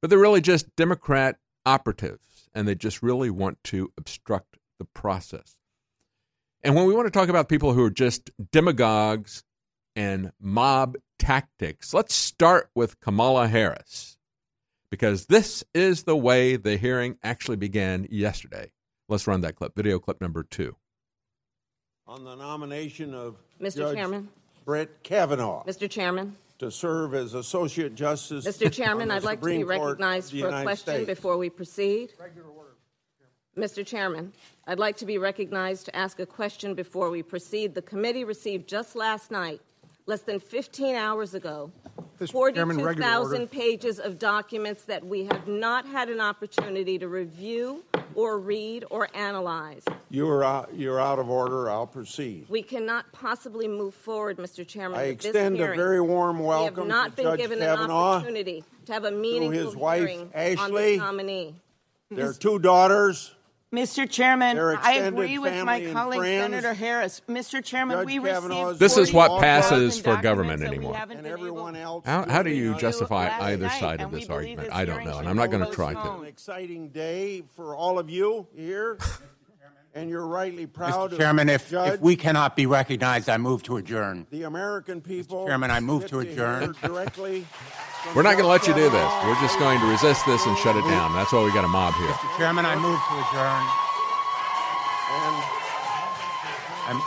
[0.00, 5.56] but they're really just Democrat operatives, and they just really want to obstruct the process.
[6.64, 9.42] And when we want to talk about people who are just demagogues
[9.96, 14.16] and mob tactics, let's start with Kamala Harris,
[14.90, 18.70] because this is the way the hearing actually began yesterday.
[19.08, 20.76] Let's run that clip, video clip number two.
[22.06, 23.76] On the nomination of Mr.
[23.78, 24.28] Judge Chairman.
[24.64, 25.90] Brett Kavanaugh Mr.
[25.90, 26.36] Chairman.
[26.58, 28.46] to serve as Associate Justice.
[28.46, 28.70] Mr.
[28.72, 30.64] Chairman, on the I'd like to be Supreme Court of recognized the for a United
[30.64, 31.06] question States.
[31.06, 32.12] before we proceed.
[33.56, 33.84] Mr.
[33.84, 34.32] Chairman,
[34.66, 37.74] I'd like to be recognized to ask a question before we proceed.
[37.74, 39.60] The committee received just last night,
[40.06, 41.70] less than 15 hours ago,
[42.18, 42.54] Mr.
[42.54, 43.36] Chairman, regular order.
[43.36, 47.84] 42,000 pages of documents that we have not had an opportunity to review
[48.14, 49.84] or read or analyze.
[50.08, 51.68] You are out, you're out of order.
[51.68, 52.46] I'll proceed.
[52.48, 54.66] We cannot possibly move forward, Mr.
[54.66, 54.98] Chairman.
[54.98, 58.12] I extend a very warm We welcome have not to been Judge given an Kavanaugh,
[58.14, 60.82] opportunity to have a meaningful his wife, hearing on Ashley.
[60.92, 61.54] this nominee.
[62.10, 63.34] Their two daughters.
[63.72, 64.08] Mr.
[64.08, 66.42] Chairman, I agree with my colleague friends.
[66.42, 67.22] Senator Harris.
[67.26, 67.64] Mr.
[67.64, 70.94] Chairman, Judge we Kavanaugh's received This is what passes for government anymore.
[71.10, 72.04] And everyone else.
[72.04, 74.68] How, how do you justify either night, side of this argument?
[74.68, 76.18] this I don't know, and I'm not going to try postponed.
[76.18, 76.22] to.
[76.22, 78.98] An exciting day for all of you here,
[79.94, 81.12] and you're rightly proud Mr.
[81.12, 84.26] of Chairman, if, Judge, if we cannot be recognized, I move to adjourn.
[84.30, 85.46] the American people.
[85.46, 86.74] Chairman, I move to adjourn.
[86.82, 87.46] directly
[88.14, 89.12] We're not going to let you do this.
[89.24, 91.12] We're just going to resist this and shut it down.
[91.14, 92.08] That's why we got a mob here.
[92.08, 92.38] Mr.
[92.38, 93.62] Chairman, I move to adjourn.
[96.88, 97.02] I'm-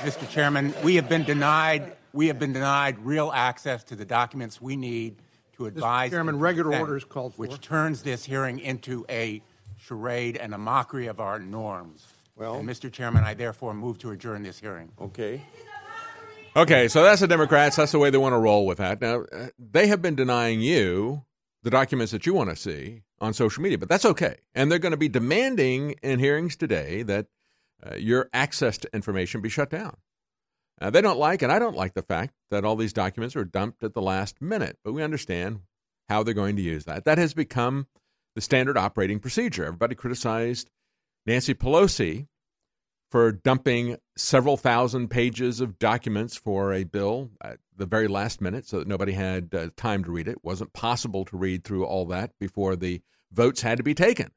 [0.00, 0.28] Mr.
[0.28, 4.76] Chairman, we have been denied, we have been denied real access to the documents we
[4.76, 5.16] need
[5.56, 6.10] to advise.
[6.10, 7.40] Chairman, and regular consent, order is called for.
[7.40, 9.42] Which turns this hearing into a
[9.90, 12.06] charade and a mockery of our norms.
[12.34, 12.90] Well- And Mr.
[12.90, 14.90] Chairman, I therefore move to adjourn this hearing.
[15.00, 15.40] Okay.
[16.56, 17.76] Okay, so that's the Democrats.
[17.76, 19.00] That's the way they want to roll with that.
[19.00, 21.24] Now, uh, they have been denying you
[21.62, 24.36] the documents that you want to see on social media, but that's okay.
[24.54, 27.26] And they're going to be demanding in hearings today that
[27.84, 29.98] uh, your access to information be shut down.
[30.80, 33.44] Uh, they don't like, and I don't like the fact that all these documents are
[33.44, 35.60] dumped at the last minute, but we understand
[36.08, 37.04] how they're going to use that.
[37.04, 37.86] That has become
[38.36, 39.64] the standard operating procedure.
[39.64, 40.70] Everybody criticized
[41.24, 42.28] Nancy Pelosi
[43.10, 48.66] for dumping several thousand pages of documents for a bill at the very last minute
[48.66, 50.32] so that nobody had uh, time to read it.
[50.32, 53.00] It wasn't possible to read through all that before the
[53.32, 54.30] votes had to be taken.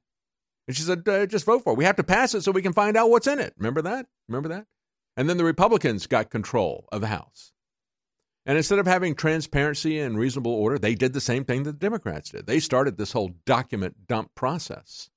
[0.68, 1.78] And she said, uh, just vote for it.
[1.78, 3.54] We have to pass it so we can find out what's in it.
[3.58, 4.06] Remember that?
[4.28, 4.66] Remember that?
[5.18, 7.52] And then the Republicans got control of the House.
[8.50, 11.78] And instead of having transparency and reasonable order, they did the same thing that the
[11.78, 12.48] Democrats did.
[12.48, 15.12] They started this whole document dump process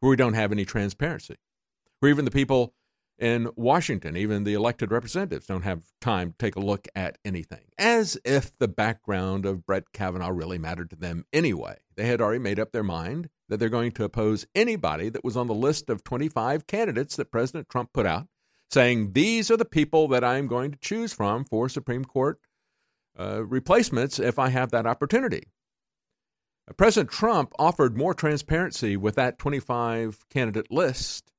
[0.00, 1.36] where we don't have any transparency,
[2.00, 2.74] where even the people
[3.18, 7.64] in Washington, even the elected representatives, don't have time to take a look at anything,
[7.78, 11.78] as if the background of Brett Kavanaugh really mattered to them anyway.
[11.96, 15.38] They had already made up their mind that they're going to oppose anybody that was
[15.38, 18.26] on the list of 25 candidates that President Trump put out,
[18.70, 22.38] saying, These are the people that I'm going to choose from for Supreme Court
[23.18, 25.48] uh, replacements if I have that opportunity.
[26.68, 31.32] Uh, President Trump offered more transparency with that 25 candidate list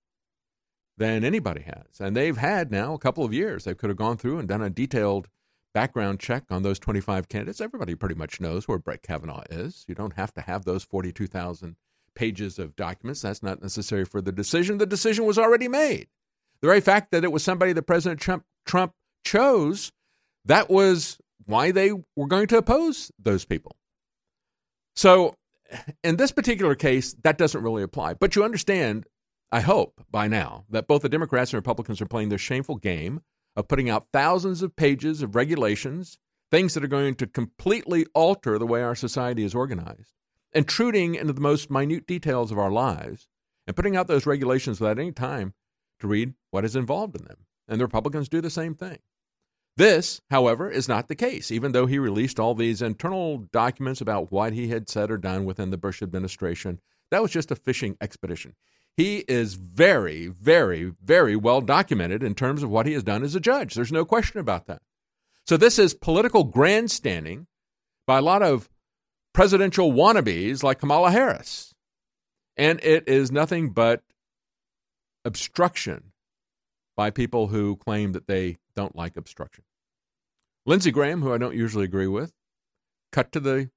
[0.97, 1.99] than anybody has.
[1.99, 3.63] And they've had now a couple of years.
[3.63, 5.29] They could have gone through and done a detailed
[5.73, 7.61] background check on those 25 candidates.
[7.61, 9.85] Everybody pretty much knows where Brett Kavanaugh is.
[9.87, 11.75] You don't have to have those 42,000
[12.15, 13.21] pages of documents.
[13.21, 14.77] That's not necessary for the decision.
[14.77, 16.07] The decision was already made.
[16.61, 18.93] The very fact that it was somebody that President Trump, Trump
[19.23, 19.91] chose,
[20.43, 21.17] that was
[21.49, 23.75] why they were going to oppose those people.
[24.95, 25.33] So,
[26.03, 28.13] in this particular case, that doesn't really apply.
[28.13, 29.07] But you understand,
[29.51, 33.21] I hope by now, that both the Democrats and Republicans are playing this shameful game
[33.55, 36.19] of putting out thousands of pages of regulations,
[36.51, 40.13] things that are going to completely alter the way our society is organized,
[40.53, 43.27] intruding into the most minute details of our lives,
[43.65, 45.53] and putting out those regulations without any time
[45.99, 47.45] to read what is involved in them.
[47.67, 48.99] And the Republicans do the same thing.
[49.79, 54.29] This, however, is not the case, even though he released all these internal documents about
[54.29, 56.81] what he had said or done within the Bush administration.
[57.11, 58.55] That was just a fishing expedition.
[58.97, 63.35] He is very, very, very well documented in terms of what he has done as
[63.35, 63.73] a judge.
[63.73, 64.81] There's no question about that.
[65.47, 67.47] So, this is political grandstanding
[68.05, 68.67] by a lot of
[69.31, 71.73] presidential wannabes like Kamala Harris.
[72.57, 74.03] And it is nothing but
[75.23, 76.11] obstruction
[76.97, 79.63] by people who claim that they don't like obstruction.
[80.65, 82.33] Lindsey Graham, who I don't usually agree with,
[83.11, 83.71] cut to the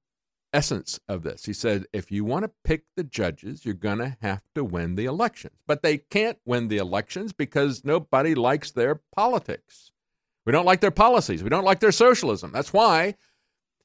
[0.53, 1.47] essence of this.
[1.47, 4.97] He said, if you want to pick the judges, you're going to have to win
[4.97, 5.57] the elections.
[5.67, 9.93] But they can't win the elections because nobody likes their politics.
[10.45, 11.43] We don't like their policies.
[11.43, 12.53] We don't like their socialism.
[12.53, 13.15] That's why,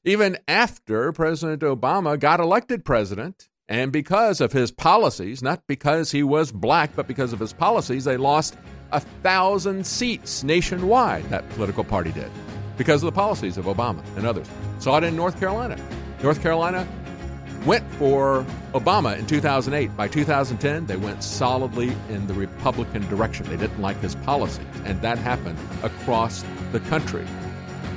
[0.04, 6.22] even after President Obama got elected president, and because of his policies, not because he
[6.22, 8.56] was black, but because of his policies, they lost
[8.92, 12.30] a thousand seats nationwide, that political party did,
[12.78, 14.48] because of the policies of Obama and others.
[14.78, 15.76] Saw it in North Carolina.
[16.22, 16.88] North Carolina
[17.66, 19.94] went for Obama in 2008.
[19.96, 23.46] By 2010, they went solidly in the Republican direction.
[23.46, 27.26] They didn't like his policies, and that happened across the country.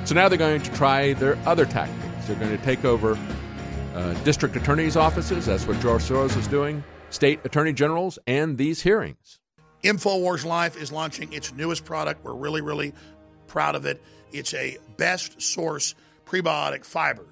[0.04, 2.26] So now they're going to try their other tactics.
[2.26, 3.16] They're going to take over
[3.94, 5.46] uh, district attorneys' offices.
[5.46, 9.38] That's what George Soros is doing, state attorney generals, and these hearings.
[9.84, 12.24] InfoWars Life is launching its newest product.
[12.24, 12.92] We're really, really
[13.46, 14.02] proud of it.
[14.32, 15.94] It's a best source
[16.26, 17.26] prebiotic fiber,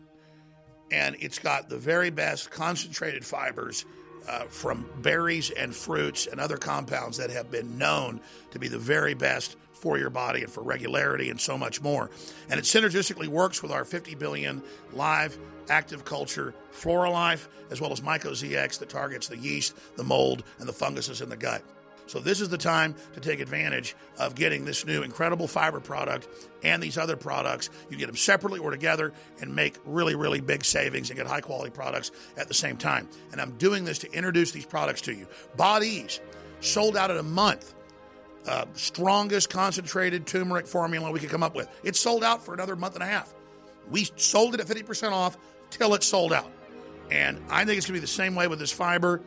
[0.91, 3.85] and it's got the very best concentrated fibers
[4.29, 8.21] uh, from berries and fruits and other compounds that have been known
[8.51, 12.11] to be the very best for your body and for regularity and so much more.
[12.51, 14.63] And it synergistically works with our 50 billion
[14.93, 15.39] live
[15.71, 20.73] active culture FloraLive, as well as MycoZX that targets the yeast, the mold, and the
[20.73, 21.63] funguses in the gut.
[22.11, 26.27] So this is the time to take advantage of getting this new incredible fiber product
[26.65, 27.71] and these other products.
[27.89, 31.41] You get them separately or together and make really, really big savings and get high
[31.41, 33.09] quality products at the same time.
[33.31, 35.29] And I'm doing this to introduce these products to you.
[35.57, 36.19] Bodease
[36.59, 37.77] sold out in a month.
[38.45, 41.69] Uh, strongest concentrated turmeric formula we could come up with.
[41.85, 43.33] It's sold out for another month and a half.
[43.89, 45.39] We sold it at 50% off
[45.71, 46.51] till it's sold out.
[47.09, 49.23] And I think it's going to be the same way with this fiber.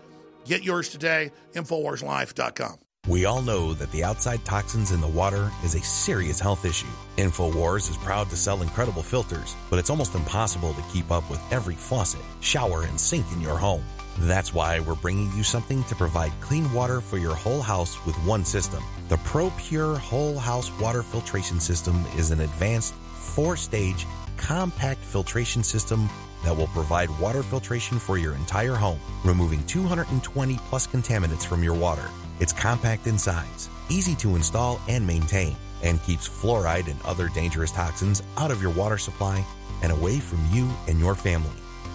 [0.45, 2.75] Get yours today, InfoWarsLife.com.
[3.09, 6.87] We all know that the outside toxins in the water is a serious health issue.
[7.17, 11.41] InfoWars is proud to sell incredible filters, but it's almost impossible to keep up with
[11.51, 13.83] every faucet, shower, and sink in your home.
[14.19, 18.15] That's why we're bringing you something to provide clean water for your whole house with
[18.23, 18.81] one system.
[19.09, 24.05] The Pro Pure Whole House Water Filtration System is an advanced four stage
[24.37, 26.09] compact filtration system
[26.43, 31.73] that will provide water filtration for your entire home, removing 220 plus contaminants from your
[31.73, 32.09] water.
[32.39, 37.71] It's compact in size, easy to install and maintain, and keeps fluoride and other dangerous
[37.71, 39.45] toxins out of your water supply
[39.81, 41.51] and away from you and your family.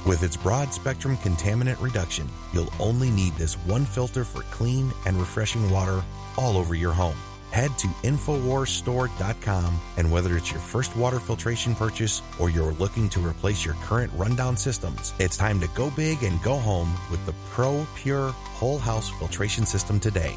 [0.06, 5.18] With its broad spectrum contaminant reduction, you'll only need this one filter for clean and
[5.18, 6.02] refreshing water
[6.36, 7.16] all over your home.
[7.50, 13.20] Head to InfoWarsStore.com and whether it's your first water filtration purchase or you're looking to
[13.20, 17.34] replace your current rundown systems, it's time to go big and go home with the
[17.50, 20.34] Pro Pure Whole House Filtration System today.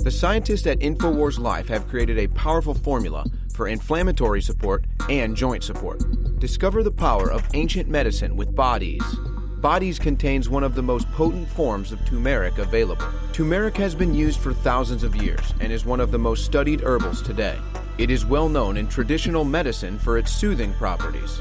[0.00, 3.24] The scientists at InfoWars Life have created a powerful formula
[3.54, 6.02] for inflammatory support and joint support.
[6.38, 9.43] Discover the power of ancient medicine with Bodease.
[9.64, 13.06] Bodease contains one of the most potent forms of turmeric available.
[13.32, 16.82] Turmeric has been used for thousands of years and is one of the most studied
[16.82, 17.58] herbals today.
[17.96, 21.40] It is well known in traditional medicine for its soothing properties.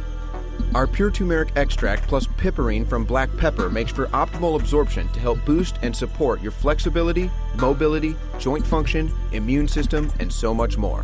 [0.73, 5.43] Our pure turmeric extract plus piperine from black pepper makes for optimal absorption to help
[5.43, 11.03] boost and support your flexibility, mobility, joint function, immune system, and so much more.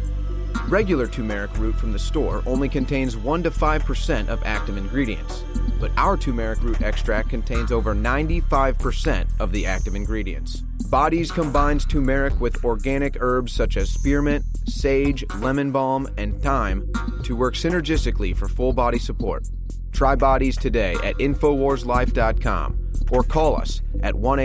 [0.70, 5.44] Regular turmeric root from the store only contains 1 to 5% of active ingredients,
[5.80, 10.64] but our turmeric root extract contains over 95% of the active ingredients.
[10.90, 16.92] Bodease combines turmeric with organic herbs such as spearmint, sage, lemon balm, and thyme
[17.24, 19.48] to work synergistically for full body support.
[19.92, 24.38] Try Bodease today at InfoWarsLife.com or call us at 1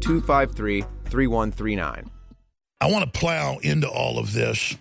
[0.00, 2.10] 253 3139.
[2.80, 4.76] I want to plow into all of this,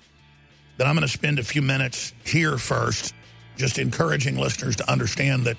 [0.77, 3.13] but I'm going to spend a few minutes here first,
[3.57, 5.57] just encouraging listeners to understand that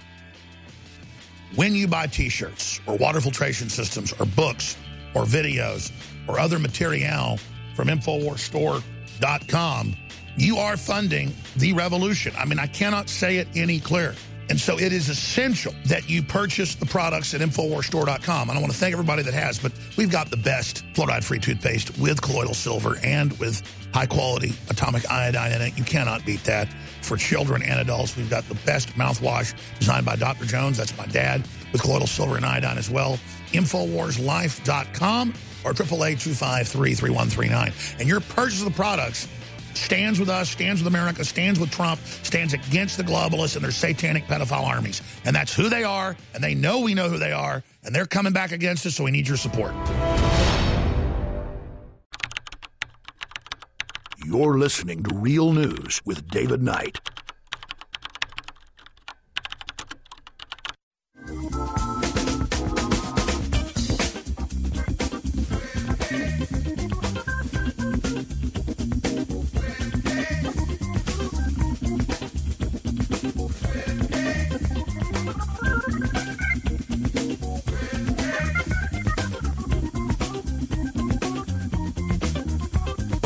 [1.56, 4.76] when you buy t shirts or water filtration systems or books
[5.14, 5.90] or videos
[6.28, 7.38] or other material
[7.74, 9.96] from InfoWarsStore.com,
[10.36, 12.34] you are funding the revolution.
[12.38, 14.14] I mean, I cannot say it any clearer.
[14.50, 18.50] And so it is essential that you purchase the products at InfoWarsStore.com.
[18.50, 21.96] And I want to thank everybody that has, but we've got the best fluoride-free toothpaste
[21.98, 23.62] with colloidal silver and with
[23.94, 25.78] high-quality atomic iodine in it.
[25.78, 26.68] You cannot beat that.
[27.02, 30.44] For children and adults, we've got the best mouthwash designed by Dr.
[30.44, 30.76] Jones.
[30.76, 33.18] That's my dad with colloidal silver and iodine as well.
[33.52, 38.00] InfoWarsLife.com or 888-253-3139.
[38.00, 39.28] And your purchase of the products
[39.74, 43.70] stands with us, stands with America, stands with Trump, stands against the globalists and their
[43.70, 45.02] satanic pedophile armies.
[45.24, 48.06] And that's who they are, and they know we know who they are, and they're
[48.06, 49.74] coming back against us, so we need your support.
[54.24, 57.00] You're listening to Real News with David Knight.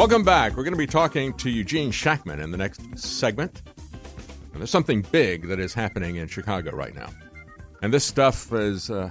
[0.04, 0.54] Welcome back.
[0.54, 3.62] We're going to be talking to Eugene Shackman in the next segment.
[4.52, 7.08] And there's something big that is happening in Chicago right now.
[7.80, 9.08] And this stuff is, uh,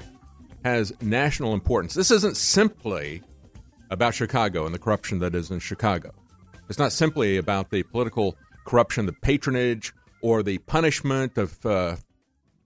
[0.63, 1.95] has national importance.
[1.95, 3.23] This isn't simply
[3.89, 6.13] about Chicago and the corruption that is in Chicago.
[6.69, 11.95] It's not simply about the political corruption, the patronage, or the punishment of, uh,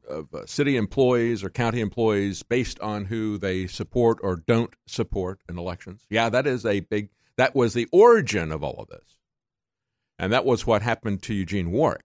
[0.05, 5.39] of uh, city employees or county employees based on who they support or don't support
[5.47, 6.05] in elections.
[6.09, 7.07] Yeah, that is a big
[7.37, 9.17] that was the origin of all of this.
[10.19, 12.03] And that was what happened to Eugene Warwick.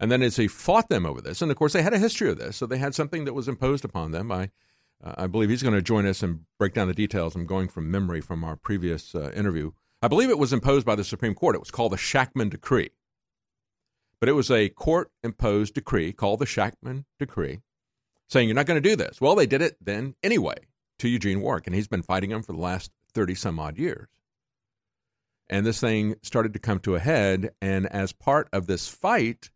[0.00, 2.30] And then as he fought them over this, and of course they had a history
[2.30, 4.32] of this, so they had something that was imposed upon them.
[4.32, 4.50] I,
[5.04, 7.34] uh, I believe he's going to join us and break down the details.
[7.34, 9.72] I'm going from memory from our previous uh, interview.
[10.00, 11.54] I believe it was imposed by the Supreme Court.
[11.54, 12.90] It was called the Shakman Decree.
[14.18, 17.60] But it was a court imposed decree called the Shakman Decree
[18.32, 19.20] saying you're not going to do this.
[19.20, 20.56] Well, they did it then anyway
[20.98, 24.08] to Eugene Warwick, and he's been fighting them for the last 30 some odd years.
[25.52, 27.52] And this thing started to come to a head.
[27.60, 29.50] And as part of this fight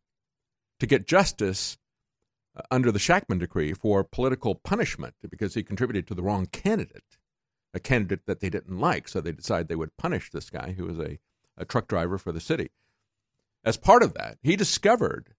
[0.78, 1.78] to get justice
[2.54, 7.16] uh, under the Shakman decree for political punishment because he contributed to the wrong candidate,
[7.72, 9.08] a candidate that they didn't like.
[9.08, 11.18] So they decided they would punish this guy who was a,
[11.56, 12.68] a truck driver for the city.
[13.64, 15.34] As part of that, he discovered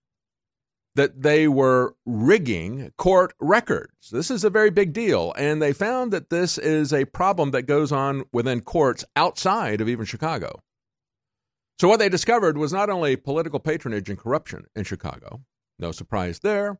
[0.98, 4.10] that they were rigging court records.
[4.10, 5.32] This is a very big deal.
[5.38, 9.88] And they found that this is a problem that goes on within courts outside of
[9.88, 10.60] even Chicago.
[11.80, 15.44] So, what they discovered was not only political patronage and corruption in Chicago,
[15.78, 16.80] no surprise there,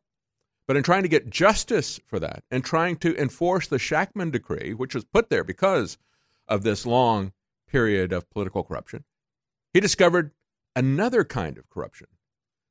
[0.66, 4.74] but in trying to get justice for that and trying to enforce the Shakman Decree,
[4.74, 5.96] which was put there because
[6.48, 7.32] of this long
[7.68, 9.04] period of political corruption,
[9.72, 10.32] he discovered
[10.74, 12.08] another kind of corruption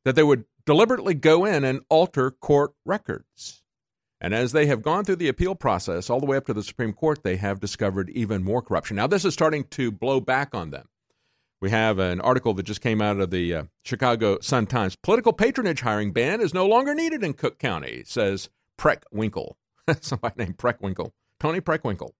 [0.03, 3.63] that they would deliberately go in and alter court records.
[4.21, 6.63] And as they have gone through the appeal process all the way up to the
[6.63, 8.97] Supreme Court, they have discovered even more corruption.
[8.97, 10.89] Now, this is starting to blow back on them.
[11.61, 14.95] We have an article that just came out of the uh, Chicago Sun Times.
[14.95, 19.53] Political patronage hiring ban is no longer needed in Cook County, says Preck Preckwinkle.
[20.01, 21.11] Somebody named Preckwinkle.
[21.39, 22.11] Toni Preckwinkle,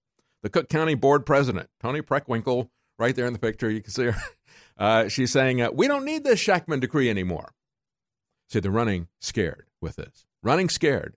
[0.44, 1.70] the Cook County Board President.
[1.82, 2.70] Toni Preckwinkle,
[3.00, 3.70] right there in the picture.
[3.70, 4.16] You can see her.
[4.80, 7.52] Uh, she's saying, uh, We don't need this Shakman decree anymore.
[8.50, 11.16] See, they're running scared with this, running scared.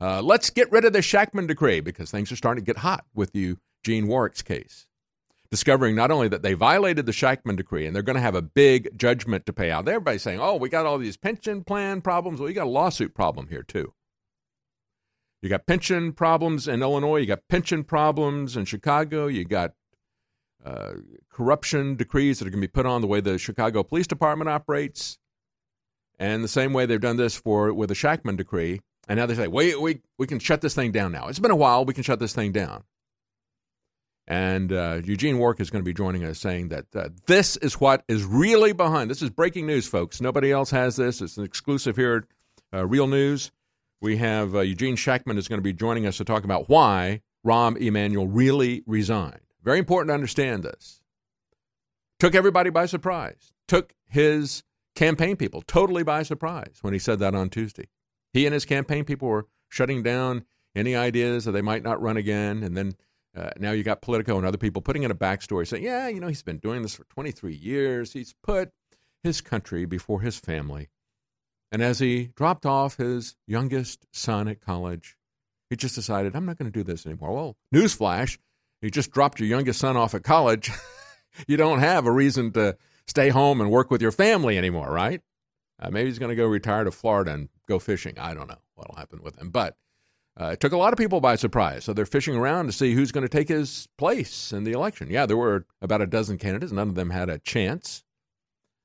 [0.00, 3.04] Uh, let's get rid of the Shakman decree because things are starting to get hot
[3.14, 4.86] with you, Gene Warwick's case.
[5.50, 8.42] Discovering not only that they violated the Shakman decree and they're going to have a
[8.42, 9.86] big judgment to pay out.
[9.86, 12.40] Everybody's saying, oh, we got all these pension plan problems.
[12.40, 13.94] Well, you got a lawsuit problem here, too.
[15.42, 17.18] You got pension problems in Illinois.
[17.18, 19.26] You got pension problems in Chicago.
[19.26, 19.74] You got
[20.64, 20.94] uh,
[21.30, 24.48] corruption decrees that are going to be put on the way the Chicago Police Department
[24.48, 25.18] operates.
[26.18, 28.80] And the same way they've done this for with the Shakman decree.
[29.08, 31.28] And now they say, wait, we, we can shut this thing down now.
[31.28, 31.84] It's been a while.
[31.84, 32.84] We can shut this thing down.
[34.26, 37.74] And uh, Eugene Warwick is going to be joining us saying that uh, this is
[37.74, 39.10] what is really behind.
[39.10, 40.20] This is breaking news, folks.
[40.20, 41.20] Nobody else has this.
[41.20, 42.24] It's an exclusive here
[42.72, 43.50] at uh, Real News.
[44.00, 47.20] We have uh, Eugene Shackman is going to be joining us to talk about why
[47.44, 49.40] Rahm Emanuel really resigned.
[49.62, 51.02] Very important to understand this.
[52.18, 53.52] Took everybody by surprise.
[53.68, 54.62] Took his
[54.94, 57.88] campaign people totally by surprise when he said that on Tuesday.
[58.32, 60.44] He and his campaign people were shutting down
[60.74, 62.62] any ideas that they might not run again.
[62.62, 62.94] And then
[63.36, 66.20] uh, now you got Politico and other people putting in a backstory saying, yeah, you
[66.20, 68.12] know, he's been doing this for 23 years.
[68.12, 68.70] He's put
[69.22, 70.88] his country before his family.
[71.72, 75.16] And as he dropped off his youngest son at college,
[75.70, 77.32] he just decided, I'm not going to do this anymore.
[77.32, 78.38] Well, newsflash,
[78.80, 80.70] you just dropped your youngest son off at college.
[81.48, 85.20] you don't have a reason to stay home and work with your family anymore, right?
[85.80, 88.18] Uh, maybe he's going to go retire to Florida and go fishing.
[88.18, 89.50] I don't know what'll happen with him.
[89.50, 89.76] But
[90.40, 91.84] uh, it took a lot of people by surprise.
[91.84, 95.10] So they're fishing around to see who's going to take his place in the election.
[95.10, 96.72] Yeah, there were about a dozen candidates.
[96.72, 98.04] None of them had a chance.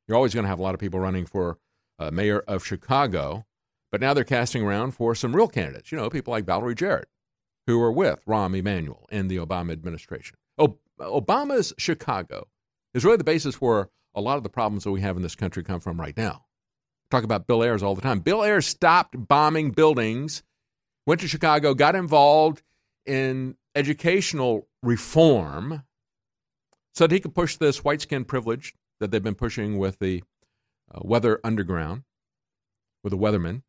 [0.08, 1.58] You're always going to have a lot of people running for
[2.00, 3.46] uh, mayor of Chicago.
[3.92, 5.92] But now they're casting around for some real candidates.
[5.92, 7.08] You know, people like Valerie Jarrett,
[7.66, 10.38] who were with Rahm Emanuel in the Obama administration.
[10.58, 12.48] O- Obama's Chicago
[12.94, 13.90] is really the basis for
[14.20, 16.46] a lot of the problems that we have in this country come from right now.
[17.10, 18.20] Talk about Bill Ayers all the time.
[18.20, 20.44] Bill Ayers stopped bombing buildings
[21.08, 22.62] went to Chicago, got involved
[23.06, 25.84] in educational reform
[26.94, 30.24] so that he could push this white skin privilege that they've been pushing with the
[30.94, 32.04] uh, Weather Underground,
[33.04, 33.64] with the weathermen.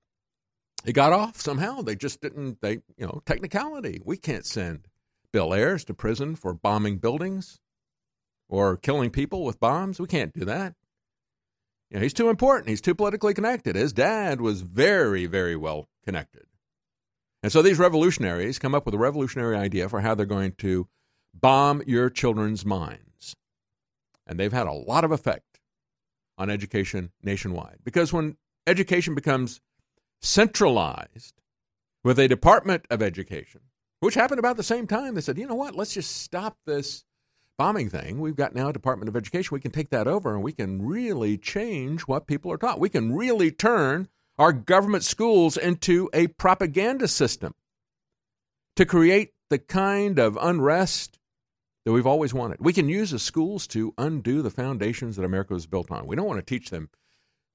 [0.85, 1.81] He got off somehow.
[1.81, 4.01] They just didn't, they, you know, technicality.
[4.05, 4.89] We can't send
[5.33, 7.59] Bill Ayers to prison for bombing buildings
[8.51, 9.99] or killing people with bombs.
[9.99, 10.75] We can't do that.
[11.89, 12.69] You know, he's too important.
[12.69, 13.77] He's too politically connected.
[13.77, 16.45] His dad was very, very well connected.
[17.43, 20.89] And so these revolutionaries come up with a revolutionary idea for how they're going to
[21.33, 23.35] bomb your children's minds.
[24.27, 25.61] And they've had a lot of effect
[26.37, 27.79] on education nationwide.
[27.83, 28.37] Because when
[28.67, 29.61] education becomes
[30.21, 31.41] centralized
[32.05, 33.63] with a Department of Education,
[34.01, 37.05] which happened about the same time, they said, you know what, let's just stop this
[37.61, 38.21] bombing thing.
[38.21, 39.55] We've got now Department of Education.
[39.55, 42.81] We can take that over and we can really change what people are taught.
[42.81, 44.09] We can really turn
[44.39, 47.55] our government schools into a propaganda system
[48.77, 51.19] to create the kind of unrest
[51.85, 52.65] that we've always wanted.
[52.65, 56.07] We can use the schools to undo the foundations that America was built on.
[56.07, 56.89] We don't want to teach them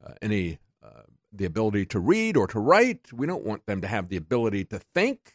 [0.05, 1.01] uh, any uh,
[1.33, 3.11] the ability to read or to write.
[3.11, 5.33] We don't want them to have the ability to think.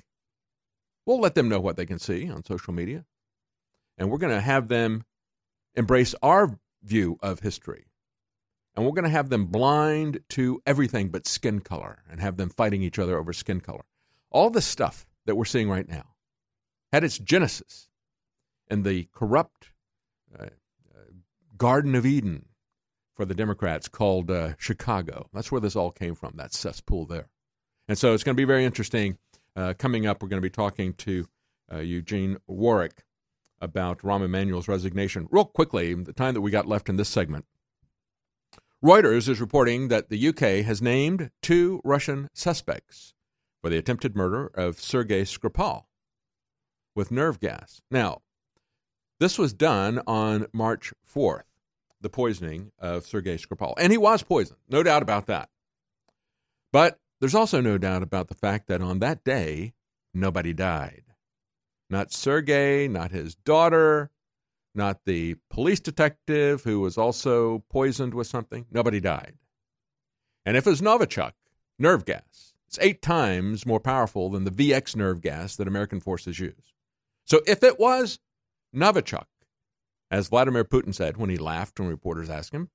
[1.07, 3.05] We'll let them know what they can see on social media.
[4.01, 5.05] And we're going to have them
[5.77, 7.85] embrace our view of history
[8.75, 12.49] and we're going to have them blind to everything but skin color and have them
[12.49, 13.85] fighting each other over skin color.
[14.31, 16.15] All the stuff that we're seeing right now
[16.93, 17.91] had its genesis
[18.69, 19.73] in the corrupt
[20.39, 21.11] uh, uh,
[21.57, 22.47] Garden of Eden
[23.15, 25.29] for the Democrats called uh, Chicago.
[25.33, 27.29] That's where this all came from, that cesspool there.
[27.89, 29.19] And so it's going to be very interesting.
[29.57, 31.27] Uh, coming up, we're going to be talking to
[31.73, 33.05] uh, Eugene Warwick
[33.61, 35.29] about Rahm Emanuel's resignation.
[35.31, 37.45] Real quickly, the time that we got left in this segment,
[38.83, 43.15] Reuters is reporting that the UK has named two Russian suspects
[43.61, 45.85] for the attempted murder of Sergei Skripal
[46.95, 47.83] with nerve gas.
[47.91, 48.23] Now,
[49.19, 51.43] this was done on March 4th,
[52.01, 53.75] the poisoning of Sergei Skripal.
[53.77, 55.51] And he was poisoned, no doubt about that.
[56.73, 59.75] But there's also no doubt about the fact that on that day,
[60.15, 61.05] nobody died.
[61.91, 64.11] Not Sergei, not his daughter,
[64.75, 68.67] not the police detective who was also poisoned with something.
[68.71, 69.35] Nobody died.
[70.47, 71.33] And if it was Novichok,
[71.79, 76.39] nerve gas, it's eight times more powerful than the VX nerve gas that American forces
[76.39, 76.73] use.
[77.25, 78.21] So if it was
[78.75, 79.27] Novichok,
[80.11, 82.71] as Vladimir Putin said when he laughed when reporters asked him,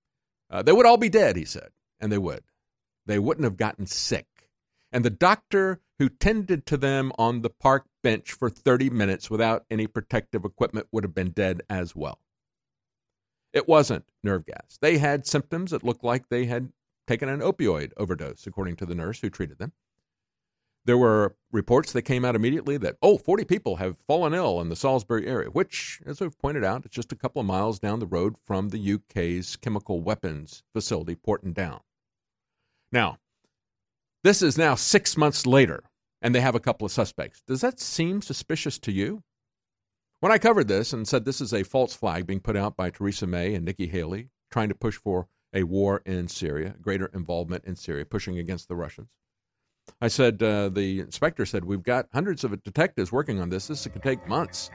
[0.50, 1.70] uh, they would all be dead, he said.
[2.00, 2.44] And they would.
[3.06, 4.28] They wouldn't have gotten sick.
[4.92, 9.66] And the doctor who tended to them on the park bench for 30 minutes without
[9.72, 12.20] any protective equipment would have been dead as well.
[13.52, 14.78] It wasn't nerve gas.
[14.80, 16.72] They had symptoms that looked like they had
[17.08, 19.72] taken an opioid overdose, according to the nurse who treated them.
[20.86, 24.70] There were reports that came out immediately that, oh, 40 people have fallen ill in
[24.70, 27.98] the Salisbury area, which, as we've pointed out, is just a couple of miles down
[27.98, 31.80] the road from the UK's chemical weapons facility, Porton Down.
[32.92, 33.18] Now,
[34.24, 35.86] this is now six months later,
[36.26, 37.44] and they have a couple of suspects.
[37.46, 39.22] Does that seem suspicious to you?
[40.22, 42.90] When I covered this and said this is a false flag being put out by
[42.90, 47.66] Theresa May and Nikki Haley, trying to push for a war in Syria, greater involvement
[47.66, 49.10] in Syria, pushing against the Russians.
[50.02, 53.68] I said, uh, the inspector said, we've got hundreds of detectives working on this.
[53.68, 54.72] This could take months.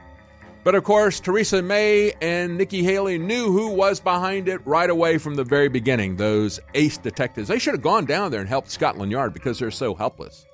[0.63, 5.17] But of course, Theresa May and Nikki Haley knew who was behind it right away
[5.17, 6.15] from the very beginning.
[6.15, 7.49] Those ace detectives.
[7.49, 10.45] They should have gone down there and helped Scotland Yard because they're so helpless.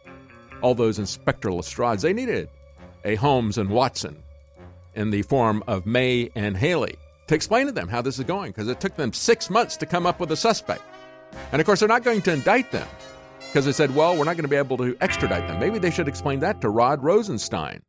[0.61, 2.49] All those Inspector Lestrades, they needed
[3.05, 4.21] a Holmes and Watson
[4.95, 6.95] in the form of May and Haley
[7.27, 9.85] to explain to them how this is going because it took them six months to
[9.85, 10.81] come up with a suspect.
[11.51, 12.87] And of course, they're not going to indict them
[13.47, 15.59] because they said, well, we're not going to be able to extradite them.
[15.59, 17.81] Maybe they should explain that to Rod Rosenstein.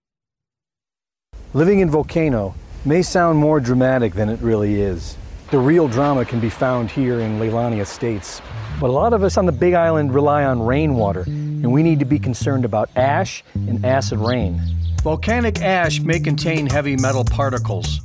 [1.55, 2.55] Living in Volcano
[2.85, 5.17] may sound more dramatic than it really is.
[5.51, 8.43] The real drama can be found here in Leilani Estates.
[8.81, 11.99] But a lot of us on the Big Island rely on rainwater, and we need
[11.99, 14.61] to be concerned about ash and acid rain.
[15.03, 18.01] Volcanic ash may contain heavy metal particles,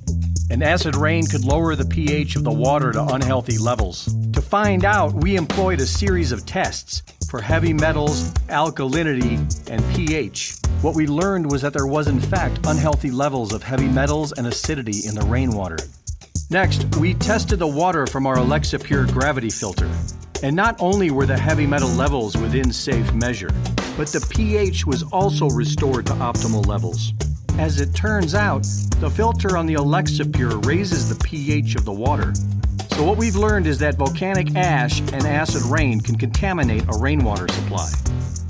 [0.49, 4.09] and acid rain could lower the pH of the water to unhealthy levels.
[4.31, 9.37] To find out, we employed a series of tests for heavy metals, alkalinity,
[9.69, 10.55] and pH.
[10.81, 14.47] What we learned was that there was, in fact, unhealthy levels of heavy metals and
[14.47, 15.77] acidity in the rainwater.
[16.49, 19.87] Next, we tested the water from our Alexa Pure gravity filter.
[20.43, 23.49] And not only were the heavy metal levels within safe measure,
[23.95, 27.13] but the pH was also restored to optimal levels.
[27.57, 28.63] As it turns out,
[28.99, 32.33] the filter on the Alexa Pure raises the pH of the water.
[32.97, 37.47] So, what we've learned is that volcanic ash and acid rain can contaminate a rainwater
[37.47, 37.89] supply.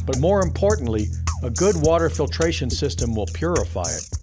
[0.08, 1.10] But more importantly,
[1.44, 4.23] a good water filtration system will purify it.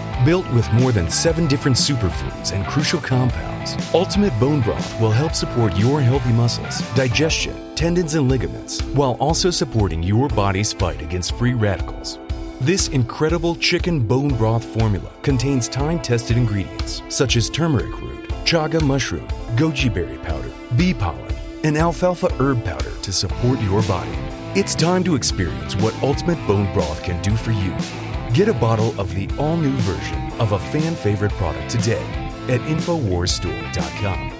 [0.23, 5.33] Built with more than seven different superfoods and crucial compounds, Ultimate Bone Broth will help
[5.33, 11.35] support your healthy muscles, digestion, tendons, and ligaments, while also supporting your body's fight against
[11.39, 12.19] free radicals.
[12.59, 18.79] This incredible chicken bone broth formula contains time tested ingredients such as turmeric root, chaga
[18.79, 21.33] mushroom, goji berry powder, bee pollen,
[21.63, 24.15] and alfalfa herb powder to support your body.
[24.53, 27.75] It's time to experience what Ultimate Bone Broth can do for you.
[28.33, 32.01] Get a bottle of the all new version of a fan favorite product today
[32.47, 34.31] at InfoWarsStore.com.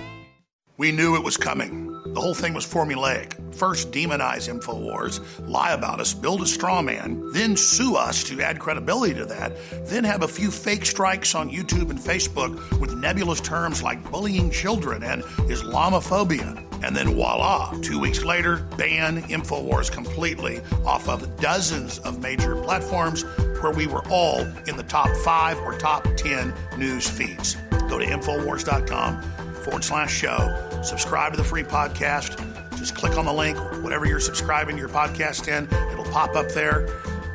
[0.77, 1.91] We knew it was coming.
[2.13, 3.53] The whole thing was formulaic.
[3.53, 8.59] First, demonize InfoWars, lie about us, build a straw man, then sue us to add
[8.59, 13.41] credibility to that, then have a few fake strikes on YouTube and Facebook with nebulous
[13.41, 16.65] terms like bullying children and Islamophobia.
[16.83, 23.23] And then voila, two weeks later, ban InfoWars completely off of dozens of major platforms
[23.61, 27.55] where we were all in the top five or top 10 news feeds.
[27.89, 29.21] Go to InfoWars.com
[29.63, 30.81] forward slash show.
[30.83, 32.37] Subscribe to the free podcast.
[32.77, 36.87] Just click on the link, whatever you're subscribing your podcast in, it'll pop up there.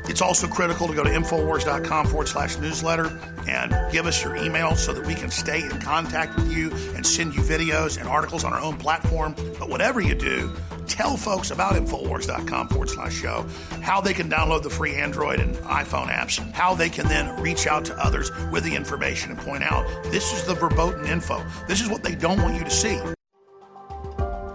[0.09, 3.17] It's also critical to go to Infowars.com forward slash newsletter
[3.47, 7.05] and give us your email so that we can stay in contact with you and
[7.05, 9.35] send you videos and articles on our own platform.
[9.59, 10.51] But whatever you do,
[10.97, 13.45] tell folks about Infowars.com forward slash show,
[13.81, 17.67] how they can download the free Android and iPhone apps, how they can then reach
[17.67, 21.45] out to others with the information and point out this is the verboten info.
[21.67, 22.99] This is what they don't want you to see.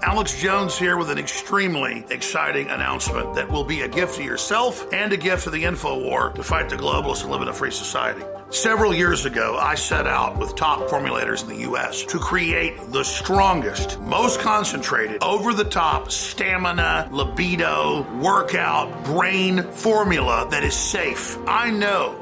[0.02, 4.92] Alex Jones here with an extremely exciting announcement that will be a gift to yourself
[4.92, 7.52] and a gift to the info war to fight the globalists and live in a
[7.52, 8.22] free society.
[8.52, 13.02] Several years ago, I set out with top formulators in the US to create the
[13.02, 21.38] strongest, most concentrated, over the top stamina, libido, workout, brain formula that is safe.
[21.48, 22.21] I know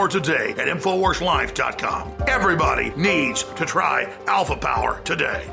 [0.00, 2.12] today at InfoWarsLife.com.
[2.26, 5.44] Everybody needs to try Alpha Power today.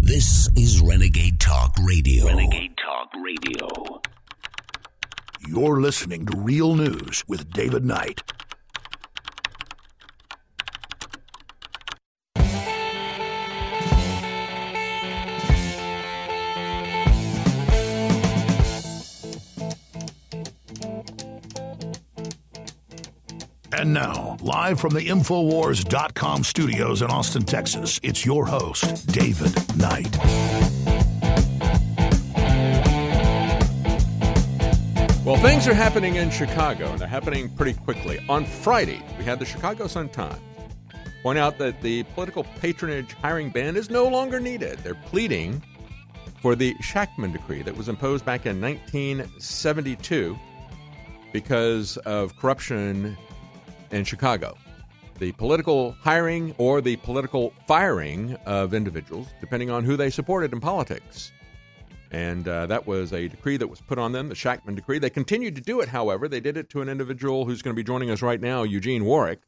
[0.00, 2.26] This is Renegade Talk Radio.
[2.26, 4.00] Renegade Talk Radio.
[5.48, 8.20] You're listening to Real News with David Knight.
[23.82, 30.16] And now, live from the Infowars.com studios in Austin, Texas, it's your host, David Knight.
[35.24, 38.24] Well, things are happening in Chicago, and they're happening pretty quickly.
[38.28, 40.38] On Friday, we had the Chicago Sun-Times
[41.24, 44.78] point out that the political patronage hiring ban is no longer needed.
[44.84, 45.60] They're pleading
[46.40, 50.38] for the Shakman decree that was imposed back in 1972
[51.32, 53.16] because of corruption
[53.92, 54.56] in Chicago.
[55.18, 60.60] The political hiring or the political firing of individuals, depending on who they supported in
[60.60, 61.30] politics.
[62.10, 64.98] And uh, that was a decree that was put on them, the Shakman decree.
[64.98, 66.28] They continued to do it, however.
[66.28, 69.04] They did it to an individual who's going to be joining us right now, Eugene
[69.04, 69.40] Warwick.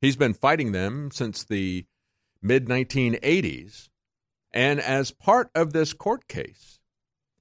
[0.00, 1.86] He's been fighting them since the
[2.42, 3.88] mid 1980s.
[4.52, 6.80] And as part of this court case,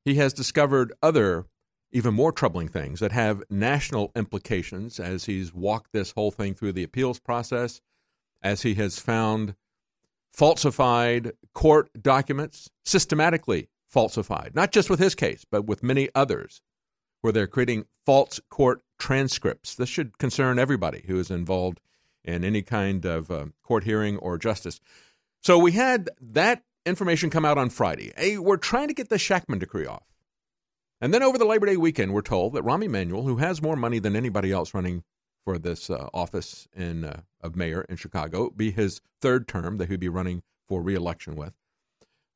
[0.05, 1.45] he has discovered other,
[1.93, 6.73] even more troubling things that have national implications as he's walked this whole thing through
[6.73, 7.79] the appeals process,
[8.41, 9.55] as he has found
[10.33, 16.61] falsified court documents, systematically falsified, not just with his case, but with many others,
[17.21, 19.75] where they're creating false court transcripts.
[19.75, 21.79] This should concern everybody who is involved
[22.23, 24.79] in any kind of uh, court hearing or justice.
[25.41, 28.13] So we had that information come out on Friday.
[28.17, 30.12] Hey, we're trying to get the Shakman decree off.
[31.03, 33.75] And then over the Labor Day weekend, we're told that Rahm Emanuel, who has more
[33.75, 35.03] money than anybody else running
[35.43, 39.89] for this uh, office in uh, of mayor in Chicago, be his third term that
[39.89, 41.51] he'd be running for reelection with.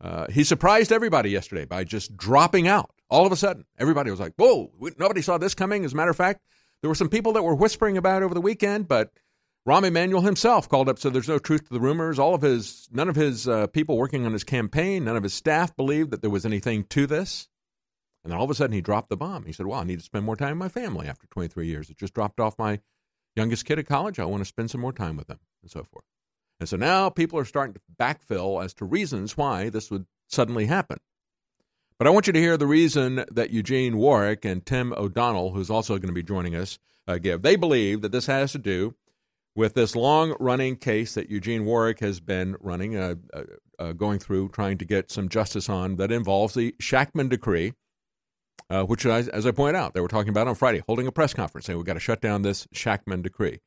[0.02, 2.92] Uh, he surprised everybody yesterday by just dropping out.
[3.10, 4.70] All of a sudden, everybody was like, "Whoa!
[4.78, 6.42] We, nobody saw this coming." As a matter of fact,
[6.82, 9.14] there were some people that were whispering about it over the weekend, but
[9.66, 12.20] Rahm Emanuel himself called up, so there's no truth to the rumors.
[12.20, 15.34] All of his, none of his uh, people working on his campaign, none of his
[15.34, 17.48] staff believed that there was anything to this.
[18.28, 19.46] And then all of a sudden, he dropped the bomb.
[19.46, 21.90] He said, "Well, I need to spend more time with my family after 23 years.
[21.90, 22.82] It just dropped off my
[23.38, 24.20] youngest kid at college.
[24.20, 26.04] I want to spend some more time with them, and so forth."
[26.60, 30.66] And so now people are starting to backfill as to reasons why this would suddenly
[30.66, 31.00] happen.
[31.98, 35.70] But I want you to hear the reason that Eugene Warwick and Tim O'Donnell, who's
[35.70, 37.44] also going to be joining us, uh, give.
[37.44, 38.94] They believe that this has to do
[39.56, 43.44] with this long running case that Eugene Warwick has been running, uh, uh,
[43.80, 47.72] uh, going through, trying to get some justice on that involves the Shakman decree,
[48.70, 51.12] uh, which, as, as I pointed out, they were talking about on Friday, holding a
[51.12, 53.60] press conference saying we've got to shut down this Shakman decree.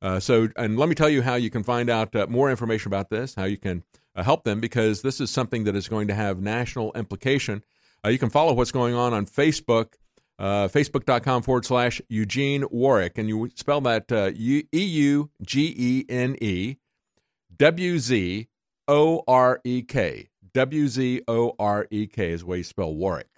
[0.00, 2.88] Uh, so, and let me tell you how you can find out uh, more information
[2.88, 3.84] about this, how you can
[4.16, 7.62] uh, help them, because this is something that is going to have national implication.
[8.04, 9.94] Uh, you can follow what's going on on Facebook,
[10.38, 16.36] uh, facebook.com forward slash Eugene Warwick, and you spell that E U G E N
[16.40, 16.76] E
[17.56, 18.48] W Z
[18.88, 20.28] O R E K.
[20.52, 23.31] W Z O R E K is the way you spell Warwick.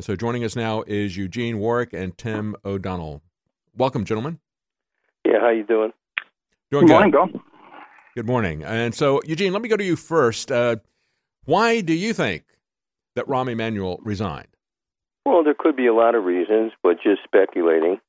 [0.00, 3.20] And so joining us now is Eugene Warwick and Tim O'Donnell.
[3.76, 4.38] Welcome, gentlemen.
[5.26, 5.92] Yeah, how you doing?
[6.70, 6.92] Doing Good good.
[6.94, 7.42] morning, Bill.
[8.16, 8.64] Good morning.
[8.64, 10.50] And so, Eugene, let me go to you first.
[10.50, 10.76] Uh,
[11.44, 12.44] why do you think
[13.14, 14.48] that Rahm Emanuel resigned?
[15.26, 18.00] Well, there could be a lot of reasons, but just speculating.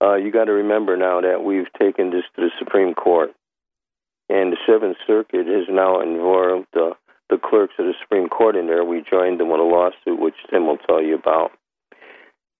[0.00, 3.34] Uh, you got to remember now that we've taken this to the Supreme Court,
[4.30, 6.94] and the Seventh Circuit has now involved uh,
[7.30, 8.84] the clerks of the Supreme Court in there.
[8.84, 11.50] We joined them with a lawsuit, which Tim will tell you about.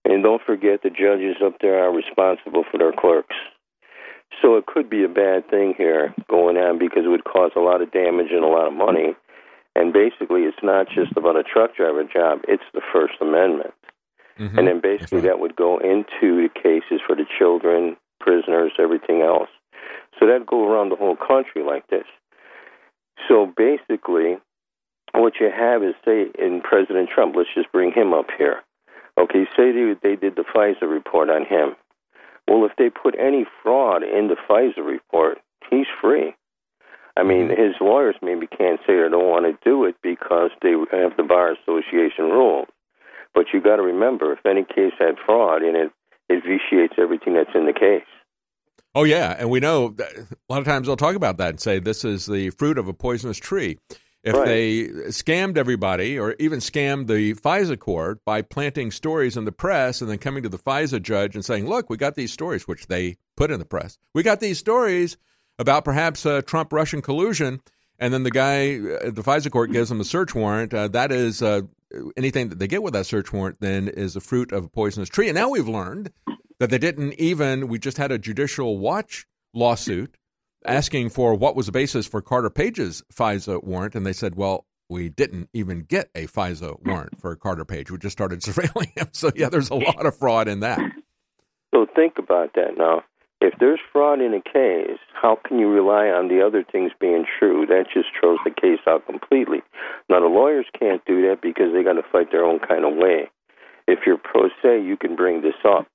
[0.04, 3.36] And don't forget, the judges up there are responsible for their clerks.
[4.42, 7.60] So it could be a bad thing here going on because it would cause a
[7.60, 9.16] lot of damage and a lot of money.
[9.74, 13.74] And basically, it's not just about a truck driver job, it's the First Amendment.
[14.38, 14.58] Mm-hmm.
[14.58, 19.48] And then basically, that would go into the cases for the children, prisoners, everything else.
[20.18, 22.06] So that'd go around the whole country like this.
[23.28, 24.36] So basically,
[25.20, 28.62] what you have is, say, in President Trump, let's just bring him up here.
[29.18, 31.76] Okay, say they, they did the FISA report on him.
[32.48, 35.38] Well, if they put any fraud in the FISA report,
[35.70, 36.34] he's free.
[37.16, 37.60] I mean, mm-hmm.
[37.60, 41.22] his lawyers maybe can't say they don't want to do it because they have the
[41.22, 42.68] Bar Association rules.
[43.34, 45.90] But you got to remember, if any case had fraud in it,
[46.28, 48.06] it vitiates everything that's in the case.
[48.94, 49.36] Oh, yeah.
[49.38, 52.04] And we know that a lot of times they'll talk about that and say this
[52.04, 53.78] is the fruit of a poisonous tree.
[54.26, 54.44] If Right.
[54.44, 60.00] they scammed everybody or even scammed the FISA court by planting stories in the press
[60.00, 62.88] and then coming to the FISA judge and saying, look, we got these stories, which
[62.88, 63.98] they put in the press.
[64.14, 65.16] We got these stories
[65.60, 67.60] about perhaps uh, Trump Russian collusion.
[68.00, 70.74] And then the guy, uh, the FISA court gives them a search warrant.
[70.74, 71.60] Uh, that is uh,
[72.16, 75.08] anything that they get with that search warrant, then is a fruit of a poisonous
[75.08, 75.28] tree.
[75.28, 76.10] And now we've learned
[76.58, 79.24] that they didn't even, we just had a judicial watch
[79.54, 80.16] lawsuit
[80.66, 83.94] asking for what was the basis for Carter Page's FISA warrant.
[83.94, 87.90] And they said, well, we didn't even get a FISA warrant for Carter Page.
[87.90, 89.08] We just started surveilling him.
[89.12, 90.80] So, yeah, there's a lot of fraud in that.
[91.74, 93.02] So think about that now.
[93.40, 97.26] If there's fraud in a case, how can you rely on the other things being
[97.38, 97.66] true?
[97.66, 99.58] That just throws the case out completely.
[100.08, 102.94] Now, the lawyers can't do that because they got to fight their own kind of
[102.94, 103.28] way.
[103.86, 105.86] If you're pro se, you can bring this up.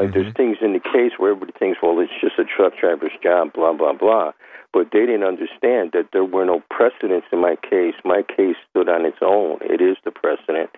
[0.00, 0.36] Like there's mm-hmm.
[0.36, 3.72] things in the case where everybody thinks, well, it's just a truck driver's job, blah
[3.72, 4.32] blah blah.
[4.72, 7.94] But they didn't understand that there were no precedents in my case.
[8.04, 9.58] My case stood on its own.
[9.62, 10.70] It is the precedent,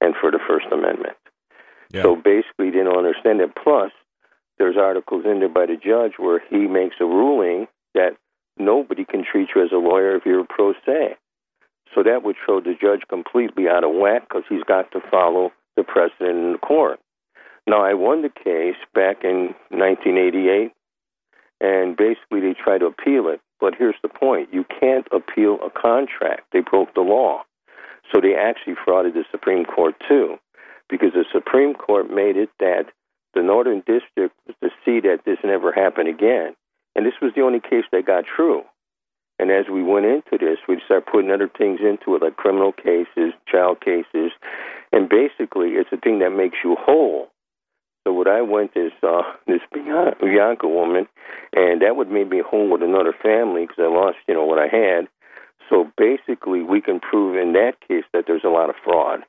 [0.00, 1.16] and for the First Amendment.
[2.02, 3.50] So basically, they don't understand it.
[3.60, 3.90] Plus,
[4.58, 8.10] there's articles in there by the judge where he makes a ruling that
[8.56, 11.16] nobody can treat you as a lawyer if you're a pro se.
[11.94, 15.50] So that would throw the judge completely out of whack because he's got to follow
[15.76, 17.00] the precedent in the court.
[17.66, 20.72] Now, I won the case back in 1988,
[21.60, 23.40] and basically they tried to appeal it.
[23.60, 27.42] But here's the point you can't appeal a contract, they broke the law.
[28.12, 30.36] So they actually frauded the Supreme Court, too,
[30.88, 32.86] because the Supreme Court made it that
[33.34, 36.56] the Northern District was to see that this never happened again.
[36.96, 38.62] And this was the only case that got true.
[39.38, 42.72] And as we went into this, we started putting other things into it, like criminal
[42.72, 44.32] cases, child cases,
[44.92, 47.28] and basically, it's a thing that makes you whole.
[48.04, 51.06] So what I went is uh, this Bianca woman,
[51.52, 54.58] and that would make me whole with another family because I lost, you know, what
[54.58, 55.08] I had.
[55.68, 59.20] So basically, we can prove in that case that there's a lot of fraud.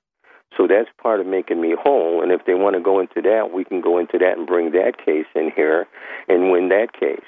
[0.58, 2.22] So that's part of making me whole.
[2.22, 4.72] And if they want to go into that, we can go into that and bring
[4.72, 5.88] that case in here
[6.28, 7.26] and win that case.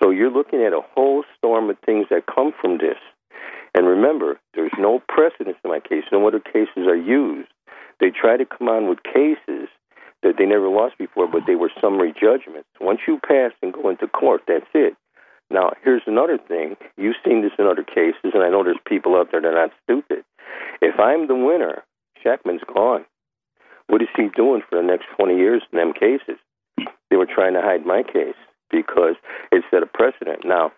[0.00, 2.96] So you're looking at a whole storm of things that come from this.
[3.74, 6.04] And remember, there's no precedence in my case.
[6.10, 7.48] No other cases are used.
[8.00, 9.68] They try to come on with cases
[10.22, 12.68] that they never lost before, but they were summary judgments.
[12.80, 14.94] Once you pass and go into court, that's it.
[15.50, 16.76] Now, here's another thing.
[16.96, 19.66] You've seen this in other cases, and I know there's people out there that are
[19.66, 20.24] not stupid.
[20.80, 21.82] If I'm the winner,
[22.24, 23.04] Shakman's gone.
[23.88, 26.40] What is he doing for the next 20 years in them cases?
[27.10, 28.38] They were trying to hide my case
[28.70, 29.16] because
[29.50, 30.46] it set a precedent.
[30.46, 30.72] Now,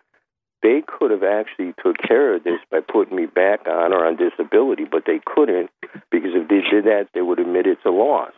[0.61, 4.17] they could have actually took care of this by putting me back on or on
[4.17, 5.69] disability, but they couldn't
[6.11, 8.33] because if they did that, they would admit it's a loss.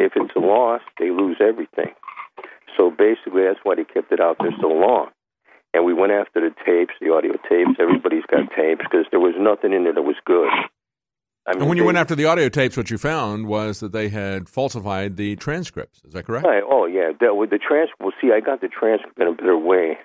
[0.00, 1.92] If it's a loss, they lose everything.
[2.76, 5.10] So basically, that's why they kept it out there so long.
[5.74, 7.78] And we went after the tapes, the audio tapes.
[7.78, 10.48] Everybody's got tapes because there was nothing in there that was good.
[11.46, 13.80] I mean, and when you they- went after the audio tapes, what you found was
[13.80, 16.02] that they had falsified the transcripts.
[16.04, 16.46] Is that correct?
[16.46, 16.62] Right.
[16.66, 17.12] Oh, yeah.
[17.20, 18.00] That with the transcript.
[18.00, 19.98] Well, see, I got the transcript in a better way.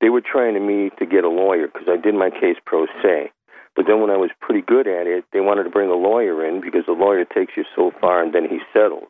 [0.00, 2.86] They were trying to me to get a lawyer because I did my case pro
[3.02, 3.30] se.
[3.74, 6.44] But then when I was pretty good at it, they wanted to bring a lawyer
[6.46, 9.08] in because the lawyer takes you so far and then he settles.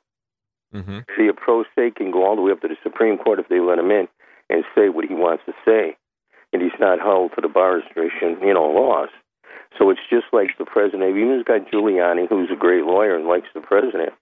[0.75, 0.99] Mm-hmm.
[1.17, 3.49] See, a pro se can go all the way up to the Supreme Court if
[3.49, 4.09] they let him in
[4.49, 5.97] and say what he wants to say,
[6.53, 9.09] and he's not held to the bar restriction, you know, laws.
[9.79, 11.17] So it's just like the president.
[11.17, 14.13] Even he's got Giuliani, who's a great lawyer and likes the president.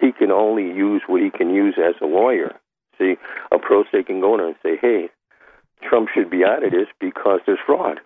[0.00, 2.54] He can only use what he can use as a lawyer.
[2.98, 3.16] See,
[3.52, 5.10] a pro se can go in there and say, "Hey,
[5.82, 8.00] Trump should be out of this because there's fraud."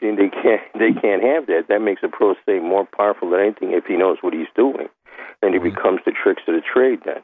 [0.00, 1.66] And they can't they can't have that.
[1.68, 4.88] That makes a pro se more powerful than anything if he knows what he's doing,
[5.42, 7.00] and he becomes the tricks of the trade.
[7.04, 7.22] Then,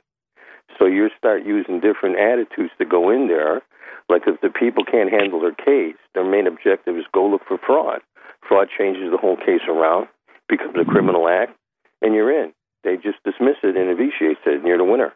[0.78, 3.62] so you start using different attitudes to go in there.
[4.08, 7.58] Like if the people can't handle their case, their main objective is go look for
[7.58, 8.00] fraud.
[8.46, 10.08] Fraud changes the whole case around,
[10.48, 11.56] becomes a criminal act,
[12.02, 12.52] and you're in.
[12.82, 15.14] They just dismiss it and vitiates it, and you're the winner.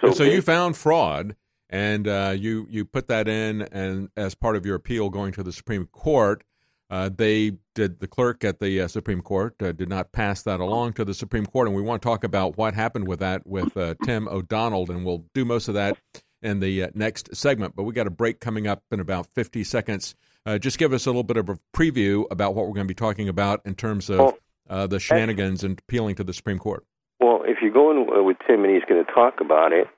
[0.00, 1.36] So, so you found fraud,
[1.68, 5.42] and uh, you you put that in, and as part of your appeal going to
[5.42, 6.44] the Supreme Court,
[6.90, 8.00] uh, they did.
[8.00, 11.14] The clerk at the uh, Supreme Court uh, did not pass that along to the
[11.14, 14.28] Supreme Court, and we want to talk about what happened with that with uh, Tim
[14.28, 15.98] O'Donnell, and we'll do most of that
[16.42, 17.76] in the uh, next segment.
[17.76, 20.14] But we got a break coming up in about fifty seconds.
[20.46, 22.94] Uh, just give us a little bit of a preview about what we're going to
[22.94, 24.34] be talking about in terms of
[24.70, 26.84] uh, the shenanigans and appealing to the Supreme Court.
[27.20, 29.88] Well, if you go in uh, with Tim and he's going to talk about it,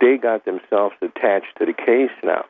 [0.00, 2.44] they got themselves attached to the case now.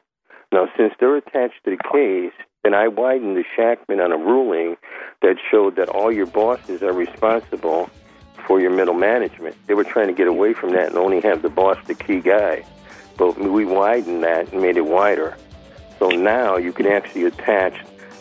[0.52, 4.76] Now, since they're attached to the case, then I widened the Shakman on a ruling
[5.22, 7.88] that showed that all your bosses are responsible
[8.46, 9.56] for your middle management.
[9.66, 12.20] They were trying to get away from that and only have the boss the key
[12.20, 12.64] guy.
[13.16, 15.36] But we widened that and made it wider.
[15.98, 17.74] So now you can actually attach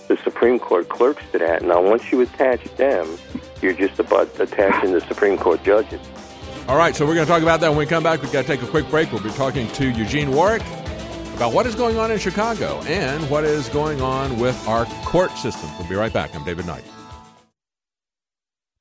[0.07, 1.63] the Supreme Court clerks to that.
[1.63, 3.17] Now, once you attach them,
[3.61, 5.99] you're just about attaching the Supreme Court judges.
[6.67, 8.21] All right, so we're going to talk about that when we come back.
[8.21, 9.11] We've got to take a quick break.
[9.11, 10.63] We'll be talking to Eugene Warwick
[11.37, 15.31] about what is going on in Chicago and what is going on with our court
[15.33, 15.69] system.
[15.77, 16.35] We'll be right back.
[16.35, 16.83] I'm David Knight.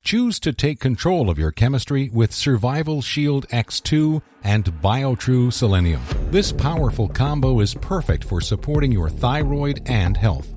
[0.03, 6.01] Choose to take control of your chemistry with Survival Shield X2 and BioTrue Selenium.
[6.31, 10.56] This powerful combo is perfect for supporting your thyroid and health.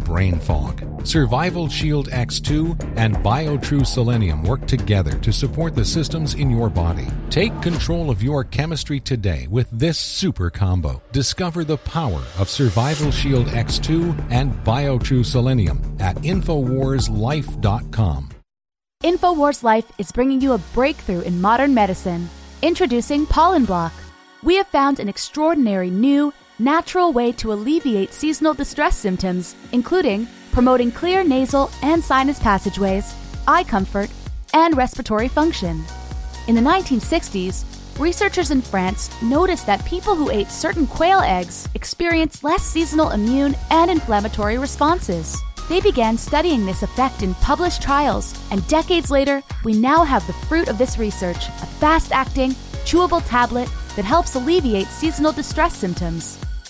[0.03, 1.05] brain fog.
[1.05, 7.07] Survival Shield X2 and BioTrue Selenium work together to support the systems in your body.
[7.29, 11.01] Take control of your chemistry today with this super combo.
[11.11, 18.29] Discover the power of Survival Shield X2 and BioTrue Selenium at InfoWarsLife.com.
[19.03, 22.29] InfoWars Life is bringing you a breakthrough in modern medicine.
[22.61, 23.91] Introducing Pollen Block.
[24.43, 30.91] We have found an extraordinary new, natural way to alleviate seasonal distress symptoms, including promoting
[30.91, 33.13] clear nasal and sinus passageways,
[33.47, 34.09] eye comfort,
[34.53, 35.83] and respiratory function.
[36.47, 37.65] In the 1960s,
[37.99, 43.55] researchers in France noticed that people who ate certain quail eggs experienced less seasonal immune
[43.69, 45.37] and inflammatory responses.
[45.69, 50.33] They began studying this effect in published trials, and decades later, we now have the
[50.33, 52.51] fruit of this research a fast acting,
[52.83, 56.37] chewable tablet that helps alleviate seasonal distress symptoms.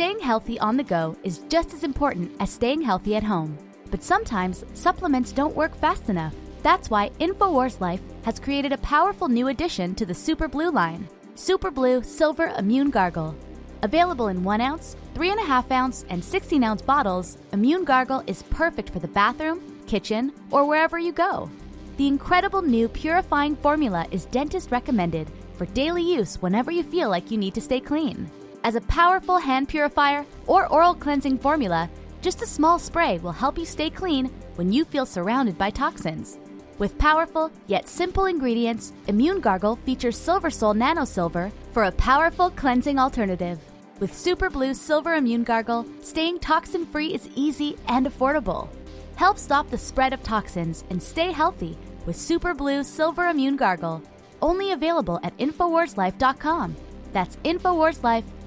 [0.00, 3.58] Staying healthy on the go is just as important as staying healthy at home.
[3.90, 6.34] But sometimes supplements don't work fast enough.
[6.62, 11.06] That's why InfoWars Life has created a powerful new addition to the Super Blue line
[11.34, 13.36] Super Blue Silver Immune Gargle.
[13.82, 19.00] Available in 1 ounce, 3.5 ounce, and 16 ounce bottles, Immune Gargle is perfect for
[19.00, 21.50] the bathroom, kitchen, or wherever you go.
[21.98, 27.30] The incredible new purifying formula is dentist recommended for daily use whenever you feel like
[27.30, 28.30] you need to stay clean.
[28.62, 31.88] As a powerful hand purifier or oral cleansing formula,
[32.20, 34.26] just a small spray will help you stay clean
[34.56, 36.38] when you feel surrounded by toxins.
[36.78, 42.50] With powerful yet simple ingredients, Immune Gargle features Silver Sol Nano Silver for a powerful
[42.50, 43.58] cleansing alternative.
[43.98, 48.68] With Super Blue Silver Immune Gargle, staying toxin free is easy and affordable.
[49.16, 54.02] Help stop the spread of toxins and stay healthy with Super Blue Silver Immune Gargle.
[54.42, 56.76] Only available at InfoWarsLife.com.
[57.12, 58.39] That's InfoWarsLife.com.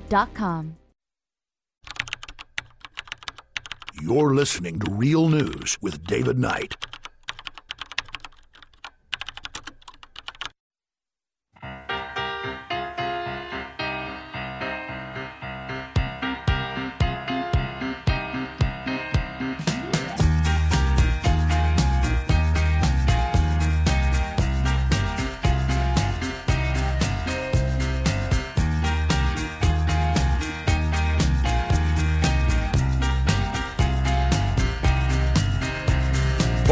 [4.02, 6.76] You're listening to Real News with David Knight.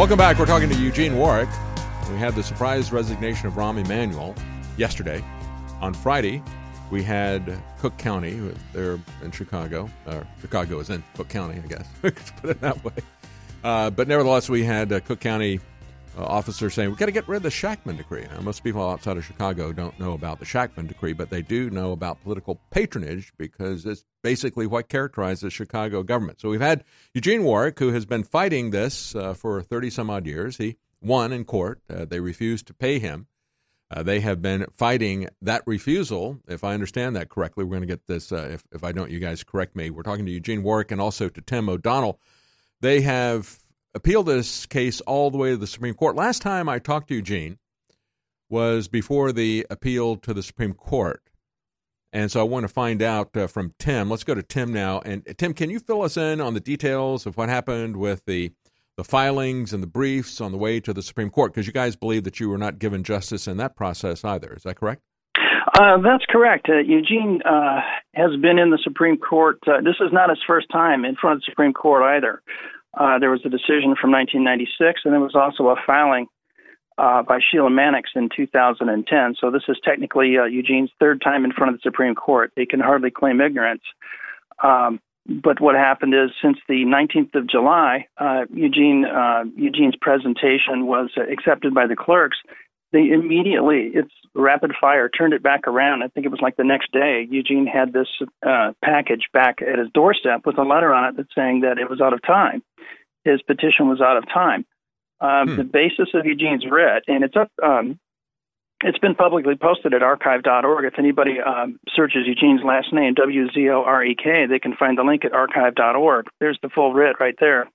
[0.01, 0.39] Welcome back.
[0.39, 1.47] We're talking to Eugene Warwick.
[2.09, 4.33] We had the surprise resignation of Rahm Emanuel
[4.75, 5.23] yesterday.
[5.79, 6.41] On Friday,
[6.89, 8.51] we had Cook County.
[8.73, 9.91] They're in Chicago.
[10.07, 11.87] Or Chicago is in Cook County, I guess.
[12.01, 12.93] Put it that way.
[13.63, 15.59] Uh, but nevertheless, we had a Cook County
[16.17, 18.25] uh, officer saying we've got to get rid of the Shakman decree.
[18.33, 21.69] Now, most people outside of Chicago don't know about the Shakman decree, but they do
[21.69, 26.41] know about political patronage because it's basically what characterizes Chicago government.
[26.41, 26.83] So we've had
[27.13, 30.57] Eugene Warwick, who has been fighting this uh, for 30 some odd years.
[30.57, 31.81] He won in court.
[31.89, 33.27] Uh, they refused to pay him
[33.89, 36.39] Uh, they have been fighting that refusal.
[36.47, 38.31] If I understand that correctly, we're going to get this.
[38.31, 39.89] Uh, if, if I don't, you guys correct me.
[39.89, 42.19] We're talking to Eugene Warwick and also to Tim O'Donnell.
[42.79, 43.59] They have
[43.93, 46.15] appealed this case all the way to the Supreme Court.
[46.15, 47.57] Last time I talked to Eugene
[48.49, 51.21] was before the appeal to the Supreme Court.
[52.13, 54.09] And so I want to find out uh, from Tim.
[54.09, 54.99] Let's go to Tim now.
[54.99, 58.25] And uh, Tim, can you fill us in on the details of what happened with
[58.25, 58.51] the
[58.97, 61.53] the filings and the briefs on the way to the Supreme Court?
[61.53, 64.53] Because you guys believe that you were not given justice in that process either.
[64.53, 65.01] Is that correct?
[65.79, 66.67] Uh, that's correct.
[66.69, 67.79] Uh, Eugene uh,
[68.13, 69.59] has been in the Supreme Court.
[69.65, 72.41] Uh, this is not his first time in front of the Supreme Court either.
[72.93, 76.27] Uh, there was a decision from 1996, and there was also a filing
[76.97, 79.35] uh, by Sheila Mannix in 2010.
[79.39, 82.51] So this is technically Eugene's third time in front of the Supreme Court.
[82.55, 83.83] They can hardly claim ignorance.
[84.61, 88.07] Um, but what happened is, since the 19th of July,
[88.53, 89.05] Eugene
[89.55, 92.37] Eugene's presentation was accepted by the clerks
[92.91, 96.63] they immediately it's rapid fire turned it back around i think it was like the
[96.63, 98.07] next day eugene had this
[98.45, 101.89] uh, package back at his doorstep with a letter on it that's saying that it
[101.89, 102.61] was out of time
[103.23, 104.65] his petition was out of time
[105.19, 105.55] um, hmm.
[105.57, 107.99] the basis of eugene's writ and it's up um,
[108.83, 110.85] it's been publicly posted at archive.org.
[110.85, 114.75] If anybody um, searches Eugene's last name, W Z O R E K, they can
[114.75, 116.25] find the link at archive.org.
[116.39, 117.69] There's the full writ right there.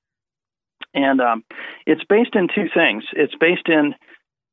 [0.95, 1.45] And um,
[1.87, 3.05] it's based in two things.
[3.13, 3.95] It's based in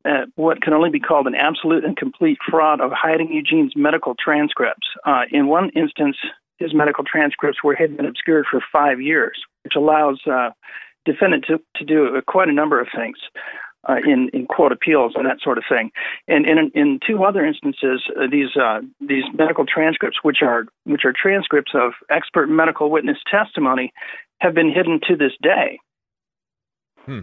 [0.05, 4.15] uh, what can only be called an absolute and complete fraud of hiding Eugene's medical
[4.15, 4.87] transcripts.
[5.05, 6.17] Uh, in one instance,
[6.57, 10.49] his medical transcripts were hidden and obscured for five years, which allows uh,
[11.05, 13.17] defendant to, to do quite a number of things.
[13.85, 15.91] Uh, in in quote appeals and that sort of thing,
[16.29, 21.03] and in in two other instances, uh, these uh, these medical transcripts, which are which
[21.03, 23.91] are transcripts of expert medical witness testimony,
[24.39, 25.79] have been hidden to this day.
[27.05, 27.19] Hmm.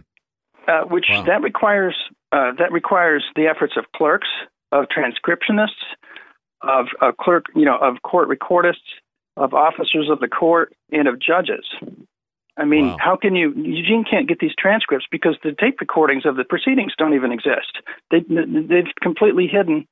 [0.69, 1.23] Uh, which wow.
[1.25, 1.97] that requires
[2.33, 4.29] uh, that requires the efforts of clerks,
[4.73, 5.83] of transcriptionists,
[6.63, 8.77] of, of clerk, you know, of court recordists,
[9.37, 11.67] of officers of the court, and of judges.
[12.57, 12.97] I mean, wow.
[13.01, 13.53] how can you?
[13.57, 17.79] Eugene can't get these transcripts because the tape recordings of the proceedings don't even exist.
[18.11, 19.87] They they've completely hidden,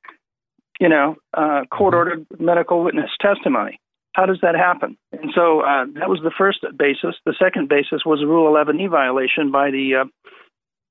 [0.79, 2.45] you know, uh, court ordered mm-hmm.
[2.45, 3.79] medical witness testimony.
[4.13, 4.97] How does that happen?
[5.13, 7.15] And so uh, that was the first basis.
[7.25, 10.05] The second basis was a Rule 11e violation by the uh,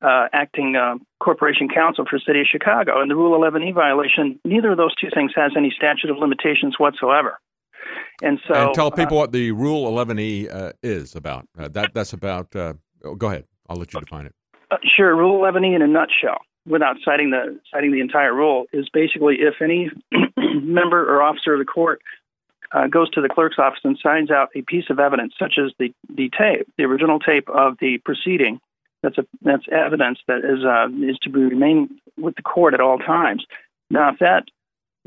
[0.03, 3.01] uh, acting uh, corporation counsel for City of Chicago.
[3.01, 6.77] And the Rule 11e violation, neither of those two things has any statute of limitations
[6.79, 7.39] whatsoever.
[8.23, 11.47] And so, and tell people uh, what the Rule 11e uh, is about.
[11.59, 12.55] Uh, that that's about.
[12.55, 13.45] Uh, oh, go ahead.
[13.69, 14.35] I'll let you define it.
[14.97, 15.17] sure.
[15.17, 19.63] Rule 11e in a nutshell, without citing the citing the entire rule, is basically if
[19.63, 19.91] any
[20.37, 22.01] member or officer of the court
[22.73, 25.73] uh, goes to the clerk's office and signs out a piece of evidence, such as
[25.79, 28.61] the, the tape, the original tape of the proceeding,
[29.03, 32.81] that's a that's evidence that is uh, is to be remain with the court at
[32.81, 33.45] all times.
[33.91, 34.45] Now, if that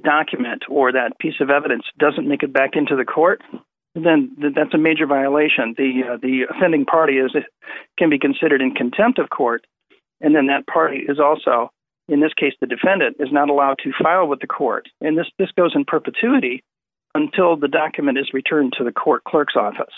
[0.04, 3.42] document or that piece of evidence doesn't make it back into the court,
[3.96, 5.76] then that's a major violation.
[5.78, 7.32] The uh, the offending party is
[7.98, 9.66] can be considered in contempt of court,
[10.22, 11.72] and then that party is also,
[12.08, 15.28] in this case, the defendant is not allowed to file with the court, and this
[15.38, 16.64] this goes in perpetuity
[17.14, 19.94] until the document is returned to the court clerk's office.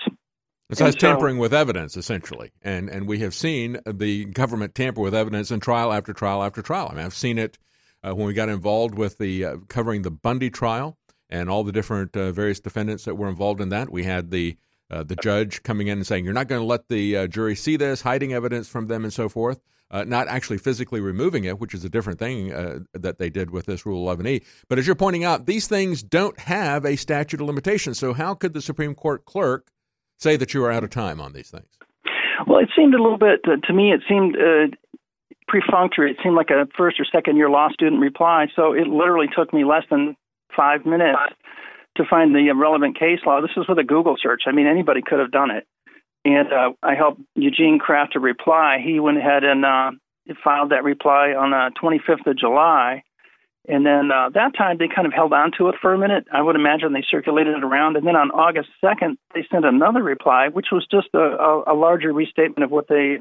[0.80, 5.16] It's so, tampering with evidence, essentially, and and we have seen the government tamper with
[5.16, 6.90] evidence in trial after trial after trial.
[6.92, 7.58] I mean, I've seen it
[8.04, 10.98] uh, when we got involved with the uh, covering the Bundy trial
[11.30, 13.92] and all the different uh, various defendants that were involved in that.
[13.92, 14.58] We had the
[14.92, 17.56] uh, the judge coming in and saying, "You're not going to let the uh, jury
[17.56, 21.60] see this, hiding evidence from them, and so forth." Uh, not actually physically removing it,
[21.60, 22.48] which is a different thing
[22.94, 24.44] that they did with this Rule 11e.
[24.68, 28.00] But as you're pointing out, these things don't have a statute of limitations.
[28.00, 29.68] So how could the Supreme Court clerk
[30.24, 31.68] say that you are out of time on these things?
[32.48, 33.92] Well, it seemed a little bit uh, to me.
[33.92, 34.76] It seemed uh,
[35.48, 36.12] perfunctory.
[36.12, 38.48] It seemed like a first or second year law student reply.
[38.56, 40.16] So it literally took me less than
[40.56, 41.20] five minutes
[41.98, 43.42] to find the relevant case law.
[43.42, 44.44] This is with a Google search.
[44.48, 45.68] I mean, anybody could have done it.
[46.26, 48.78] And uh, I helped Eugene craft a reply.
[48.84, 49.92] He went ahead and uh,
[50.44, 53.04] filed that reply on the 25th of July.
[53.68, 56.28] And then uh, that time they kind of held on to it for a minute.
[56.34, 57.96] I would imagine they circulated it around.
[57.96, 61.76] And then on August 2nd, they sent another reply, which was just a, a, a
[61.76, 63.20] larger restatement of what they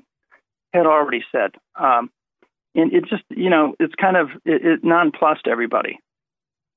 [0.73, 1.53] had already said.
[1.79, 2.11] Um,
[2.75, 5.99] and it just, you know, it's kind of, it, it nonplussed everybody.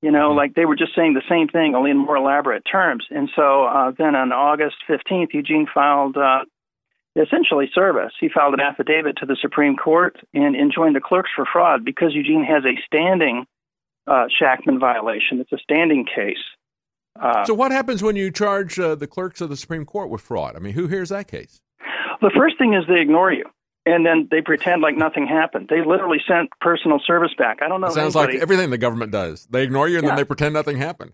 [0.02, 0.36] You know, mm-hmm.
[0.36, 3.04] like they were just saying the same thing, only in more elaborate terms.
[3.10, 6.44] And so uh, then on August 15th, Eugene filed uh,
[7.16, 8.12] essentially service.
[8.20, 12.14] He filed an affidavit to the Supreme Court and enjoined the clerks for fraud because
[12.14, 13.46] Eugene has a standing
[14.06, 15.40] uh, Shakman violation.
[15.40, 16.36] It's a standing case.
[17.20, 20.20] Uh, so, what happens when you charge uh, the clerks of the Supreme Court with
[20.20, 20.54] fraud?
[20.56, 21.60] I mean, who hears that case?
[22.20, 23.44] The first thing is they ignore you.
[23.86, 25.68] and then they pretend like nothing happened.
[25.70, 27.58] They literally sent personal service back.
[27.62, 27.86] I don't know.
[27.86, 29.46] It sounds anybody, like everything the government does.
[29.48, 30.10] They ignore you and Yeah.
[30.10, 31.12] then they pretend nothing happened.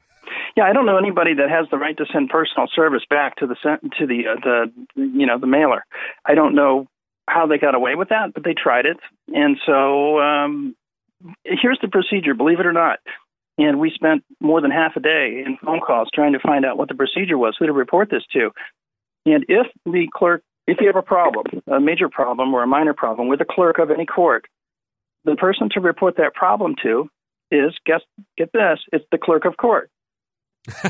[0.56, 3.46] Yeah, I don't know anybody that has the right to send personal service back to
[3.46, 3.54] the
[3.98, 5.84] to the uh, the you know the mailer.
[6.24, 6.86] I don't know
[7.28, 8.98] how they got away with that, but they tried it,
[9.34, 10.74] and so um,
[11.44, 12.34] here's the procedure.
[12.34, 12.98] Believe it or not,
[13.58, 16.78] and we spent more than half a day in phone calls trying to find out
[16.78, 18.50] what the procedure was, who to report this to,
[19.26, 22.94] and if the clerk, if you have a problem, a major problem or a minor
[22.94, 24.46] problem with a clerk of any court,
[25.24, 27.08] the person to report that problem to
[27.50, 28.00] is guess
[28.36, 29.90] get this, it's the clerk of court.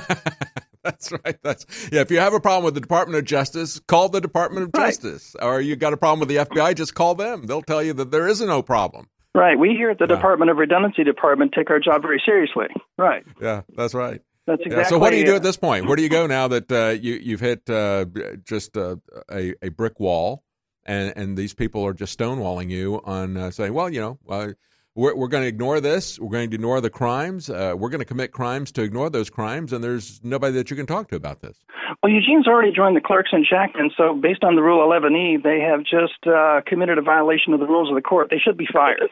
[0.83, 1.37] That's right.
[1.43, 2.01] That's yeah.
[2.01, 5.37] If you have a problem with the Department of Justice, call the Department of Justice.
[5.41, 7.47] Or you got a problem with the FBI, just call them.
[7.47, 9.09] They'll tell you that there is no problem.
[9.35, 9.59] Right.
[9.59, 12.67] We here at the Department of Redundancy Department take our job very seriously.
[12.99, 13.25] Right.
[13.41, 14.21] Yeah, that's right.
[14.47, 14.91] That's Yeah, exactly.
[14.91, 15.87] so what do you do at this point?
[15.87, 18.07] Where do you go now that uh, you you've hit uh,
[18.45, 18.97] just uh,
[19.31, 20.43] a a brick wall,
[20.85, 24.49] and and these people are just stonewalling you on uh, saying, well, you know, uh,
[24.95, 26.19] we're we're going to ignore this.
[26.19, 27.49] We're going to ignore the crimes.
[27.49, 30.77] Uh, we're going to commit crimes to ignore those crimes, and there's nobody that you
[30.77, 31.57] can talk to about this.
[32.03, 35.61] Well, Eugene's already joined the clerks in Shakman, so based on the Rule 11E, they
[35.61, 38.29] have just uh, committed a violation of the rules of the court.
[38.31, 39.11] They should be fired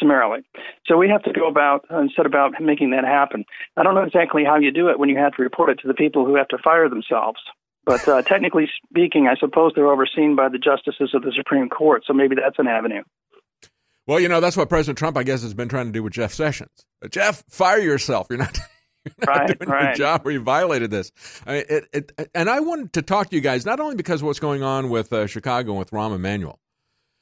[0.00, 0.40] summarily.
[0.86, 3.44] So we have to go about and set about making that happen.
[3.76, 5.88] I don't know exactly how you do it when you have to report it to
[5.88, 7.38] the people who have to fire themselves.
[7.84, 12.02] But uh, technically speaking, I suppose they're overseen by the justices of the Supreme Court,
[12.06, 13.02] so maybe that's an avenue.
[14.06, 16.12] Well, you know, that's what President Trump, I guess, has been trying to do with
[16.12, 16.70] Jeff Sessions.
[17.02, 18.26] Uh, Jeff, fire yourself.
[18.28, 18.58] You're not,
[19.04, 21.12] you're not Right, doing your job or you violated this.
[21.46, 24.20] I mean, it, it, and I wanted to talk to you guys not only because
[24.20, 26.58] of what's going on with uh, Chicago and with Rahm Emanuel,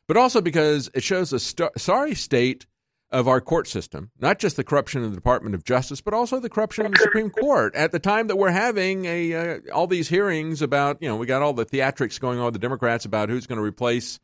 [0.09, 2.67] but also because it shows a st- sorry state
[3.11, 6.41] of our court system, not just the corruption in the Department of Justice, but also
[6.41, 7.75] the corruption in the Supreme Court.
[7.75, 11.27] At the time that we're having a uh, all these hearings about, you know, we
[11.27, 14.19] got all the theatrics going on with the Democrats about who's going to replace,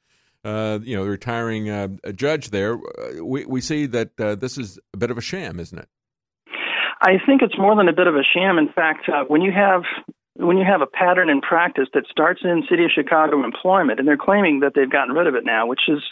[0.44, 2.74] uh, you know, the retiring uh, judge there.
[2.74, 5.88] Uh, we we see that uh, this is a bit of a sham, isn't it?
[7.00, 8.58] I think it's more than a bit of a sham.
[8.58, 9.82] In fact, uh, when you have
[10.36, 14.08] when you have a pattern in practice that starts in city of Chicago employment, and
[14.08, 16.02] they're claiming that they've gotten rid of it now, which is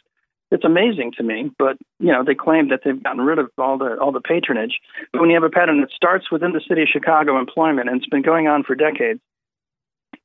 [0.51, 1.51] it's amazing to me.
[1.59, 4.79] But you know, they claim that they've gotten rid of all the all the patronage.
[5.13, 7.99] But when you have a pattern that starts within the city of Chicago employment and
[7.99, 9.21] it's been going on for decades,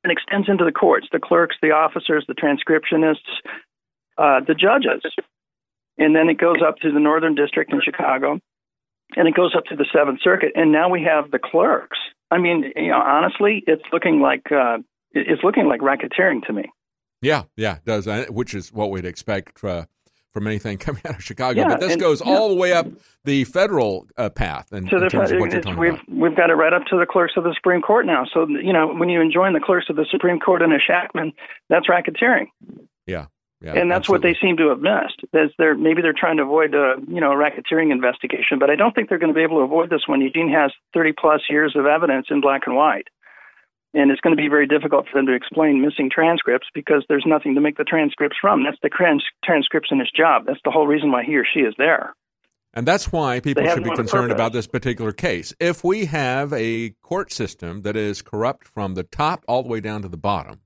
[0.03, 3.41] and extends into the courts, the clerks, the officers, the transcriptionists,
[4.17, 5.01] uh, the judges,
[5.97, 8.39] and then it goes up to the Northern District in Chicago,
[9.15, 11.97] and it goes up to the Seventh Circuit, and now we have the clerks.
[12.31, 14.77] I mean, you know, honestly, it's looking like uh,
[15.13, 16.65] it's looking like racketeering to me.
[17.21, 19.85] Yeah, yeah, it does, which is what we'd expect uh,
[20.33, 21.61] from anything coming out of Chicago.
[21.61, 22.31] Yeah, but this and- goes yeah.
[22.31, 22.87] all the way up
[23.23, 25.93] the federal uh, path in, So in the, terms of what you're it's- talking we've
[25.93, 26.09] about.
[26.09, 28.25] we've got it right up to the clerks of the Supreme Court now.
[28.33, 31.33] So you know, when you enjoin the clerks of the Supreme Court in a Shakman,
[31.69, 32.47] that's racketeering.
[33.05, 33.27] Yeah,
[33.61, 35.25] yeah, and that's what they seem to have missed.
[35.33, 38.75] Is they're maybe they're trying to avoid a you know a racketeering investigation, but I
[38.75, 41.41] don't think they're going to be able to avoid this when Eugene has 30 plus
[41.49, 43.07] years of evidence in black and white,
[43.95, 47.25] and it's going to be very difficult for them to explain missing transcripts because there's
[47.25, 48.63] nothing to make the transcripts from.
[48.63, 50.45] That's the trans- transcriptionist job.
[50.45, 52.13] That's the whole reason why he or she is there.
[52.75, 55.51] And that's why people should be concerned about this particular case.
[55.59, 59.79] If we have a court system that is corrupt from the top all the way
[59.79, 60.59] down to the bottom,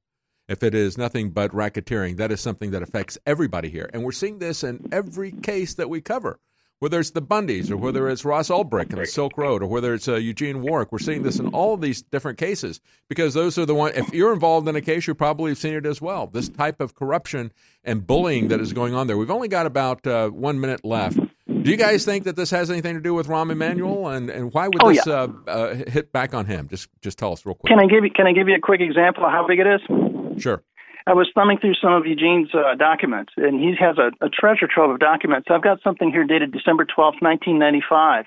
[0.51, 3.89] if it is nothing but racketeering, that is something that affects everybody here.
[3.93, 6.39] And we're seeing this in every case that we cover,
[6.79, 9.93] whether it's the Bundys or whether it's Ross Ulbricht and the Silk Road or whether
[9.93, 10.91] it's uh, Eugene Warwick.
[10.91, 13.93] We're seeing this in all of these different cases because those are the one.
[13.95, 16.27] If you're involved in a case, you probably have seen it as well.
[16.27, 17.51] This type of corruption
[17.83, 19.17] and bullying that is going on there.
[19.17, 21.17] We've only got about uh, one minute left.
[21.47, 24.51] Do you guys think that this has anything to do with Rahm Emanuel, and, and
[24.51, 25.13] why would Oh, this yeah.
[25.13, 26.67] uh, uh, hit back on him?
[26.67, 27.69] Just just tell us real quick.
[27.69, 29.67] Can I give you Can I give you a quick example of how big it
[29.67, 29.81] is?
[30.39, 30.63] Sure.
[31.07, 34.67] I was thumbing through some of Eugene's uh, documents, and he has a, a treasure
[34.67, 35.47] trove of documents.
[35.49, 38.25] I've got something here dated December twelfth, 1995.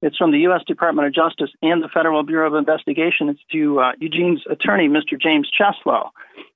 [0.00, 0.62] It's from the U.S.
[0.66, 3.28] Department of Justice and the Federal Bureau of Investigation.
[3.28, 5.20] It's to uh, Eugene's attorney, Mr.
[5.20, 6.10] James Cheslow.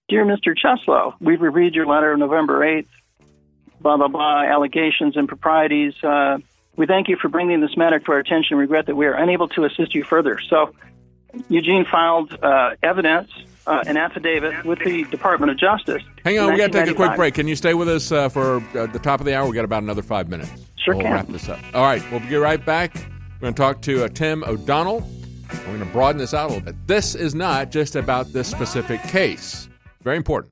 [0.08, 0.54] Dear Mr.
[0.56, 2.86] Cheslow, we've reviewed your letter of November 8th,
[3.80, 5.94] blah, blah, blah, allegations, improprieties.
[6.04, 6.38] Uh,
[6.76, 8.56] we thank you for bringing this matter to our attention.
[8.56, 10.38] Regret that we are unable to assist you further.
[10.48, 10.74] So,
[11.48, 13.30] Eugene filed uh, evidence,
[13.66, 16.02] uh, an affidavit with the Department of Justice.
[16.24, 17.34] Hang on, we got to take a quick break.
[17.34, 19.48] Can you stay with us uh, for uh, the top of the hour?
[19.48, 20.50] We got about another five minutes.
[20.76, 21.12] Sure we'll can.
[21.12, 21.60] wrap this up.
[21.74, 22.94] All right, we'll be right back.
[22.94, 25.08] We're going to talk to uh, Tim O'Donnell.
[25.50, 26.86] We're going to broaden this out a little bit.
[26.86, 29.68] This is not just about this specific case.
[30.02, 30.51] Very important.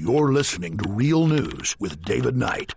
[0.00, 2.72] You're listening to Real News with David Knight.